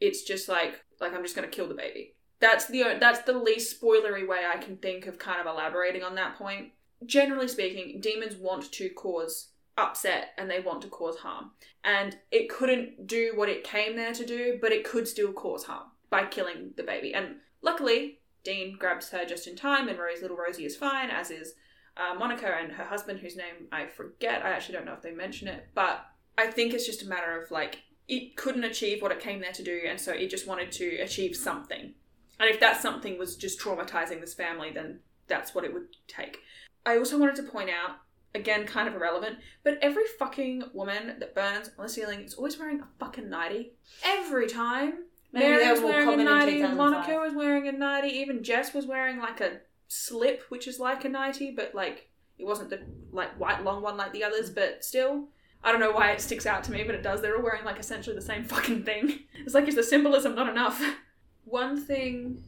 it's 0.01 0.24
just 0.24 0.49
like, 0.49 0.84
like 0.99 1.13
I'm 1.13 1.24
just 1.24 1.36
going 1.36 1.49
to 1.49 1.55
kill 1.55 1.68
the 1.68 1.74
baby. 1.74 2.16
That's 2.39 2.68
the 2.68 2.97
that's 2.99 3.22
the 3.22 3.34
least 3.38 3.82
spoilery 3.82 4.28
way 4.28 4.41
I 4.45 4.57
can 4.57 4.78
think 4.78 5.07
of 5.07 5.18
kind 5.18 5.39
of 5.39 5.47
elaborating 5.47 6.03
on 6.03 6.16
that 6.16 6.38
point. 6.38 6.74
Generally 7.05 7.47
speaking, 7.47 8.01
demons 8.01 8.36
want 8.36 8.72
to 8.74 8.89
cause 8.89 9.51
upset 9.78 10.30
and 10.38 10.50
they 10.50 10.60
want 10.60 10.82
to 10.82 10.88
cause 10.88 11.18
harm. 11.18 11.52
And 11.84 12.18
it 12.32 12.50
couldn't 12.50 13.08
do 13.08 13.34
what 13.36 13.50
it 13.50 13.64
came 13.64 13.96
there 13.96 14.14
to 14.14 14.26
do, 14.26 14.58
but 14.62 14.72
it 14.72 14.84
could 14.84 15.08
still 15.08 15.34
cause 15.34 15.66
harm 15.66 15.88
by 16.10 16.26
killing 16.26 16.72
the 16.78 16.84
baby. 16.84 17.14
And 17.14 17.38
luckily, 17.62 18.20
Dean 18.44 18.78
grabs 18.78 19.10
her 19.10 19.26
just 19.26 19.48
in 19.48 19.56
time, 19.56 19.90
and 19.90 20.00
Rose, 20.00 20.22
little 20.22 20.38
Rosie 20.38 20.66
is 20.66 20.78
fine, 20.78 21.10
as 21.10 21.32
is 21.32 21.56
uh, 21.98 22.14
Monica 22.18 22.48
and 22.48 22.72
her 22.72 22.86
husband, 22.86 23.20
whose 23.20 23.36
name 23.36 23.68
I 23.72 23.88
forget. 23.88 24.46
I 24.46 24.52
actually 24.52 24.76
don't 24.76 24.86
know 24.86 24.94
if 24.94 25.02
they 25.02 25.12
mention 25.12 25.48
it, 25.48 25.68
but 25.74 26.06
I 26.38 26.48
think 26.48 26.74
it's 26.74 26.86
just 26.86 27.04
a 27.04 27.08
matter 27.08 27.42
of 27.42 27.52
like 27.52 27.80
it 28.08 28.36
couldn't 28.36 28.64
achieve 28.64 29.02
what 29.02 29.12
it 29.12 29.20
came 29.20 29.42
there 29.42 29.52
to 29.52 29.64
do, 29.64 29.82
and 29.88 30.00
so 30.00 30.12
it 30.14 30.30
just 30.30 30.48
wanted 30.48 30.72
to 30.74 30.98
achieve 30.98 31.36
something. 31.36 31.94
And 32.40 32.50
if 32.50 32.60
that 32.60 32.82
something 32.82 33.18
was 33.18 33.36
just 33.36 33.60
traumatizing 33.60 34.22
this 34.22 34.34
family, 34.34 34.72
then 34.72 35.00
that's 35.28 35.56
what 35.56 35.64
it 35.64 35.74
would 35.74 35.88
take. 36.08 36.40
I 36.86 36.98
also 36.98 37.18
wanted 37.18 37.36
to 37.38 37.44
point 37.44 37.70
out, 37.70 37.98
again, 38.36 38.66
kind 38.66 38.88
of 38.88 38.96
irrelevant, 38.96 39.38
but 39.64 39.78
every 39.82 40.06
fucking 40.20 40.64
woman 40.74 41.16
that 41.20 41.34
burns 41.34 41.72
on 41.78 41.86
the 41.86 41.90
ceiling 41.90 42.22
is 42.22 42.36
always 42.36 42.60
wearing 42.60 42.82
a 42.82 42.88
fucking 43.00 43.30
nightie. 43.30 43.74
Every 44.04 44.48
time. 44.48 45.06
Maybe 45.32 45.48
Mary 45.48 45.72
was 45.72 45.82
wearing 45.82 46.20
a 46.20 46.24
nightie, 46.24 46.62
Monica 46.62 47.16
was 47.20 47.34
wearing 47.34 47.68
a 47.68 47.72
nightie, 47.72 48.16
even 48.20 48.44
Jess 48.44 48.74
was 48.74 48.86
wearing 48.86 49.20
like 49.20 49.42
a 49.42 49.60
slip, 49.88 50.44
which 50.50 50.68
is 50.68 50.80
like 50.80 51.04
a 51.04 51.10
nightie, 51.10 51.52
but 51.52 51.76
like 51.76 52.10
it 52.38 52.46
wasn't 52.46 52.70
the 52.70 52.80
like 53.12 53.38
white 53.40 53.64
long 53.64 53.82
one 53.82 53.98
like 53.98 54.14
the 54.14 54.24
others, 54.24 54.50
but 54.50 54.84
still. 54.84 55.28
I 55.64 55.72
don't 55.72 55.82
know 55.82 55.92
why 55.92 56.12
it 56.12 56.22
sticks 56.22 56.46
out 56.46 56.64
to 56.66 56.72
me, 56.72 56.84
but 56.84 56.94
it 56.94 57.02
does. 57.02 57.22
They're 57.22 57.36
all 57.36 57.44
wearing 57.44 57.66
like 57.66 57.80
essentially 57.80 58.16
the 58.16 58.22
same 58.22 58.44
fucking 58.46 58.84
thing. 58.84 59.22
It's 59.34 59.54
like 59.54 59.68
is 59.68 59.76
the 59.76 59.84
symbolism 59.84 60.36
not 60.36 60.48
enough? 60.48 60.82
One 61.44 61.80
thing 61.80 62.44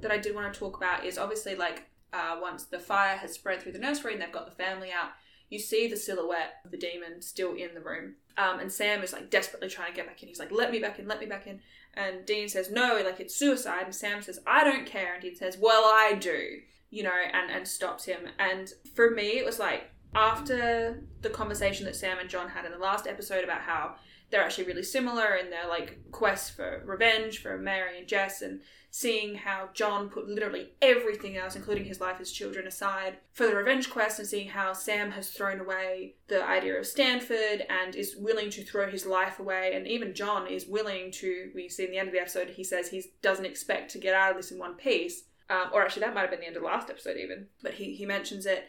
that 0.00 0.10
I 0.10 0.18
did 0.18 0.34
want 0.34 0.52
to 0.52 0.58
talk 0.58 0.76
about 0.76 1.04
is 1.04 1.16
obviously 1.18 1.54
like 1.54 1.84
uh, 2.12 2.38
once 2.40 2.64
the 2.64 2.78
fire 2.78 3.16
has 3.16 3.32
spread 3.32 3.62
through 3.62 3.72
the 3.72 3.78
nursery 3.78 4.12
and 4.12 4.22
they've 4.22 4.32
got 4.32 4.46
the 4.46 4.62
family 4.62 4.90
out, 4.90 5.10
you 5.48 5.58
see 5.58 5.86
the 5.86 5.96
silhouette 5.96 6.54
of 6.64 6.70
the 6.70 6.76
demon 6.76 7.22
still 7.22 7.54
in 7.54 7.74
the 7.74 7.80
room. 7.80 8.14
Um, 8.36 8.60
and 8.60 8.70
Sam 8.70 9.02
is 9.02 9.12
like 9.12 9.30
desperately 9.30 9.68
trying 9.68 9.90
to 9.90 9.96
get 9.96 10.06
back 10.06 10.22
in. 10.22 10.28
He's 10.28 10.38
like, 10.38 10.52
"Let 10.52 10.70
me 10.70 10.78
back 10.78 10.98
in, 10.98 11.08
let 11.08 11.20
me 11.20 11.26
back 11.26 11.46
in." 11.46 11.60
And 11.94 12.26
Dean 12.26 12.48
says, 12.48 12.70
"No, 12.70 13.00
like 13.04 13.20
it's 13.20 13.36
suicide." 13.36 13.84
And 13.84 13.94
Sam 13.94 14.22
says, 14.22 14.40
"I 14.46 14.64
don't 14.64 14.86
care." 14.86 15.14
And 15.14 15.22
Dean 15.22 15.36
says, 15.36 15.56
"Well, 15.58 15.84
I 15.84 16.14
do." 16.14 16.60
You 16.90 17.02
know, 17.04 17.12
and 17.32 17.50
and 17.50 17.66
stops 17.66 18.04
him. 18.04 18.28
And 18.38 18.72
for 18.94 19.10
me, 19.10 19.38
it 19.38 19.44
was 19.44 19.58
like 19.58 19.90
after 20.14 21.02
the 21.22 21.30
conversation 21.30 21.84
that 21.86 21.96
Sam 21.96 22.18
and 22.18 22.28
John 22.28 22.48
had 22.48 22.64
in 22.64 22.72
the 22.72 22.78
last 22.78 23.06
episode 23.06 23.44
about 23.44 23.62
how 23.62 23.96
they're 24.30 24.42
actually 24.42 24.66
really 24.66 24.82
similar 24.82 25.34
in 25.36 25.50
their 25.50 25.68
like 25.68 25.98
quest 26.10 26.56
for 26.56 26.82
revenge 26.84 27.40
for 27.40 27.58
Mary 27.58 27.98
and 27.98 28.08
Jess 28.08 28.42
and 28.42 28.60
seeing 28.96 29.34
how 29.34 29.68
John 29.74 30.08
put 30.08 30.26
literally 30.26 30.70
everything 30.80 31.36
else, 31.36 31.54
including 31.54 31.84
his 31.84 32.00
life, 32.00 32.16
his 32.16 32.32
children, 32.32 32.66
aside 32.66 33.18
for 33.30 33.46
the 33.46 33.54
revenge 33.54 33.90
quest, 33.90 34.18
and 34.18 34.26
seeing 34.26 34.48
how 34.48 34.72
Sam 34.72 35.10
has 35.10 35.28
thrown 35.28 35.60
away 35.60 36.14
the 36.28 36.42
idea 36.42 36.78
of 36.78 36.86
Stanford 36.86 37.66
and 37.68 37.94
is 37.94 38.16
willing 38.16 38.48
to 38.48 38.64
throw 38.64 38.90
his 38.90 39.04
life 39.04 39.38
away, 39.38 39.72
and 39.74 39.86
even 39.86 40.14
John 40.14 40.46
is 40.46 40.64
willing 40.66 41.10
to. 41.10 41.50
We 41.54 41.68
see 41.68 41.84
in 41.84 41.90
the 41.90 41.98
end 41.98 42.08
of 42.08 42.14
the 42.14 42.22
episode, 42.22 42.48
he 42.48 42.64
says 42.64 42.88
he 42.88 43.04
doesn't 43.20 43.44
expect 43.44 43.90
to 43.90 43.98
get 43.98 44.14
out 44.14 44.30
of 44.30 44.38
this 44.38 44.50
in 44.50 44.58
one 44.58 44.76
piece. 44.76 45.24
Um, 45.50 45.68
or 45.74 45.82
actually, 45.82 46.00
that 46.00 46.14
might 46.14 46.22
have 46.22 46.30
been 46.30 46.40
the 46.40 46.46
end 46.46 46.56
of 46.56 46.62
the 46.62 46.68
last 46.68 46.88
episode, 46.88 47.18
even. 47.18 47.48
But 47.62 47.74
he, 47.74 47.94
he 47.94 48.06
mentions 48.06 48.46
it. 48.46 48.66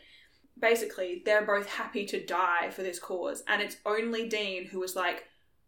Basically, 0.60 1.22
they're 1.24 1.46
both 1.46 1.68
happy 1.68 2.06
to 2.06 2.26
die 2.26 2.70
for 2.70 2.84
this 2.84 3.00
cause, 3.00 3.44
and 3.48 3.62
it's 3.62 3.78
only 3.86 4.28
Dean 4.28 4.66
who 4.66 4.82
was 4.82 4.94
like, 4.94 5.24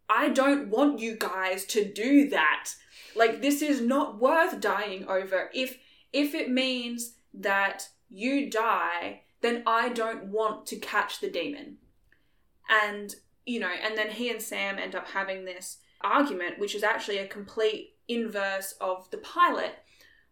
I 0.10 0.30
don't 0.30 0.70
want 0.70 0.99
you 0.99 1.16
guys 1.16 1.66
to 1.68 1.86
do 1.86 2.28
that. 2.30 2.72
Like 3.16 3.41
this 3.41 3.62
is 3.62 3.82
not 3.82 4.20
worth 4.20 4.60
dying 4.60 5.07
over. 5.07 5.49
If 5.53 5.78
if 6.12 6.34
it 6.34 6.49
means 6.49 7.14
that 7.34 7.89
you 8.10 8.49
die, 8.49 9.22
then 9.41 9.64
I 9.68 9.89
don't 9.89 10.26
want 10.26 10.66
to 10.68 10.78
catch 10.78 11.20
the 11.20 11.30
demon. 11.30 11.78
And 12.70 13.16
you 13.45 13.60
know, 13.60 13.72
and 13.84 13.97
then 13.97 14.12
he 14.12 14.30
and 14.30 14.41
Sam 14.41 14.78
end 14.78 14.95
up 14.95 15.07
having 15.10 15.45
this 15.45 15.78
argument, 16.01 16.60
which 16.60 16.76
is 16.76 16.84
actually 16.84 17.18
a 17.18 17.28
complete 17.28 17.95
inverse 18.07 18.76
of 18.80 19.10
the 19.12 19.18
pilot, 19.18 19.80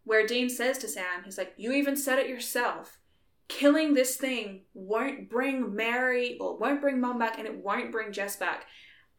where 0.04 0.26
Dean 0.26 0.50
says 0.50 0.78
to 0.80 0.88
Sam, 0.88 1.24
he's 1.26 1.38
like, 1.38 1.54
You 1.58 1.72
even 1.74 1.96
said 1.96 2.20
it 2.20 2.30
yourself. 2.30 3.00
Killing 3.48 3.94
this 3.94 4.18
thing 4.18 4.62
won't 4.74 5.30
bring 5.30 5.74
Mary 5.74 6.38
or 6.40 6.58
won't 6.58 6.82
bring 6.82 7.00
Mom 7.00 7.18
back 7.18 7.38
and 7.38 7.48
it 7.48 7.64
won't 7.64 7.92
bring 7.92 8.12
Jess 8.12 8.36
back. 8.36 8.66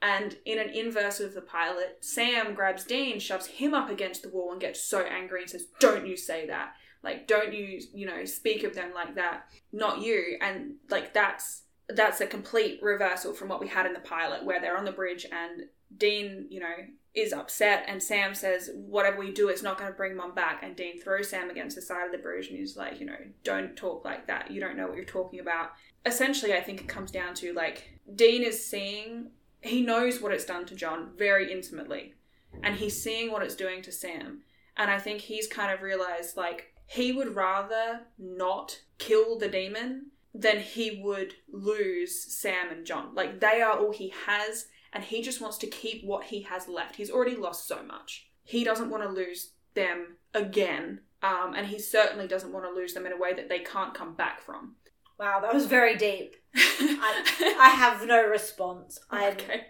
And 0.00 0.36
in 0.44 0.58
an 0.58 0.70
inverse 0.70 1.18
of 1.18 1.34
the 1.34 1.40
pilot, 1.40 1.98
Sam 2.00 2.54
grabs 2.54 2.84
Dean, 2.84 3.18
shoves 3.18 3.46
him 3.46 3.74
up 3.74 3.90
against 3.90 4.22
the 4.22 4.28
wall, 4.28 4.52
and 4.52 4.60
gets 4.60 4.82
so 4.82 5.00
angry 5.00 5.42
and 5.42 5.50
says, 5.50 5.66
Don't 5.80 6.06
you 6.06 6.16
say 6.16 6.46
that. 6.46 6.74
Like, 7.02 7.26
don't 7.26 7.52
you, 7.52 7.80
you 7.92 8.06
know, 8.06 8.24
speak 8.24 8.64
of 8.64 8.74
them 8.74 8.92
like 8.94 9.14
that. 9.14 9.48
Not 9.72 10.02
you. 10.02 10.36
And 10.40 10.74
like 10.90 11.14
that's 11.14 11.62
that's 11.88 12.20
a 12.20 12.26
complete 12.26 12.80
reversal 12.82 13.32
from 13.32 13.48
what 13.48 13.60
we 13.60 13.68
had 13.68 13.86
in 13.86 13.92
the 13.92 14.00
pilot, 14.00 14.44
where 14.44 14.60
they're 14.60 14.76
on 14.76 14.84
the 14.84 14.92
bridge 14.92 15.26
and 15.30 15.62
Dean, 15.96 16.46
you 16.50 16.60
know, 16.60 16.74
is 17.14 17.32
upset 17.32 17.84
and 17.88 18.02
Sam 18.02 18.34
says, 18.34 18.70
Whatever 18.74 19.18
we 19.18 19.32
do, 19.32 19.48
it's 19.48 19.62
not 19.62 19.78
gonna 19.78 19.92
bring 19.92 20.16
mom 20.16 20.34
back 20.34 20.62
and 20.62 20.76
Dean 20.76 21.00
throws 21.00 21.30
Sam 21.30 21.50
against 21.50 21.76
the 21.76 21.82
side 21.82 22.06
of 22.06 22.12
the 22.12 22.18
bridge 22.18 22.48
and 22.48 22.58
he's 22.58 22.76
like, 22.76 23.00
you 23.00 23.06
know, 23.06 23.18
don't 23.42 23.74
talk 23.76 24.04
like 24.04 24.26
that. 24.26 24.50
You 24.50 24.60
don't 24.60 24.76
know 24.76 24.86
what 24.86 24.96
you're 24.96 25.04
talking 25.04 25.40
about. 25.40 25.72
Essentially 26.04 26.52
I 26.52 26.60
think 26.60 26.80
it 26.80 26.88
comes 26.88 27.10
down 27.10 27.34
to 27.36 27.52
like 27.54 27.88
Dean 28.14 28.42
is 28.42 28.64
seeing 28.64 29.30
he 29.60 29.82
knows 29.82 30.20
what 30.20 30.32
it's 30.32 30.44
done 30.44 30.66
to 30.66 30.74
John 30.74 31.10
very 31.16 31.52
intimately, 31.52 32.14
and 32.62 32.76
he's 32.76 33.02
seeing 33.02 33.30
what 33.30 33.42
it's 33.42 33.56
doing 33.56 33.82
to 33.82 33.92
Sam. 33.92 34.42
And 34.76 34.90
I 34.90 34.98
think 34.98 35.20
he's 35.20 35.48
kind 35.48 35.72
of 35.72 35.82
realized 35.82 36.36
like 36.36 36.72
he 36.86 37.12
would 37.12 37.34
rather 37.34 38.00
not 38.18 38.80
kill 38.98 39.38
the 39.38 39.48
demon 39.48 40.06
than 40.34 40.60
he 40.60 41.00
would 41.02 41.34
lose 41.52 42.22
Sam 42.32 42.70
and 42.70 42.86
John. 42.86 43.14
Like 43.14 43.40
they 43.40 43.60
are 43.60 43.78
all 43.78 43.92
he 43.92 44.12
has, 44.26 44.66
and 44.92 45.04
he 45.04 45.22
just 45.22 45.40
wants 45.40 45.58
to 45.58 45.66
keep 45.66 46.04
what 46.04 46.24
he 46.24 46.42
has 46.42 46.68
left. 46.68 46.96
He's 46.96 47.10
already 47.10 47.36
lost 47.36 47.66
so 47.66 47.82
much. 47.82 48.28
He 48.44 48.64
doesn't 48.64 48.90
want 48.90 49.02
to 49.02 49.08
lose 49.08 49.50
them 49.74 50.16
again. 50.34 51.00
Um, 51.22 51.54
and 51.56 51.66
he 51.66 51.80
certainly 51.80 52.28
doesn't 52.28 52.52
want 52.52 52.64
to 52.64 52.70
lose 52.70 52.94
them 52.94 53.04
in 53.04 53.12
a 53.12 53.18
way 53.18 53.34
that 53.34 53.48
they 53.48 53.58
can't 53.58 53.94
come 53.94 54.14
back 54.14 54.40
from. 54.40 54.76
Wow, 55.18 55.40
that 55.40 55.54
was 55.54 55.66
very 55.66 55.96
deep. 55.96 56.36
I, 56.54 57.56
I 57.60 57.70
have 57.70 58.06
no 58.06 58.24
response. 58.26 58.98
I'm, 59.10 59.32
okay. 59.32 59.66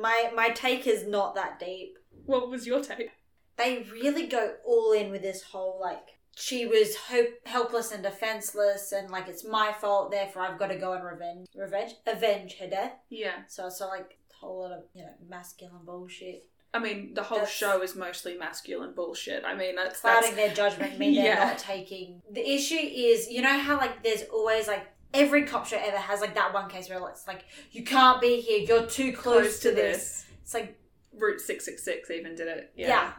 my 0.00 0.30
my 0.34 0.50
take 0.50 0.86
is 0.86 1.06
not 1.06 1.34
that 1.34 1.58
deep. 1.58 1.98
What 2.24 2.48
was 2.48 2.66
your 2.66 2.80
take? 2.80 3.10
They 3.56 3.86
really 3.92 4.26
go 4.26 4.54
all 4.64 4.92
in 4.92 5.10
with 5.10 5.22
this 5.22 5.42
whole 5.42 5.80
like 5.80 6.18
she 6.36 6.66
was 6.66 6.96
hope, 6.96 7.28
helpless 7.44 7.92
and 7.92 8.02
defenseless, 8.02 8.92
and 8.92 9.10
like 9.10 9.28
it's 9.28 9.44
my 9.44 9.72
fault, 9.72 10.10
therefore 10.10 10.42
I've 10.42 10.58
got 10.58 10.68
to 10.68 10.78
go 10.78 10.94
and 10.94 11.04
revenge, 11.04 11.46
revenge, 11.54 11.92
avenge 12.06 12.56
her 12.58 12.68
death. 12.68 12.92
Yeah. 13.10 13.42
So 13.48 13.66
it's 13.66 13.78
so 13.78 13.88
like 13.88 14.18
a 14.30 14.36
whole 14.36 14.60
lot 14.60 14.72
of 14.72 14.84
you 14.94 15.02
know 15.02 15.12
masculine 15.28 15.84
bullshit, 15.84 16.44
I 16.74 16.78
mean, 16.78 17.12
the 17.14 17.22
whole 17.22 17.38
That's- 17.38 17.54
show 17.54 17.82
is 17.82 17.94
mostly 17.94 18.36
masculine 18.38 18.94
bullshit. 18.94 19.44
I 19.44 19.54
mean, 19.54 19.76
that's, 19.76 20.00
clouding 20.00 20.34
their 20.36 20.54
judgment, 20.54 20.98
mean 20.98 21.14
they're 21.14 21.34
not 21.46 21.58
taking. 21.58 22.22
The 22.30 22.48
issue 22.48 22.76
is, 22.76 23.28
you 23.30 23.42
know 23.42 23.58
how 23.58 23.76
like 23.76 24.02
there's 24.02 24.22
always 24.32 24.68
like 24.68 24.86
every 25.12 25.44
cop 25.44 25.66
show 25.66 25.76
ever 25.78 25.98
has 25.98 26.20
like 26.22 26.34
that 26.34 26.54
one 26.54 26.70
case 26.70 26.88
where 26.88 27.06
it's 27.10 27.26
like 27.26 27.44
you 27.72 27.84
can't 27.84 28.20
be 28.22 28.40
here, 28.40 28.60
you're 28.60 28.86
too 28.86 29.12
close, 29.12 29.58
to, 29.60 29.70
this. 29.72 30.24
It's 30.42 30.54
like 30.54 30.78
Route 31.14 31.40
six 31.42 31.66
six 31.66 31.84
six 31.84 32.10
even 32.10 32.34
did 32.34 32.48
it. 32.48 32.72
yeah. 32.74 32.88
Yeah. 32.88 33.12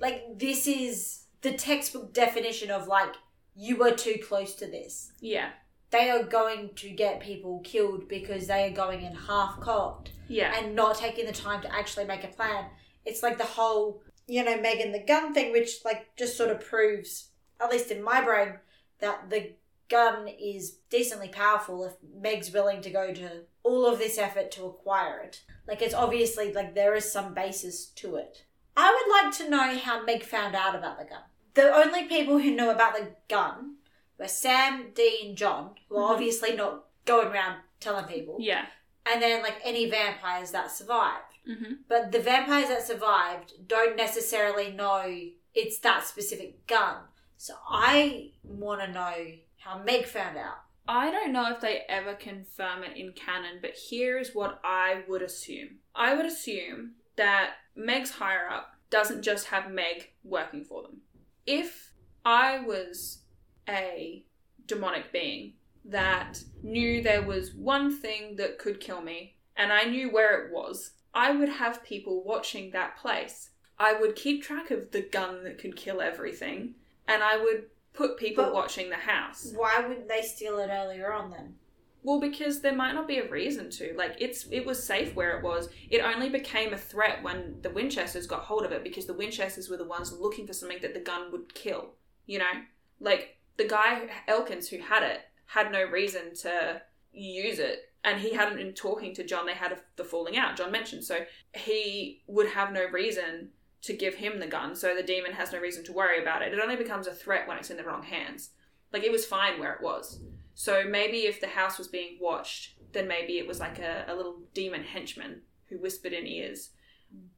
like 0.00 0.38
this 0.38 0.66
is 0.66 1.24
the 1.40 1.52
textbook 1.52 2.12
definition 2.12 2.70
of 2.70 2.88
like 2.88 3.14
you 3.56 3.76
were 3.76 3.92
too 3.92 4.16
close 4.28 4.54
to 4.56 4.66
this. 4.66 5.12
Yeah. 5.20 5.48
They 5.90 6.10
are 6.10 6.22
going 6.24 6.70
to 6.76 6.90
get 6.90 7.20
people 7.20 7.60
killed 7.64 8.06
because 8.08 8.46
they 8.48 8.66
are 8.66 8.70
going 8.74 9.00
in 9.02 9.14
half 9.14 9.58
cocked 9.60 10.10
Yeah. 10.28 10.52
and 10.58 10.76
not 10.76 10.96
taking 10.98 11.24
the 11.24 11.32
time 11.32 11.62
to 11.62 11.74
actually 11.74 12.04
make 12.04 12.22
a 12.22 12.28
plan. 12.28 12.66
It's 13.08 13.22
like 13.22 13.38
the 13.38 13.44
whole, 13.44 14.02
you 14.26 14.44
know, 14.44 14.60
Megan 14.60 14.92
the 14.92 14.98
gun 15.02 15.32
thing, 15.34 15.52
which 15.52 15.84
like 15.84 16.14
just 16.16 16.36
sort 16.36 16.50
of 16.50 16.60
proves, 16.60 17.30
at 17.60 17.70
least 17.70 17.90
in 17.90 18.02
my 18.02 18.20
brain, 18.20 18.54
that 19.00 19.30
the 19.30 19.52
gun 19.88 20.28
is 20.28 20.78
decently 20.90 21.28
powerful 21.28 21.84
if 21.84 21.94
Meg's 22.20 22.52
willing 22.52 22.82
to 22.82 22.90
go 22.90 23.12
to 23.14 23.44
all 23.62 23.86
of 23.86 23.98
this 23.98 24.18
effort 24.18 24.50
to 24.52 24.66
acquire 24.66 25.20
it. 25.20 25.42
Like 25.66 25.80
it's 25.82 25.94
obviously 25.94 26.52
like 26.52 26.74
there 26.74 26.94
is 26.94 27.10
some 27.10 27.34
basis 27.34 27.86
to 27.86 28.16
it. 28.16 28.44
I 28.76 28.92
would 28.92 29.10
like 29.24 29.36
to 29.38 29.50
know 29.50 29.78
how 29.78 30.04
Meg 30.04 30.22
found 30.22 30.54
out 30.54 30.74
about 30.76 30.98
the 30.98 31.04
gun. 31.04 31.22
The 31.54 31.74
only 31.74 32.04
people 32.04 32.38
who 32.38 32.54
knew 32.54 32.70
about 32.70 32.94
the 32.94 33.08
gun 33.28 33.76
were 34.18 34.28
Sam, 34.28 34.90
Dee, 34.94 35.20
and 35.24 35.36
John, 35.36 35.74
who 35.88 35.96
are 35.96 36.10
Mhm. 36.10 36.14
obviously 36.14 36.54
not 36.54 36.84
going 37.04 37.28
around 37.28 37.62
telling 37.80 38.04
people. 38.04 38.36
Yeah. 38.38 38.66
And 39.06 39.22
then 39.22 39.42
like 39.42 39.60
any 39.64 39.88
vampires 39.88 40.50
that 40.50 40.70
survived. 40.70 41.27
Mm-hmm. 41.48 41.72
But 41.88 42.12
the 42.12 42.20
vampires 42.20 42.68
that 42.68 42.86
survived 42.86 43.54
don't 43.66 43.96
necessarily 43.96 44.70
know 44.72 45.30
it's 45.54 45.78
that 45.80 46.06
specific 46.06 46.66
gun. 46.66 46.96
So 47.36 47.54
I 47.68 48.32
want 48.42 48.80
to 48.80 48.92
know 48.92 49.14
how 49.58 49.78
Meg 49.82 50.06
found 50.06 50.36
out. 50.36 50.58
I 50.86 51.10
don't 51.10 51.32
know 51.32 51.52
if 51.52 51.60
they 51.60 51.82
ever 51.88 52.14
confirm 52.14 52.82
it 52.82 52.96
in 52.96 53.12
canon, 53.12 53.58
but 53.60 53.74
here 53.74 54.18
is 54.18 54.34
what 54.34 54.60
I 54.64 55.02
would 55.06 55.22
assume. 55.22 55.78
I 55.94 56.14
would 56.14 56.26
assume 56.26 56.92
that 57.16 57.50
Meg's 57.76 58.12
higher 58.12 58.48
up 58.48 58.74
doesn't 58.90 59.22
just 59.22 59.46
have 59.48 59.70
Meg 59.70 60.10
working 60.24 60.64
for 60.64 60.82
them. 60.82 61.02
If 61.46 61.92
I 62.24 62.60
was 62.60 63.22
a 63.68 64.24
demonic 64.66 65.12
being 65.12 65.54
that 65.84 66.42
knew 66.62 67.02
there 67.02 67.22
was 67.22 67.54
one 67.54 67.94
thing 67.96 68.36
that 68.36 68.58
could 68.58 68.80
kill 68.80 69.00
me 69.00 69.36
and 69.56 69.72
I 69.72 69.84
knew 69.84 70.10
where 70.10 70.46
it 70.46 70.52
was, 70.52 70.92
I 71.18 71.32
would 71.32 71.48
have 71.48 71.82
people 71.82 72.22
watching 72.22 72.70
that 72.70 72.96
place. 72.96 73.50
I 73.76 73.92
would 73.92 74.14
keep 74.14 74.42
track 74.42 74.70
of 74.70 74.92
the 74.92 75.02
gun 75.02 75.42
that 75.44 75.58
could 75.58 75.76
kill 75.76 76.00
everything 76.00 76.74
and 77.08 77.22
I 77.22 77.36
would 77.42 77.64
put 77.92 78.16
people 78.16 78.44
But- 78.44 78.54
watching 78.54 78.88
the 78.88 78.96
house. 78.96 79.52
Why 79.54 79.80
wouldn't 79.80 80.06
they 80.08 80.22
steal 80.22 80.58
it 80.58 80.68
earlier 80.70 81.12
on 81.12 81.30
then? 81.30 81.58
Well, 82.04 82.20
because 82.20 82.60
there 82.60 82.74
might 82.74 82.92
not 82.92 83.08
be 83.08 83.18
a 83.18 83.28
reason 83.28 83.70
to. 83.70 83.92
Like 83.94 84.14
it's 84.20 84.46
it 84.52 84.64
was 84.64 84.82
safe 84.82 85.16
where 85.16 85.36
it 85.36 85.42
was. 85.42 85.68
It 85.90 86.00
only 86.00 86.28
became 86.28 86.72
a 86.72 86.78
threat 86.78 87.24
when 87.24 87.60
the 87.62 87.70
Winchesters 87.70 88.28
got 88.28 88.44
hold 88.44 88.64
of 88.64 88.70
it 88.70 88.84
because 88.84 89.06
the 89.06 89.14
Winchesters 89.14 89.68
were 89.68 89.76
the 89.76 89.84
ones 89.84 90.12
looking 90.12 90.46
for 90.46 90.52
something 90.52 90.78
that 90.82 90.94
the 90.94 91.00
gun 91.00 91.32
would 91.32 91.52
kill. 91.54 91.94
You 92.26 92.38
know? 92.38 92.54
Like 93.00 93.38
the 93.56 93.66
guy 93.66 94.08
Elkins 94.28 94.68
who 94.68 94.78
had 94.78 95.02
it 95.02 95.22
had 95.46 95.72
no 95.72 95.82
reason 95.82 96.34
to 96.36 96.82
use 97.12 97.58
it 97.58 97.87
and 98.04 98.20
he 98.20 98.34
hadn't 98.34 98.56
been 98.56 98.74
talking 98.74 99.14
to 99.14 99.24
John. 99.24 99.46
They 99.46 99.54
had 99.54 99.72
a, 99.72 99.78
the 99.96 100.04
falling 100.04 100.36
out. 100.36 100.56
John 100.56 100.70
mentioned 100.70 101.04
so 101.04 101.18
he 101.54 102.22
would 102.26 102.48
have 102.48 102.72
no 102.72 102.86
reason 102.86 103.50
to 103.82 103.92
give 103.92 104.14
him 104.14 104.40
the 104.40 104.46
gun. 104.46 104.74
So 104.74 104.94
the 104.94 105.02
demon 105.02 105.32
has 105.32 105.52
no 105.52 105.60
reason 105.60 105.84
to 105.84 105.92
worry 105.92 106.20
about 106.20 106.42
it. 106.42 106.52
It 106.52 106.60
only 106.60 106.76
becomes 106.76 107.06
a 107.06 107.12
threat 107.12 107.46
when 107.46 107.58
it's 107.58 107.70
in 107.70 107.76
the 107.76 107.84
wrong 107.84 108.02
hands. 108.02 108.50
Like 108.92 109.04
it 109.04 109.12
was 109.12 109.26
fine 109.26 109.60
where 109.60 109.72
it 109.72 109.82
was. 109.82 110.20
So 110.54 110.84
maybe 110.88 111.18
if 111.18 111.40
the 111.40 111.46
house 111.46 111.78
was 111.78 111.88
being 111.88 112.18
watched, 112.20 112.74
then 112.92 113.06
maybe 113.06 113.38
it 113.38 113.46
was 113.46 113.60
like 113.60 113.78
a, 113.78 114.04
a 114.08 114.14
little 114.14 114.40
demon 114.54 114.82
henchman 114.82 115.42
who 115.68 115.78
whispered 115.78 116.12
in 116.12 116.26
ears. 116.26 116.70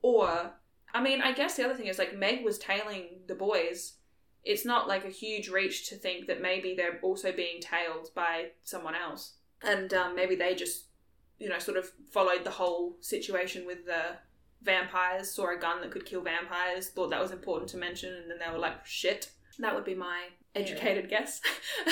Or, 0.02 0.52
I 0.94 1.02
mean, 1.02 1.20
I 1.20 1.32
guess 1.32 1.56
the 1.56 1.64
other 1.64 1.74
thing 1.74 1.86
is 1.86 1.98
like 1.98 2.16
Meg 2.16 2.44
was 2.44 2.58
tailing 2.58 3.20
the 3.26 3.34
boys. 3.34 3.94
It's 4.42 4.64
not 4.64 4.88
like 4.88 5.04
a 5.04 5.10
huge 5.10 5.48
reach 5.48 5.88
to 5.90 5.96
think 5.96 6.26
that 6.26 6.40
maybe 6.40 6.74
they're 6.74 6.98
also 7.02 7.30
being 7.30 7.60
tailed 7.60 8.08
by 8.14 8.52
someone 8.62 8.94
else. 8.94 9.34
And 9.62 9.92
um, 9.94 10.14
maybe 10.16 10.36
they 10.36 10.54
just, 10.54 10.84
you 11.38 11.48
know, 11.48 11.58
sort 11.58 11.76
of 11.76 11.90
followed 12.10 12.44
the 12.44 12.50
whole 12.50 12.96
situation 13.00 13.66
with 13.66 13.86
the 13.86 14.16
vampires, 14.62 15.30
saw 15.30 15.54
a 15.54 15.58
gun 15.58 15.80
that 15.80 15.90
could 15.90 16.04
kill 16.04 16.22
vampires, 16.22 16.88
thought 16.88 17.10
that 17.10 17.20
was 17.20 17.30
important 17.30 17.70
to 17.70 17.76
mention, 17.76 18.14
and 18.14 18.30
then 18.30 18.38
they 18.38 18.52
were 18.52 18.58
like, 18.58 18.84
shit. 18.86 19.30
That 19.58 19.74
would 19.74 19.84
be 19.84 19.94
my 19.94 20.28
educated 20.54 21.10
guess. 21.10 21.40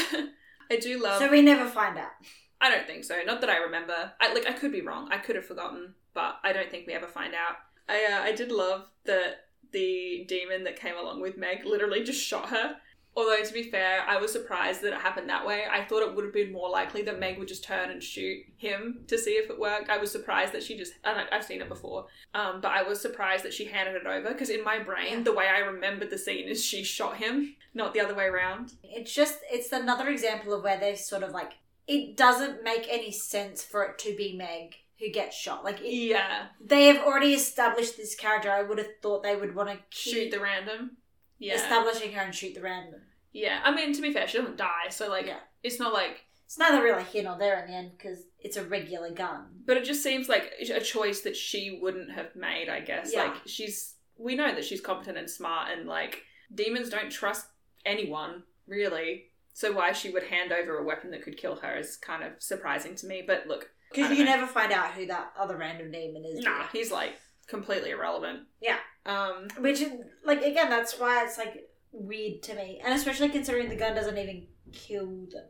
I 0.70 0.76
do 0.80 1.02
love. 1.02 1.18
so 1.18 1.30
we 1.30 1.42
never 1.42 1.68
find 1.68 1.98
out. 1.98 2.12
I 2.60 2.70
don't 2.70 2.86
think 2.86 3.04
so. 3.04 3.20
Not 3.26 3.40
that 3.40 3.50
I 3.50 3.58
remember. 3.58 4.12
I 4.20 4.32
like 4.32 4.46
I 4.46 4.52
could 4.52 4.72
be 4.72 4.80
wrong. 4.80 5.08
I 5.12 5.18
could 5.18 5.36
have 5.36 5.46
forgotten, 5.46 5.94
but 6.14 6.38
I 6.42 6.52
don't 6.52 6.70
think 6.70 6.86
we 6.86 6.94
ever 6.94 7.06
find 7.06 7.34
out. 7.34 7.56
I 7.88 8.04
uh, 8.12 8.22
I 8.22 8.32
did 8.32 8.50
love 8.50 8.86
that 9.04 9.46
the 9.72 10.24
demon 10.28 10.64
that 10.64 10.80
came 10.80 10.96
along 10.96 11.20
with 11.20 11.36
Meg 11.36 11.64
literally 11.64 12.02
just 12.02 12.24
shot 12.24 12.48
her. 12.50 12.76
Although 13.18 13.42
to 13.42 13.52
be 13.52 13.64
fair, 13.64 14.02
I 14.06 14.16
was 14.18 14.30
surprised 14.30 14.80
that 14.82 14.92
it 14.92 15.00
happened 15.00 15.28
that 15.28 15.44
way. 15.44 15.64
I 15.68 15.84
thought 15.84 16.04
it 16.04 16.14
would 16.14 16.24
have 16.24 16.32
been 16.32 16.52
more 16.52 16.70
likely 16.70 17.02
that 17.02 17.18
Meg 17.18 17.36
would 17.36 17.48
just 17.48 17.64
turn 17.64 17.90
and 17.90 18.00
shoot 18.00 18.44
him 18.56 19.00
to 19.08 19.18
see 19.18 19.32
if 19.32 19.50
it 19.50 19.58
worked. 19.58 19.90
I 19.90 19.98
was 19.98 20.12
surprised 20.12 20.52
that 20.52 20.62
she 20.62 20.78
just 20.78 20.92
and 21.02 21.26
I've 21.32 21.44
seen 21.44 21.60
it 21.60 21.68
before, 21.68 22.06
um, 22.32 22.60
but 22.60 22.70
I 22.70 22.84
was 22.84 23.00
surprised 23.00 23.44
that 23.44 23.52
she 23.52 23.64
handed 23.64 23.96
it 23.96 24.06
over 24.06 24.28
because 24.28 24.50
in 24.50 24.62
my 24.62 24.78
brain 24.78 25.24
the 25.24 25.34
way 25.34 25.48
I 25.48 25.58
remembered 25.58 26.10
the 26.10 26.16
scene 26.16 26.46
is 26.46 26.64
she 26.64 26.84
shot 26.84 27.16
him, 27.16 27.56
not 27.74 27.92
the 27.92 28.00
other 28.00 28.14
way 28.14 28.26
around. 28.26 28.74
It's 28.84 29.12
just 29.12 29.40
it's 29.50 29.72
another 29.72 30.08
example 30.10 30.54
of 30.54 30.62
where 30.62 30.78
they 30.78 30.94
sort 30.94 31.24
of 31.24 31.32
like 31.32 31.54
it 31.88 32.16
doesn't 32.16 32.62
make 32.62 32.86
any 32.88 33.10
sense 33.10 33.64
for 33.64 33.82
it 33.82 33.98
to 33.98 34.14
be 34.14 34.36
Meg 34.36 34.76
who 35.00 35.10
gets 35.10 35.36
shot. 35.36 35.64
Like 35.64 35.80
it, 35.80 35.92
Yeah, 35.92 36.46
they 36.64 36.86
have 36.86 37.04
already 37.04 37.34
established 37.34 37.96
this 37.96 38.14
character. 38.14 38.52
I 38.52 38.62
would 38.62 38.78
have 38.78 39.00
thought 39.02 39.24
they 39.24 39.34
would 39.34 39.56
want 39.56 39.70
to 39.70 39.78
shoot 39.90 40.30
the 40.30 40.38
random. 40.38 40.98
Yeah, 41.40 41.54
establishing 41.54 42.12
her 42.12 42.22
and 42.22 42.34
shoot 42.34 42.54
the 42.54 42.62
random. 42.62 43.00
Yeah, 43.32 43.60
I 43.62 43.74
mean 43.74 43.92
to 43.94 44.02
be 44.02 44.12
fair, 44.12 44.26
she 44.26 44.38
doesn't 44.38 44.56
die, 44.56 44.88
so 44.90 45.08
like 45.08 45.26
Yeah. 45.26 45.40
it's 45.62 45.78
not 45.78 45.92
like. 45.92 46.24
It's 46.46 46.58
neither 46.58 46.82
really 46.82 47.04
here 47.04 47.24
nor 47.24 47.36
there 47.38 47.62
in 47.62 47.70
the 47.70 47.76
end 47.76 47.90
because 47.98 48.24
it's 48.40 48.56
a 48.56 48.64
regular 48.64 49.10
gun. 49.10 49.48
But 49.66 49.76
it 49.76 49.84
just 49.84 50.02
seems 50.02 50.30
like 50.30 50.50
a 50.72 50.80
choice 50.80 51.20
that 51.20 51.36
she 51.36 51.78
wouldn't 51.82 52.10
have 52.12 52.34
made. 52.34 52.70
I 52.70 52.80
guess 52.80 53.12
Yeah. 53.12 53.24
like 53.24 53.34
she's. 53.46 53.94
We 54.16 54.34
know 54.34 54.54
that 54.54 54.64
she's 54.64 54.80
competent 54.80 55.18
and 55.18 55.28
smart, 55.30 55.70
and 55.70 55.86
like 55.86 56.22
demons 56.54 56.88
don't 56.88 57.10
trust 57.10 57.46
anyone 57.84 58.44
really. 58.66 59.26
So 59.52 59.72
why 59.72 59.92
she 59.92 60.10
would 60.10 60.22
hand 60.22 60.52
over 60.52 60.78
a 60.78 60.84
weapon 60.84 61.10
that 61.10 61.22
could 61.22 61.36
kill 61.36 61.56
her 61.56 61.76
is 61.76 61.96
kind 61.96 62.22
of 62.24 62.32
surprising 62.38 62.94
to 62.96 63.06
me. 63.06 63.22
But 63.26 63.46
look, 63.46 63.64
I 63.64 63.66
Because 63.90 64.08
don't 64.08 64.18
you 64.18 64.24
know. 64.24 64.30
never 64.36 64.46
find 64.46 64.72
out 64.72 64.92
who 64.92 65.04
that 65.06 65.32
other 65.38 65.56
random 65.56 65.90
demon 65.90 66.24
is. 66.24 66.44
nah, 66.44 66.66
he's 66.72 66.90
like 66.90 67.12
completely 67.46 67.90
irrelevant. 67.90 68.46
Yeah. 68.62 68.78
Um. 69.04 69.48
Which, 69.58 69.80
is- 69.82 69.92
like, 70.24 70.42
again, 70.42 70.70
that's 70.70 70.98
why 70.98 71.24
it's 71.24 71.36
like 71.38 71.67
weird 71.92 72.42
to 72.44 72.54
me, 72.54 72.80
and 72.84 72.94
especially 72.94 73.28
considering 73.28 73.68
the 73.68 73.76
gun 73.76 73.94
doesn't 73.94 74.18
even 74.18 74.46
kill 74.72 75.06
them. 75.06 75.44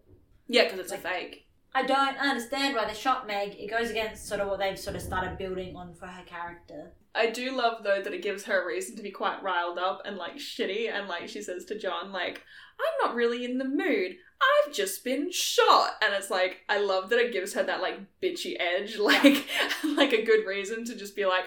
Yeah, 0.47 0.65
because 0.65 0.81
it's 0.81 0.93
a 0.93 0.99
fake. 0.99 1.47
I 1.75 1.85
don't 1.85 2.17
understand 2.19 2.75
why 2.75 2.87
they 2.87 2.95
shot 2.95 3.27
Meg. 3.27 3.55
It 3.59 3.71
goes 3.71 3.91
against 3.91 4.27
sort 4.27 4.41
of 4.41 4.49
what 4.49 4.59
they've 4.59 4.79
sort 4.79 4.97
of 4.97 5.03
started 5.03 5.39
building 5.39 5.77
on 5.77 5.95
for 5.95 6.07
her 6.07 6.25
character. 6.25 6.93
I 7.15 7.31
do 7.31 7.57
love 7.57 7.83
though 7.83 8.01
that 8.03 8.15
it 8.15 8.23
gives 8.23 8.45
her 8.45 8.63
a 8.63 8.67
reason 8.67 8.97
to 8.97 9.03
be 9.03 9.11
quite 9.11 9.43
riled 9.43 9.79
up 9.79 10.03
and 10.05 10.17
like 10.17 10.37
shitty 10.37 10.91
and 10.93 11.09
like 11.09 11.29
she 11.29 11.43
says 11.43 11.65
to 11.67 11.79
John 11.79 12.13
like 12.13 12.43
I'm 12.81 13.07
not 13.07 13.17
really 13.17 13.45
in 13.45 13.59
the 13.59 13.65
mood. 13.65 14.17
I've 14.41 14.73
just 14.73 15.03
been 15.05 15.31
shot 15.33 15.93
and 16.03 16.15
it's 16.15 16.31
like 16.31 16.59
I 16.69 16.79
love 16.79 17.11
that 17.11 17.19
it 17.19 17.33
gives 17.33 17.55
her 17.55 17.63
that 17.65 17.81
like 17.81 17.99
bitchy 18.23 18.57
edge 18.61 18.99
like 18.99 19.47
like 19.85 20.13
a 20.13 20.25
good 20.25 20.47
reason 20.47 20.85
to 20.85 20.95
just 20.95 21.17
be 21.17 21.27
like 21.27 21.45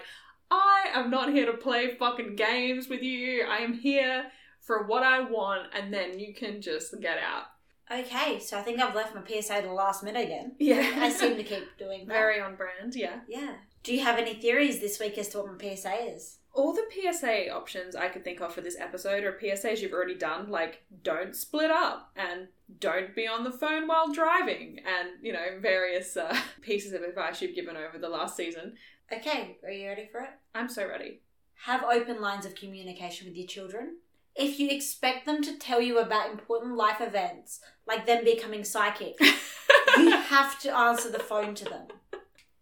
I 0.50 0.90
am 0.94 1.10
not 1.10 1.32
here 1.32 1.46
to 1.46 1.58
play 1.58 1.96
fucking 1.96 2.36
games 2.36 2.90
with 2.90 3.02
you. 3.02 3.46
I 3.50 3.60
am 3.60 3.74
here 3.74 4.26
for 4.62 4.86
what 4.88 5.04
I 5.04 5.22
want 5.22 5.68
and 5.74 5.94
then 5.94 6.20
you 6.20 6.34
can 6.34 6.62
just 6.62 7.00
get 7.02 7.18
out. 7.18 7.46
Okay, 7.92 8.40
so 8.40 8.58
I 8.58 8.62
think 8.62 8.80
I've 8.80 8.96
left 8.96 9.14
my 9.14 9.22
PSA 9.22 9.62
to 9.62 9.68
the 9.68 9.74
last 9.74 10.02
minute 10.02 10.24
again. 10.24 10.54
Yeah. 10.60 10.94
I 10.98 11.10
seem 11.10 11.36
to 11.36 11.44
keep 11.44 11.78
doing 11.78 12.08
that. 12.08 12.14
very 12.14 12.40
on 12.40 12.56
brand, 12.56 12.96
yeah. 12.96 13.20
Yeah. 13.28 13.56
Do 13.84 13.94
you 13.94 14.02
have 14.04 14.18
any 14.18 14.34
theories 14.34 14.80
this 14.80 15.00
week 15.00 15.18
as 15.18 15.28
to 15.30 15.40
what 15.40 15.52
my 15.52 15.76
PSA 15.76 16.14
is? 16.14 16.38
all 16.54 16.74
the 16.74 16.84
PSA 16.92 17.50
options 17.50 17.96
I 17.96 18.10
could 18.10 18.24
think 18.24 18.42
of 18.42 18.54
for 18.54 18.62
this 18.62 18.78
episode 18.80 19.24
are 19.24 19.38
PSAs 19.42 19.80
you've 19.80 19.94
already 19.94 20.16
done, 20.16 20.50
like 20.50 20.84
don't 21.04 21.36
split 21.36 21.72
up 21.72 22.12
and 22.16 22.48
don't 22.80 23.16
be 23.16 23.28
on 23.28 23.44
the 23.44 23.52
phone 23.52 23.88
while 23.88 24.12
driving, 24.12 24.80
and 24.80 25.10
you 25.22 25.34
know, 25.34 25.60
various 25.62 26.18
uh, 26.18 26.36
pieces 26.62 26.94
of 26.94 27.04
advice 27.04 27.42
you've 27.42 27.56
given 27.56 27.78
over 27.78 27.98
the 27.98 28.10
last 28.10 28.36
season. 28.36 28.74
Okay, 29.12 29.58
are 29.64 29.72
you 29.72 29.88
ready 29.88 30.08
for 30.12 30.22
it? 30.22 30.30
I'm 30.54 30.70
so 30.70 30.88
ready. 30.88 31.22
Have 31.66 31.84
open 31.84 32.22
lines 32.22 32.46
of 32.46 32.56
communication 32.56 33.28
with 33.28 33.38
your 33.38 33.48
children. 33.48 33.98
If 34.36 34.60
you 34.60 34.70
expect 34.70 35.26
them 35.26 35.42
to 35.44 35.58
tell 35.58 35.82
you 35.82 36.00
about 36.00 36.32
important 36.32 36.76
life 36.76 37.02
events, 37.02 37.60
like 37.86 38.06
them 38.06 38.24
becoming 38.24 38.64
psychic, 38.64 39.20
you 39.98 40.12
have 40.12 40.60
to 40.62 40.76
answer 40.76 41.10
the 41.10 41.20
phone 41.20 41.54
to 41.56 41.66
them. 41.66 41.88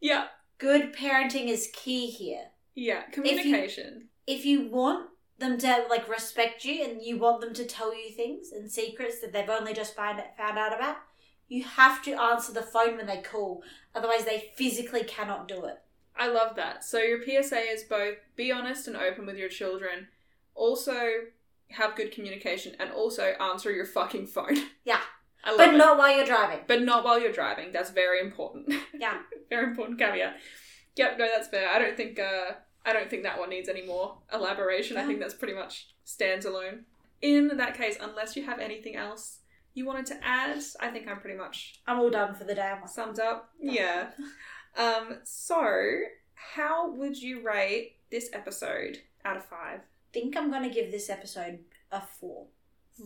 yeah, 0.02 0.28
Good 0.58 0.94
parenting 0.94 1.48
is 1.48 1.70
key 1.74 2.08
here. 2.08 2.48
yeah, 2.76 3.04
communication. 3.12 4.10
If 4.28 4.46
you 4.46 4.68
want 4.68 5.10
them 5.38 5.58
to 5.60 5.86
like 5.90 6.10
respect 6.10 6.66
you 6.66 6.84
and 6.84 7.02
you 7.02 7.18
want 7.18 7.40
them 7.40 7.54
to 7.54 7.66
tell 7.66 7.96
you 7.96 8.12
things 8.12 8.52
and 8.52 8.70
secrets 8.70 9.22
that 9.22 9.32
they've 9.32 9.50
only 9.50 9.74
just 9.74 9.96
find 9.96 10.22
found 10.38 10.58
out 10.58 10.76
about, 10.76 10.98
you 11.48 11.64
have 11.64 12.04
to 12.04 12.12
answer 12.22 12.52
the 12.52 12.62
phone 12.62 12.98
when 12.98 13.08
they 13.08 13.22
call. 13.22 13.64
Otherwise, 13.96 14.26
they 14.26 14.52
physically 14.58 15.04
cannot 15.04 15.48
do 15.48 15.64
it. 15.66 15.80
I 16.18 16.28
love 16.28 16.58
that. 16.58 16.84
So 16.84 17.00
your 17.00 17.22
PSA 17.24 17.60
is 17.72 17.84
both 17.84 18.18
be 18.36 18.52
honest 18.52 18.88
and 18.88 18.98
open 18.98 19.26
with 19.26 19.38
your 19.38 19.48
children, 19.50 20.10
also 20.56 21.10
have 21.70 21.96
good 21.96 22.12
communication, 22.12 22.76
and 22.80 22.92
also 22.92 23.24
answer 23.40 23.72
your 23.72 23.86
fucking 23.86 24.28
phone. 24.28 24.58
Yeah. 24.86 25.02
I 25.44 25.52
love 25.52 25.58
But 25.60 25.74
it. 25.76 25.78
not 25.78 25.98
while 25.98 26.14
you're 26.16 26.26
driving. 26.26 26.60
but 26.68 26.82
not 26.82 27.06
while 27.06 27.20
you're 27.20 27.32
driving. 27.32 27.72
That's 27.72 27.92
very 27.92 28.20
important. 28.20 28.74
Yeah. 28.94 29.20
very 29.50 29.66
important 29.68 29.98
caveat. 30.00 30.36
Yep, 30.98 31.18
no, 31.18 31.28
that's 31.34 31.48
fair. 31.48 31.70
I 31.70 31.80
don't 31.80 31.96
think 31.96 32.20
uh, 32.20 32.52
I 32.86 32.92
don't 32.94 33.10
think 33.10 33.24
that 33.24 33.40
one 33.40 33.50
needs 33.50 33.70
any 33.70 33.86
more 33.86 34.18
elaboration. 34.34 34.98
I 34.98 35.06
think 35.06 35.20
that's 35.22 35.34
pretty 35.34 35.54
much 35.54 35.94
stands 36.04 36.46
alone. 36.46 36.86
In 37.22 37.56
that 37.58 37.78
case, 37.78 37.98
unless 38.02 38.36
you 38.36 38.44
have 38.46 38.60
anything 38.60 38.96
else 38.98 39.40
you 39.74 39.86
wanted 39.86 40.08
to 40.08 40.16
add, 40.26 40.62
I 40.82 40.90
think 40.90 41.08
I'm 41.08 41.20
pretty 41.22 41.38
much 41.38 41.76
I'm 41.88 42.00
all 42.00 42.10
done 42.10 42.34
for 42.36 42.44
the 42.44 42.56
day. 42.56 42.70
I'm 42.76 42.86
summed 42.88 43.20
up. 43.20 43.50
Yeah. 43.62 44.08
Um. 44.76 45.20
So, 45.24 46.00
how 46.34 46.92
would 46.92 47.18
you 47.22 47.42
rate 47.42 47.96
this 48.12 48.30
episode 48.34 48.98
out 49.26 49.38
of 49.38 49.46
five. 49.46 49.82
Think 50.14 50.36
I'm 50.38 50.50
going 50.52 50.64
to 50.64 50.70
give 50.74 50.92
this 50.92 51.10
episode 51.10 51.60
a 51.92 52.02
four. 52.02 52.48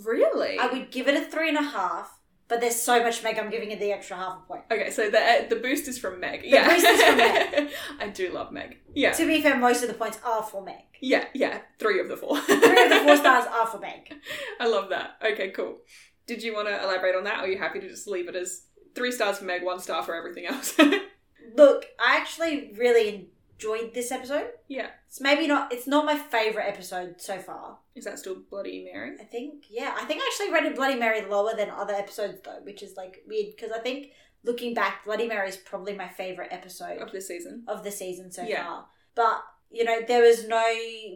Really? 0.05 0.57
I 0.59 0.67
would 0.67 0.91
give 0.91 1.07
it 1.07 1.15
a 1.15 1.25
three 1.25 1.49
and 1.49 1.57
a 1.57 1.61
half, 1.61 2.19
but 2.47 2.61
there's 2.61 2.75
so 2.81 3.01
much 3.03 3.23
Meg, 3.23 3.37
I'm 3.37 3.49
giving 3.49 3.71
it 3.71 3.79
the 3.79 3.91
extra 3.91 4.17
half 4.17 4.39
a 4.43 4.47
point. 4.47 4.63
Okay, 4.71 4.89
so 4.89 5.09
the 5.09 5.19
uh, 5.19 5.47
the 5.49 5.55
boost 5.57 5.87
is 5.87 5.97
from 5.99 6.19
Meg. 6.19 6.41
yeah, 6.43 6.67
boost 6.67 6.85
is 6.85 7.01
from 7.01 7.17
Meg. 7.17 7.69
I 7.99 8.07
do 8.09 8.31
love 8.31 8.51
Meg. 8.51 8.77
Yeah, 8.93 9.11
To 9.13 9.27
be 9.27 9.41
fair, 9.41 9.57
most 9.57 9.81
of 9.83 9.87
the 9.89 9.93
points 9.95 10.19
are 10.25 10.43
for 10.43 10.63
Meg. 10.63 10.83
yeah, 11.01 11.25
yeah. 11.33 11.59
Three 11.79 11.99
of 11.99 12.07
the 12.07 12.17
four. 12.17 12.39
Three 12.39 12.55
of 12.83 12.89
the 12.89 13.01
four 13.05 13.15
stars 13.23 13.45
are 13.51 13.67
for 13.67 13.79
Meg. 13.79 14.13
I 14.59 14.67
love 14.67 14.89
that. 14.89 15.17
Okay, 15.25 15.51
cool. 15.51 15.77
Did 16.25 16.41
you 16.41 16.53
want 16.55 16.67
to 16.69 16.83
elaborate 16.83 17.15
on 17.15 17.23
that, 17.25 17.39
or 17.39 17.43
are 17.43 17.47
you 17.47 17.57
happy 17.57 17.79
to 17.79 17.87
just 17.89 18.07
leave 18.07 18.27
it 18.29 18.35
as 18.35 18.63
three 18.95 19.11
stars 19.11 19.37
for 19.39 19.45
Meg, 19.45 19.63
one 19.63 19.79
star 19.79 20.01
for 20.03 20.15
everything 20.15 20.45
else? 20.45 20.77
Look, 21.55 21.85
I 21.99 22.17
actually 22.17 22.73
really 22.77 23.29
enjoyed 23.63 23.93
this 23.93 24.11
episode. 24.11 24.49
yeah. 24.67 24.87
It's 25.07 25.21
maybe 25.21 25.47
not. 25.47 25.71
It's 25.71 25.87
not 25.87 26.05
my 26.05 26.17
favorite 26.17 26.65
episode 26.67 27.15
so 27.21 27.39
far. 27.39 27.77
Is 27.95 28.05
that 28.05 28.19
still 28.19 28.37
Bloody 28.49 28.83
Mary? 28.91 29.15
I 29.19 29.23
think, 29.23 29.65
yeah, 29.69 29.93
I 29.99 30.05
think 30.05 30.21
I 30.21 30.25
actually 30.31 30.51
rated 30.53 30.75
Bloody 30.75 30.95
Mary 30.95 31.21
lower 31.25 31.55
than 31.55 31.69
other 31.69 31.93
episodes 31.93 32.39
though, 32.43 32.59
which 32.63 32.81
is 32.83 32.97
like 32.97 33.23
weird 33.27 33.55
because 33.55 33.71
I 33.71 33.79
think 33.79 34.07
looking 34.43 34.73
back, 34.73 35.05
Bloody 35.05 35.27
Mary 35.27 35.47
is 35.49 35.57
probably 35.57 35.95
my 35.95 36.07
favorite 36.09 36.49
episode 36.51 36.97
Of 36.99 37.11
the 37.11 37.21
season? 37.21 37.63
of 37.67 37.83
the 37.83 37.91
season 37.91 38.31
so 38.31 38.43
Yeah. 38.43 38.65
far. 38.65 38.85
But 39.15 39.43
you 39.71 39.83
know, 39.83 40.01
there 40.07 40.21
was 40.21 40.47
no 40.47 40.63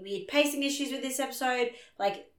weird 0.01 0.27
pacing 0.27 0.63
issues 0.63 0.91
with 0.91 1.01
this 1.01 1.19
episode. 1.19 1.71
Like 1.99 2.31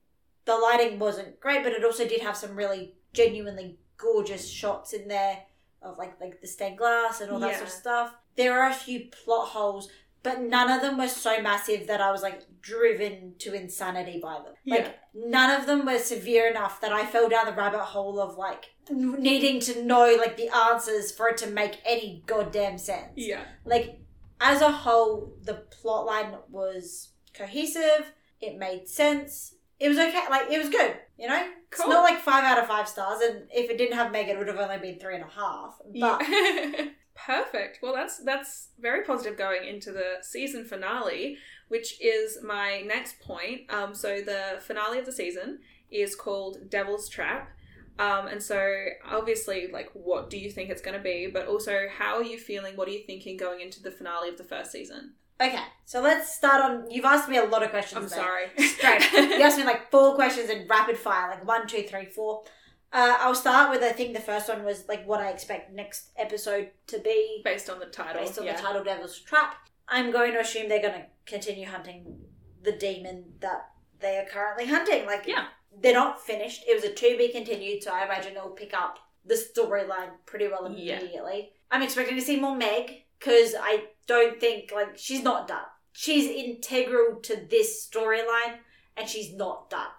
the 0.45 0.57
lighting 0.57 0.99
wasn't 0.99 1.39
great, 1.41 1.63
but 1.63 1.73
it 1.73 1.85
also 1.85 2.07
did 2.09 2.21
have 2.23 2.37
some 2.37 2.55
really 2.57 2.95
genuinely 3.13 3.79
gorgeous 3.97 4.49
shots 4.49 4.93
in 4.93 5.09
there 5.09 5.41
of 5.83 5.99
like 5.99 6.21
like 6.21 6.41
the 6.41 6.47
stained 6.47 6.79
glass 6.79 7.21
and 7.21 7.31
all 7.33 7.39
that 7.41 7.51
Yeah. 7.51 7.57
sort 7.59 7.69
of 7.69 7.75
stuff. 7.75 8.15
There 8.39 8.59
are 8.63 8.71
a 8.71 8.75
few 8.75 9.09
plot 9.11 9.49
holes, 9.49 9.91
but 10.23 10.41
none 10.41 10.71
of 10.71 10.81
them 10.81 10.97
were 10.97 11.09
so 11.09 11.43
massive 11.43 11.87
that 11.89 12.01
I 12.01 12.11
was 12.11 12.23
like 12.23 12.43
driven 12.63 13.35
to 13.41 13.53
insanity 13.53 14.19
by 14.23 14.35
them. 14.45 14.55
Yeah. 14.65 14.75
Like 14.77 14.99
none 15.15 15.51
of 15.61 15.67
them 15.67 15.85
were 15.85 15.99
severe 15.99 16.49
enough 16.49 16.81
that 16.81 16.93
I 16.93 17.05
fell 17.05 17.29
down 17.29 17.47
the 17.47 17.53
rabbit 17.53 17.81
hole 17.81 18.19
of 18.21 18.39
like 18.39 18.65
needing 18.91 19.61
to 19.61 19.83
know 19.85 20.17
like 20.19 20.37
the 20.39 20.49
answers 20.55 21.13
for 21.13 21.29
it 21.29 21.37
to 21.39 21.47
make 21.49 21.79
any 21.85 22.23
goddamn 22.27 22.79
sense 22.79 23.13
Yeah. 23.17 23.43
like 23.67 24.01
as 24.41 24.63
a 24.63 24.71
whole 24.73 25.35
the 25.43 25.55
plot 25.55 26.07
line 26.07 26.33
was 26.49 27.11
cohesive 27.35 28.13
it 28.41 28.57
made 28.57 28.89
sense 28.89 29.55
it 29.79 29.89
was 29.91 29.99
okay 29.99 30.23
like 30.31 30.51
it 30.51 30.59
was 30.59 30.71
good 30.71 30.97
you 31.19 31.29
know 31.29 31.43
Cool. 31.71 31.85
it's 31.87 31.93
not 31.95 32.03
like 32.03 32.21
five 32.21 32.45
out 32.45 32.59
of 32.59 32.67
five 32.67 32.89
stars 32.89 33.21
and 33.21 33.43
if 33.53 33.69
it 33.69 33.77
didn't 33.77 33.97
have 33.97 34.11
megan 34.11 34.37
it 34.37 34.39
would 34.39 34.49
have 34.49 34.57
only 34.59 34.79
been 34.79 34.99
three 34.99 35.17
and 35.17 35.25
a 35.25 35.29
half 35.29 35.77
but 35.85 36.23
Yeah. 36.25 36.87
Perfect. 37.27 37.81
Well, 37.83 37.95
that's 37.95 38.19
that's 38.19 38.69
very 38.79 39.05
positive 39.05 39.37
going 39.37 39.67
into 39.67 39.93
the 39.93 40.19
season 40.23 40.65
finale, 40.65 41.39
which 41.69 42.01
is 42.01 42.39
my 42.43 42.83
next 42.87 43.21
point. 43.21 43.63
Um, 43.71 43.95
so 43.95 44.21
the 44.21 44.61
finale 44.61 44.99
of 44.99 45.07
the 45.07 45.13
season 45.13 45.61
is 45.91 46.15
called 46.15 46.71
Devil's 46.71 47.09
Trap. 47.09 47.51
Um, 47.99 48.29
and 48.29 48.41
so 48.41 48.87
obviously, 49.05 49.69
like, 49.73 49.91
what 49.93 50.31
do 50.31 50.39
you 50.39 50.51
think 50.51 50.71
it's 50.71 50.81
going 50.81 50.97
to 50.97 51.03
be? 51.03 51.29
But 51.33 51.49
also, 51.49 51.87
how 51.93 52.17
are 52.17 52.23
you 52.23 52.39
feeling? 52.39 52.77
What 52.77 52.87
are 52.87 52.93
you 52.93 53.03
thinking 53.05 53.37
going 53.37 53.61
into 53.61 53.83
the 53.83 53.91
finale 53.91 54.29
of 54.29 54.39
the 54.39 54.45
first 54.45 54.71
season? 54.71 55.15
okay 55.41 55.63
so 55.85 56.01
let's 56.01 56.35
start 56.35 56.61
on 56.63 56.91
you've 56.91 57.05
asked 57.05 57.29
me 57.29 57.37
a 57.37 57.45
lot 57.45 57.63
of 57.63 57.71
questions 57.71 57.97
I'm 57.97 58.09
there. 58.09 58.19
sorry. 58.19 58.69
Straight. 58.69 59.13
you 59.39 59.43
asked 59.43 59.57
me 59.57 59.65
like 59.65 59.91
four 59.91 60.15
questions 60.15 60.51
in 60.51 60.67
rapid 60.69 60.97
fire 60.97 61.31
like 61.31 61.47
one 61.47 61.67
two 61.67 61.83
three 61.83 62.07
four 62.07 62.43
uh, 62.93 63.17
i'll 63.21 63.35
start 63.35 63.71
with 63.71 63.83
i 63.83 63.93
think 63.93 64.15
the 64.15 64.21
first 64.21 64.49
one 64.49 64.65
was 64.65 64.85
like 64.89 65.07
what 65.07 65.21
i 65.21 65.29
expect 65.31 65.73
next 65.73 66.11
episode 66.17 66.71
to 66.87 66.99
be 67.01 67.41
Based 67.45 67.69
on 67.71 67.79
the 67.79 67.87
title. 67.87 68.23
based 68.23 68.39
on 68.39 68.45
yeah. 68.47 68.57
the 68.57 68.63
title 68.63 68.85
Devil's 68.85 69.19
Trap. 69.21 69.55
I'm 69.89 70.11
going 70.11 70.33
to 70.33 70.41
assume 70.41 70.69
they're 70.69 70.83
going 70.83 71.01
to 71.01 71.07
continue 71.27 71.67
hunting 71.67 72.19
the 72.63 72.73
demon 72.73 73.25
that 73.41 73.71
they 74.01 74.19
are 74.19 74.27
currently 74.27 74.67
hunting. 74.67 75.07
Like, 75.07 75.27
Yeah. 75.27 75.47
they're 75.81 75.95
not 75.95 76.21
finished. 76.21 76.63
It 76.69 76.75
was 76.75 76.85
a 76.85 76.93
to 76.93 77.17
be 77.17 77.29
continued, 77.29 77.83
so 77.83 77.93
I 77.93 78.05
imagine 78.05 78.37
it'll 78.37 78.51
pick 78.51 78.75
up 78.75 78.99
the 79.25 79.35
storyline 79.35 80.11
pretty 80.27 80.49
well 80.49 80.71
Yeah. 80.77 80.99
immediately. 80.99 81.53
I'm 81.71 81.83
expecting 81.83 82.17
to 82.17 82.23
see 82.23 82.39
more 82.39 82.55
Meg 82.57 83.05
because 83.19 83.55
I 83.59 83.85
don't 84.07 84.39
think 84.41 84.73
like 84.75 84.99
she's 84.99 85.23
not 85.23 85.49
done. 85.49 85.65
She's 85.93 86.27
integral 86.31 87.21
to 87.23 87.37
this 87.49 87.89
storyline, 87.89 88.59
and 88.97 89.09
she's 89.09 89.33
not 89.33 89.71
done. 89.71 89.91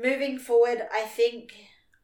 Moving 0.00 0.38
forward, 0.38 0.82
I 0.92 1.02
think 1.02 1.54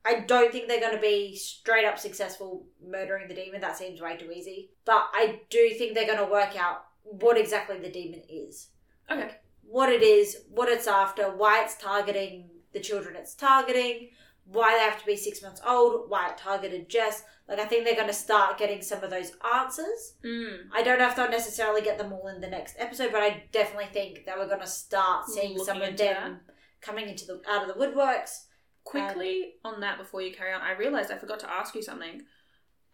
I 0.05 0.21
don't 0.21 0.51
think 0.51 0.69
they're 0.69 0.81
going 0.81 0.95
to 0.95 1.01
be 1.01 1.37
straight 1.37 1.85
up 1.85 1.99
successful 1.99 2.67
murdering 2.85 3.29
the 3.29 3.35
demon. 3.35 3.61
That 3.61 3.77
seems 3.77 4.01
way 4.01 4.17
too 4.17 4.33
easy. 4.33 4.71
But 4.85 5.09
I 5.13 5.41
do 5.51 5.71
think 5.71 5.95
they're 5.95 6.07
going 6.07 6.19
to 6.19 6.33
work 6.33 6.57
out 6.59 6.85
what 7.03 7.37
exactly 7.37 7.79
the 7.79 7.91
demon 7.91 8.23
is. 8.29 8.69
Okay. 9.11 9.31
What 9.63 9.91
it 9.91 10.03
is, 10.03 10.45
what 10.51 10.69
it's 10.69 10.87
after, 10.87 11.25
why 11.25 11.63
it's 11.63 11.77
targeting 11.77 12.51
the 12.73 12.81
children 12.81 13.17
it's 13.17 13.35
targeting, 13.35 14.11
why 14.45 14.77
they 14.77 14.85
have 14.85 14.99
to 15.01 15.07
be 15.07 15.17
six 15.17 15.43
months 15.43 15.61
old, 15.67 16.09
why 16.09 16.31
it 16.31 16.39
targeted 16.39 16.89
Jess. 16.89 17.23
Like, 17.49 17.59
I 17.59 17.65
think 17.65 17.85
they're 17.85 17.95
going 17.95 18.07
to 18.07 18.13
start 18.13 18.59
getting 18.59 18.83
some 18.83 19.03
of 19.03 19.11
those 19.11 19.33
answers. 19.57 20.15
Mm. 20.25 20.69
I 20.73 20.83
don't 20.83 20.99
know 20.99 21.09
if 21.09 21.17
they'll 21.17 21.31
necessarily 21.31 21.83
get 21.83 21.99
them 21.99 22.13
all 22.13 22.29
in 22.29 22.41
the 22.41 22.49
next 22.49 22.77
episode, 22.79 23.13
but 23.13 23.23
I 23.23 23.45
definitely 23.53 23.89
think 23.93 24.25
that 24.27 24.39
we're 24.39 24.47
going 24.47 24.61
to 24.61 24.67
start 24.67 25.27
seeing 25.27 25.59
some 25.59 25.83
of 25.83 25.97
them 25.97 26.41
coming 26.81 27.09
into 27.09 27.27
the 27.27 27.43
out 27.49 27.69
of 27.69 27.69
the 27.69 27.85
woodworks. 27.85 28.45
Quickly 28.85 29.55
on 29.65 29.81
that 29.81 29.99
before 29.99 30.23
you 30.23 30.33
carry 30.33 30.53
on, 30.53 30.61
I 30.63 30.73
realized 30.73 31.11
I 31.11 31.19
forgot 31.19 31.41
to 31.41 31.51
ask 31.51 31.75
you 31.75 31.83
something. 31.83 32.23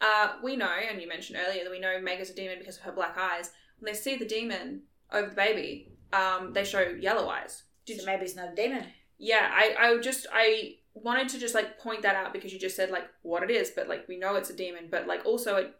Uh, 0.00 0.32
we 0.42 0.56
know, 0.56 0.68
and 0.90 1.00
you 1.00 1.08
mentioned 1.08 1.38
earlier 1.46 1.64
that 1.64 1.70
we 1.70 1.78
know 1.80 1.98
Meg 2.00 2.20
is 2.20 2.30
a 2.30 2.34
demon 2.34 2.58
because 2.58 2.76
of 2.76 2.82
her 2.82 2.92
black 2.92 3.16
eyes. 3.16 3.50
When 3.78 3.90
they 3.92 3.98
see 3.98 4.16
the 4.16 4.26
demon 4.26 4.82
over 5.12 5.28
the 5.30 5.34
baby, 5.34 5.92
um, 6.12 6.52
they 6.52 6.64
show 6.64 6.80
yellow 6.80 7.28
eyes. 7.28 7.62
Did 7.86 8.00
so 8.00 8.06
maybe 8.06 8.24
it's 8.24 8.36
not 8.36 8.52
a 8.52 8.54
demon. 8.54 8.84
yeah, 9.18 9.48
I, 9.52 9.74
I 9.78 9.98
just 9.98 10.26
I 10.32 10.74
wanted 10.94 11.28
to 11.30 11.38
just 11.38 11.54
like 11.54 11.78
point 11.78 12.02
that 12.02 12.16
out 12.16 12.32
because 12.32 12.52
you 12.52 12.58
just 12.58 12.74
said 12.76 12.90
like 12.90 13.04
what 13.22 13.42
it 13.42 13.50
is, 13.50 13.70
but 13.70 13.88
like 13.88 14.06
we 14.08 14.18
know 14.18 14.34
it's 14.34 14.50
a 14.50 14.56
demon, 14.56 14.88
but 14.90 15.06
like 15.06 15.24
also 15.24 15.56
it 15.56 15.74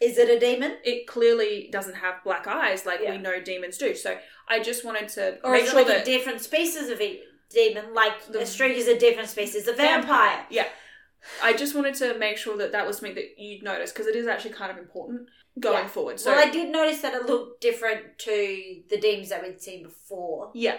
Is 0.00 0.18
it 0.18 0.28
a 0.28 0.38
demon? 0.40 0.76
it 0.84 1.06
clearly 1.06 1.68
doesn't 1.72 1.94
have 1.94 2.24
black 2.24 2.46
eyes 2.46 2.84
like 2.84 3.00
Yeah. 3.02 3.12
we 3.12 3.18
know 3.18 3.40
demons 3.40 3.78
do. 3.78 3.94
So 3.94 4.18
I 4.48 4.60
just 4.60 4.84
wanted 4.84 5.08
to 5.10 5.38
Or 5.44 5.52
make 5.52 5.62
it 5.64 5.68
sure 5.70 5.76
like 5.78 5.86
that 5.86 6.04
different 6.04 6.40
species 6.40 6.88
of 6.88 7.00
e- 7.00 7.22
demon? 7.52 7.94
Like 7.94 8.26
The- 8.26 8.40
is 8.40 8.88
a 8.88 8.98
different 8.98 9.28
species 9.28 9.68
a 9.68 9.72
vampire. 9.72 10.46
Yeah. 10.50 10.68
I 11.42 11.52
just 11.52 11.74
wanted 11.76 11.94
to 11.96 12.18
make 12.18 12.36
sure 12.36 12.56
that 12.56 12.72
that 12.72 12.86
was 12.86 12.96
something 12.96 13.14
that 13.14 13.38
you'd 13.38 13.62
notice 13.62 13.92
because 13.92 14.08
it 14.08 14.16
is 14.16 14.26
actually 14.26 14.52
kind 14.54 14.72
of 14.72 14.78
important 14.78 15.28
going 15.60 15.84
Yeah. 15.84 15.88
forward. 15.88 16.18
So 16.18 16.32
well, 16.32 16.44
I 16.46 16.50
did 16.50 16.70
notice 16.70 17.00
that 17.02 17.14
it 17.14 17.26
looked 17.26 17.60
different 17.60 18.18
to 18.20 18.82
the 18.88 18.98
demons 18.98 19.28
that 19.28 19.42
we'd 19.42 19.60
seen 19.62 19.84
before. 19.84 20.50
yeah, 20.54 20.78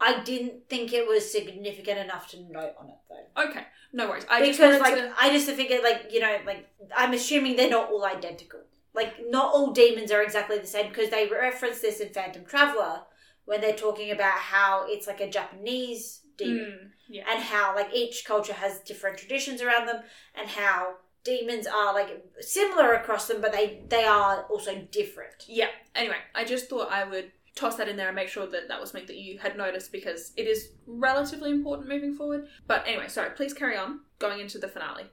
I 0.00 0.20
didn't 0.20 0.68
think 0.68 0.92
it 0.92 1.06
was 1.08 1.30
significant 1.30 1.98
enough 1.98 2.28
to 2.30 2.40
note 2.40 2.74
on 2.78 2.90
it 2.90 2.98
though. 3.08 3.42
okay, 3.48 3.66
no 3.92 4.08
worries. 4.08 4.26
I 4.30 4.40
because 4.40 4.56
just 4.78 4.80
like 4.80 4.94
to. 4.94 5.12
I 5.20 5.30
just 5.30 5.48
figured 5.50 5.82
like 5.82 6.06
you 6.12 6.20
know 6.20 6.38
like 6.46 6.68
I'm 6.96 7.12
assuming 7.12 7.56
they're 7.56 7.68
not 7.70 7.90
all 7.90 8.04
identical. 8.04 8.60
Like 8.94 9.14
not 9.28 9.52
all 9.54 9.72
demons 9.72 10.12
are 10.12 10.22
exactly 10.22 10.58
the 10.58 10.66
same 10.66 10.88
because 10.90 11.10
they 11.10 11.26
reference 11.26 11.80
this 11.80 11.98
in 11.98 12.10
Phantom 12.10 12.44
Traveler 12.44 13.02
when 13.44 13.60
they're 13.60 13.74
talking 13.76 14.10
about 14.10 14.38
how 14.38 14.84
it's 14.88 15.06
like 15.06 15.20
a 15.20 15.28
Japanese 15.30 16.20
demon 16.36 16.64
Mm, 16.82 16.90
yeah. 17.08 17.24
and 17.30 17.42
how 17.42 17.74
like 17.74 17.92
each 17.94 18.24
culture 18.24 18.54
has 18.54 18.80
different 18.80 19.18
traditions 19.18 19.60
around 19.60 19.86
them 19.86 20.02
and 20.34 20.48
how 20.48 20.94
demons 21.24 21.66
are 21.66 21.92
like 21.94 22.24
similar 22.40 22.94
across 22.94 23.28
them 23.28 23.40
but 23.40 23.52
they 23.52 23.82
they 23.88 24.04
are 24.04 24.44
also 24.44 24.74
different. 24.90 25.44
Yeah. 25.46 25.68
Anyway, 25.94 26.16
I 26.34 26.44
just 26.44 26.68
thought 26.70 26.90
I 26.90 27.04
would 27.04 27.30
toss 27.54 27.76
that 27.76 27.86
in 27.88 27.96
there 27.98 28.08
and 28.08 28.16
make 28.16 28.28
sure 28.28 28.46
that 28.46 28.68
that 28.68 28.80
was 28.80 28.90
something 28.92 29.06
that 29.08 29.18
you 29.18 29.38
had 29.38 29.58
noticed 29.58 29.92
because 29.92 30.32
it 30.38 30.46
is 30.46 30.70
relatively 30.86 31.50
important 31.50 31.86
moving 31.88 32.14
forward. 32.14 32.46
But 32.66 32.86
anyway, 32.86 33.08
sorry. 33.08 33.30
Please 33.36 33.52
carry 33.52 33.76
on 33.76 34.00
going 34.18 34.40
into 34.40 34.58
the 34.58 34.68
finale. 34.68 35.04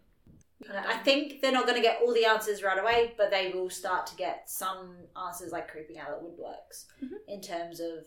I 0.73 0.97
think 0.97 1.41
they're 1.41 1.51
not 1.53 1.65
going 1.65 1.75
to 1.77 1.81
get 1.81 1.99
all 2.01 2.13
the 2.13 2.25
answers 2.25 2.63
right 2.63 2.77
away, 2.79 3.13
but 3.17 3.29
they 3.31 3.51
will 3.53 3.69
start 3.69 4.07
to 4.07 4.15
get 4.15 4.49
some 4.49 4.95
answers 5.25 5.51
like 5.51 5.69
creeping 5.69 5.97
out 5.97 6.09
of 6.11 6.21
the 6.21 6.27
woodworks 6.29 6.85
Mhm. 7.03 7.17
in 7.27 7.41
terms 7.41 7.79
of 7.79 8.05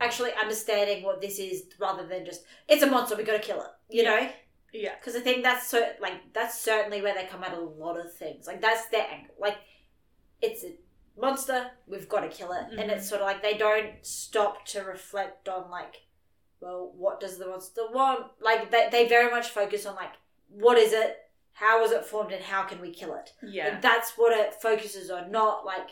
actually 0.00 0.32
understanding 0.40 1.02
what 1.02 1.20
this 1.20 1.38
is 1.38 1.64
rather 1.80 2.06
than 2.06 2.24
just 2.24 2.44
it's 2.68 2.82
a 2.82 2.86
monster 2.86 3.16
we 3.16 3.24
got 3.24 3.40
to 3.40 3.46
kill 3.46 3.60
it. 3.62 3.68
You 3.88 4.02
Yeah. 4.02 4.10
know, 4.20 4.30
Yeah. 4.72 4.94
because 4.96 5.16
I 5.16 5.20
think 5.20 5.42
that's 5.42 5.66
so 5.68 5.92
like 6.00 6.32
that's 6.32 6.60
certainly 6.60 7.02
where 7.02 7.14
they 7.14 7.24
come 7.24 7.42
at 7.44 7.54
a 7.54 7.60
lot 7.60 7.98
of 7.98 8.12
things. 8.14 8.46
Like 8.46 8.60
that's 8.60 8.86
their 8.88 9.06
angle. 9.10 9.34
Like 9.38 9.56
it's 10.42 10.64
a 10.64 10.74
monster, 11.18 11.70
we've 11.86 12.08
got 12.08 12.20
to 12.20 12.28
kill 12.28 12.52
it, 12.52 12.64
and 12.70 12.90
Mhm. 12.90 12.96
it's 12.96 13.08
sort 13.08 13.22
of 13.22 13.26
like 13.26 13.42
they 13.42 13.56
don't 13.56 14.04
stop 14.04 14.66
to 14.66 14.80
reflect 14.82 15.48
on 15.48 15.70
like, 15.70 16.02
well, 16.60 16.92
what 16.94 17.20
does 17.20 17.38
the 17.38 17.46
monster 17.46 17.90
want? 17.90 18.32
Like 18.40 18.70
they 18.70 18.88
they 18.90 19.06
very 19.08 19.30
much 19.30 19.48
focus 19.48 19.86
on 19.86 19.94
like 19.96 20.12
what 20.48 20.76
is 20.78 20.92
it, 20.92 21.18
how 21.52 21.80
was 21.80 21.90
it 21.90 22.04
formed, 22.04 22.32
and 22.32 22.44
how 22.44 22.64
can 22.64 22.80
we 22.80 22.92
kill 22.92 23.14
it. 23.14 23.32
Yeah. 23.42 23.68
Like, 23.68 23.82
that's 23.82 24.16
what 24.18 24.32
it 24.38 24.54
focuses 24.60 25.10
on, 25.10 25.30
not 25.30 25.64
like, 25.64 25.88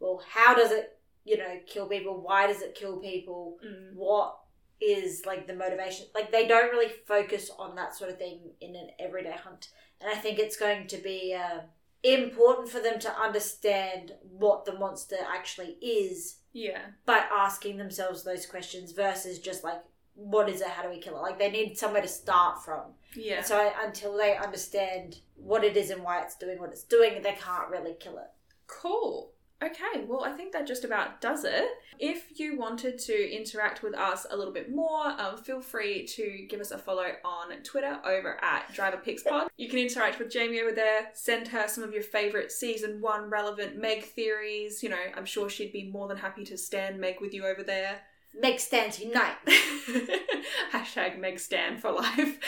well, 0.00 0.22
how 0.26 0.54
does 0.54 0.72
it 0.72 0.98
you 1.24 1.36
know 1.38 1.58
kill 1.66 1.86
people? 1.86 2.20
Why 2.20 2.46
does 2.46 2.62
it 2.62 2.74
kill 2.74 2.98
people? 2.98 3.58
Mm. 3.64 3.94
what 3.94 4.38
is 4.80 5.22
like 5.24 5.46
the 5.46 5.54
motivation 5.54 6.06
like 6.12 6.32
they 6.32 6.48
don't 6.48 6.72
really 6.72 6.92
focus 7.06 7.50
on 7.56 7.76
that 7.76 7.94
sort 7.94 8.10
of 8.10 8.18
thing 8.18 8.40
in 8.60 8.74
an 8.74 8.88
everyday 8.98 9.30
hunt 9.44 9.68
and 10.00 10.10
i 10.10 10.16
think 10.16 10.40
it's 10.40 10.56
going 10.56 10.88
to 10.88 10.96
be 10.96 11.32
uh, 11.32 11.60
important 12.02 12.68
for 12.68 12.80
them 12.80 12.98
to 12.98 13.20
understand 13.20 14.10
what 14.22 14.64
the 14.64 14.72
monster 14.72 15.14
actually 15.32 15.76
is 15.80 16.38
Yeah. 16.52 16.80
by 17.06 17.18
asking 17.32 17.76
themselves 17.78 18.24
those 18.24 18.44
questions 18.46 18.90
versus 18.90 19.38
just 19.38 19.62
like, 19.62 19.80
what 20.14 20.48
is 20.48 20.60
it? 20.60 20.66
How 20.66 20.82
do 20.82 20.90
we 20.90 20.98
kill 20.98 21.16
it? 21.16 21.20
Like 21.22 21.38
they 21.38 21.50
need 21.50 21.78
somewhere 21.78 22.02
to 22.02 22.08
start 22.08 22.64
from. 22.64 22.82
Yeah. 23.14 23.42
So 23.42 23.56
I, 23.56 23.72
until 23.86 24.16
they 24.16 24.36
understand 24.36 25.18
what 25.36 25.64
it 25.64 25.76
is 25.76 25.90
and 25.90 26.02
why 26.02 26.22
it's 26.22 26.36
doing 26.36 26.58
what 26.58 26.70
it's 26.70 26.82
doing, 26.82 27.22
they 27.22 27.32
can't 27.40 27.70
really 27.70 27.94
kill 28.00 28.18
it. 28.18 28.30
Cool. 28.66 29.31
Okay, 29.62 30.04
well, 30.08 30.24
I 30.24 30.32
think 30.32 30.52
that 30.52 30.66
just 30.66 30.84
about 30.84 31.20
does 31.20 31.44
it. 31.44 31.66
If 31.98 32.40
you 32.40 32.58
wanted 32.58 32.98
to 33.00 33.32
interact 33.32 33.82
with 33.82 33.94
us 33.94 34.26
a 34.28 34.36
little 34.36 34.52
bit 34.52 34.74
more, 34.74 35.06
um, 35.20 35.36
feel 35.36 35.60
free 35.60 36.04
to 36.08 36.46
give 36.48 36.60
us 36.60 36.72
a 36.72 36.78
follow 36.78 37.06
on 37.24 37.52
Twitter 37.62 38.00
over 38.04 38.42
at 38.42 38.68
DriverPicksPod. 38.74 39.48
You 39.56 39.68
can 39.68 39.78
interact 39.78 40.18
with 40.18 40.30
Jamie 40.30 40.60
over 40.60 40.72
there, 40.72 41.10
send 41.14 41.46
her 41.48 41.68
some 41.68 41.84
of 41.84 41.92
your 41.92 42.02
favourite 42.02 42.50
season 42.50 43.00
one 43.00 43.30
relevant 43.30 43.76
Meg 43.80 44.02
theories. 44.02 44.82
You 44.82 44.88
know, 44.88 44.96
I'm 45.16 45.26
sure 45.26 45.48
she'd 45.48 45.72
be 45.72 45.88
more 45.88 46.08
than 46.08 46.16
happy 46.16 46.44
to 46.46 46.58
stand 46.58 46.98
Meg 46.98 47.20
with 47.20 47.32
you 47.32 47.46
over 47.46 47.62
there. 47.62 48.00
Meg 48.40 48.58
stands 48.58 48.98
unite 48.98 49.36
Hashtag 50.72 51.18
Meg 51.18 51.38
stand 51.38 51.80
for 51.82 51.92
life. 51.92 52.38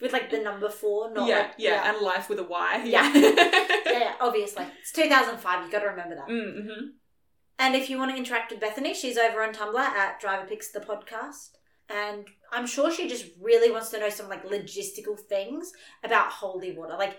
with 0.00 0.12
like 0.12 0.30
the 0.30 0.38
number 0.38 0.70
four, 0.70 1.12
not 1.12 1.28
yeah, 1.28 1.38
like, 1.38 1.50
yeah, 1.58 1.90
and 1.90 2.02
life 2.02 2.30
with 2.30 2.38
a 2.38 2.44
Y. 2.44 2.82
Yeah. 2.86 3.12
yeah, 3.14 3.63
yeah, 3.98 4.14
obviously. 4.20 4.66
It's 4.80 4.92
2005, 4.92 5.62
you've 5.62 5.72
got 5.72 5.80
to 5.80 5.86
remember 5.86 6.16
that. 6.16 6.28
mm-hmm. 6.28 6.86
And 7.58 7.76
if 7.76 7.88
you 7.88 7.98
want 7.98 8.10
to 8.10 8.16
interact 8.16 8.50
with 8.50 8.60
Bethany, 8.60 8.94
she's 8.94 9.16
over 9.16 9.42
on 9.42 9.54
Tumblr 9.54 9.78
at 9.78 10.20
Driver 10.20 10.46
Picks 10.46 10.72
the 10.72 10.80
Podcast. 10.80 11.50
And 11.88 12.26
I'm 12.50 12.66
sure 12.66 12.90
she 12.90 13.08
just 13.08 13.26
really 13.40 13.70
wants 13.70 13.90
to 13.90 14.00
know 14.00 14.08
some 14.08 14.28
like 14.28 14.44
logistical 14.44 15.18
things 15.18 15.72
about 16.02 16.30
holy 16.30 16.76
water. 16.76 16.96
Like, 16.98 17.18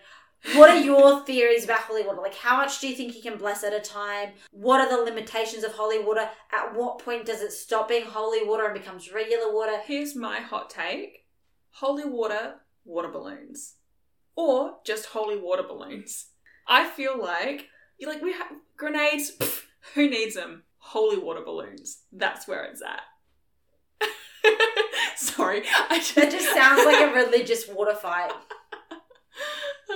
what 0.53 0.69
are 0.69 0.79
your 0.79 1.19
theories 1.25 1.63
about 1.63 1.81
holy 1.81 2.03
water? 2.03 2.21
Like, 2.21 2.35
how 2.35 2.57
much 2.57 2.79
do 2.79 2.87
you 2.87 2.95
think 2.95 3.15
you 3.15 3.21
can 3.21 3.37
bless 3.37 3.63
at 3.63 3.73
a 3.73 3.79
time? 3.79 4.31
What 4.51 4.81
are 4.81 4.89
the 4.89 5.03
limitations 5.03 5.63
of 5.63 5.73
holy 5.73 5.99
water? 5.99 6.29
At 6.51 6.75
what 6.75 6.99
point 6.99 7.25
does 7.25 7.41
it 7.41 7.51
stop 7.51 7.87
being 7.87 8.05
holy 8.05 8.45
water 8.45 8.65
and 8.65 8.73
becomes 8.73 9.13
regular 9.13 9.53
water? 9.53 9.79
Here's 9.85 10.15
my 10.15 10.39
hot 10.39 10.69
take 10.69 11.25
holy 11.71 12.05
water, 12.05 12.55
water 12.85 13.09
balloons. 13.09 13.75
Or 14.35 14.77
just 14.85 15.07
holy 15.07 15.37
water 15.37 15.63
balloons. 15.63 16.27
I 16.67 16.87
feel 16.89 17.19
like, 17.21 17.67
you 17.97 18.07
like, 18.07 18.21
we 18.21 18.33
have 18.33 18.47
grenades, 18.77 19.31
pff, 19.37 19.63
who 19.93 20.09
needs 20.09 20.35
them? 20.35 20.63
Holy 20.77 21.17
water 21.17 21.41
balloons. 21.43 22.03
That's 22.11 22.47
where 22.47 22.63
it's 22.65 22.81
at. 22.81 23.01
Sorry. 25.15 25.63
I 25.89 25.97
just, 25.97 26.15
That 26.15 26.31
just 26.31 26.53
sounds 26.53 26.85
like 26.85 27.09
a 27.09 27.13
religious 27.25 27.67
water 27.67 27.95
fight. 27.95 28.31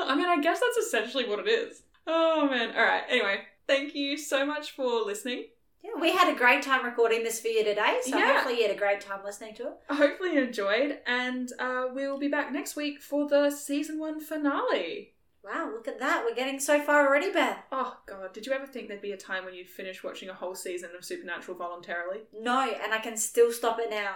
I 0.01 0.15
mean, 0.15 0.28
I 0.28 0.39
guess 0.41 0.59
that's 0.59 0.78
essentially 0.78 1.28
what 1.28 1.39
it 1.39 1.47
is. 1.47 1.84
Oh 2.07 2.47
man. 2.49 2.70
Alright, 2.76 3.03
anyway, 3.09 3.41
thank 3.67 3.93
you 3.95 4.17
so 4.17 4.45
much 4.45 4.72
for 4.72 4.86
listening. 5.05 5.45
Yeah, 5.84 5.91
we 6.01 6.11
had 6.11 6.34
a 6.34 6.38
great 6.38 6.61
time 6.61 6.84
recording 6.84 7.24
this 7.24 7.39
for 7.39 7.47
you 7.47 7.63
today, 7.63 7.99
so 8.03 8.17
Yeah. 8.17 8.34
hopefully 8.34 8.57
you 8.57 8.67
had 8.67 8.76
a 8.76 8.80
great 8.80 8.99
time 9.01 9.20
listening 9.24 9.55
to 9.55 9.63
it. 9.67 9.74
Hopefully 9.89 10.34
you 10.34 10.43
enjoyed, 10.43 10.97
and 11.05 11.49
uh, 11.59 11.86
we'll 11.93 12.20
be 12.20 12.28
back 12.28 12.51
next 12.51 12.76
week 12.76 13.01
for 13.01 13.28
the 13.30 13.49
season 13.49 13.97
one 13.99 14.20
finale. 14.20 15.13
Wow, 15.44 15.70
look 15.72 15.88
at 15.88 16.00
that. 16.00 16.24
We're 16.26 16.36
getting 16.36 16.60
so 16.60 16.82
far 16.82 17.08
already, 17.08 17.32
Beth. 17.32 17.58
Oh 17.72 17.98
god, 18.06 18.34
did 18.34 18.46
you 18.46 18.52
ever 18.52 18.68
think 18.68 18.88
there'd 18.88 19.02
be 19.02 19.14
a 19.14 19.18
time 19.18 19.46
when 19.46 19.54
you'd 19.54 19.70
finish 19.70 20.04
watching 20.04 20.30
a 20.30 20.34
whole 20.34 20.56
season 20.56 20.90
of 20.98 21.06
Supernatural 21.06 21.58
voluntarily? 21.58 22.20
No, 22.34 22.62
and 22.62 22.94
I 22.94 23.00
can 23.00 23.18
still 23.18 23.52
stop 23.52 23.80
it 23.80 23.90
now. 23.90 24.16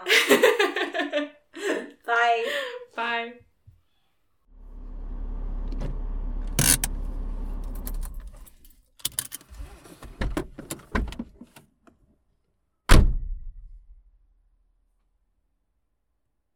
Bye. 2.06 2.46
Bye. 2.96 3.34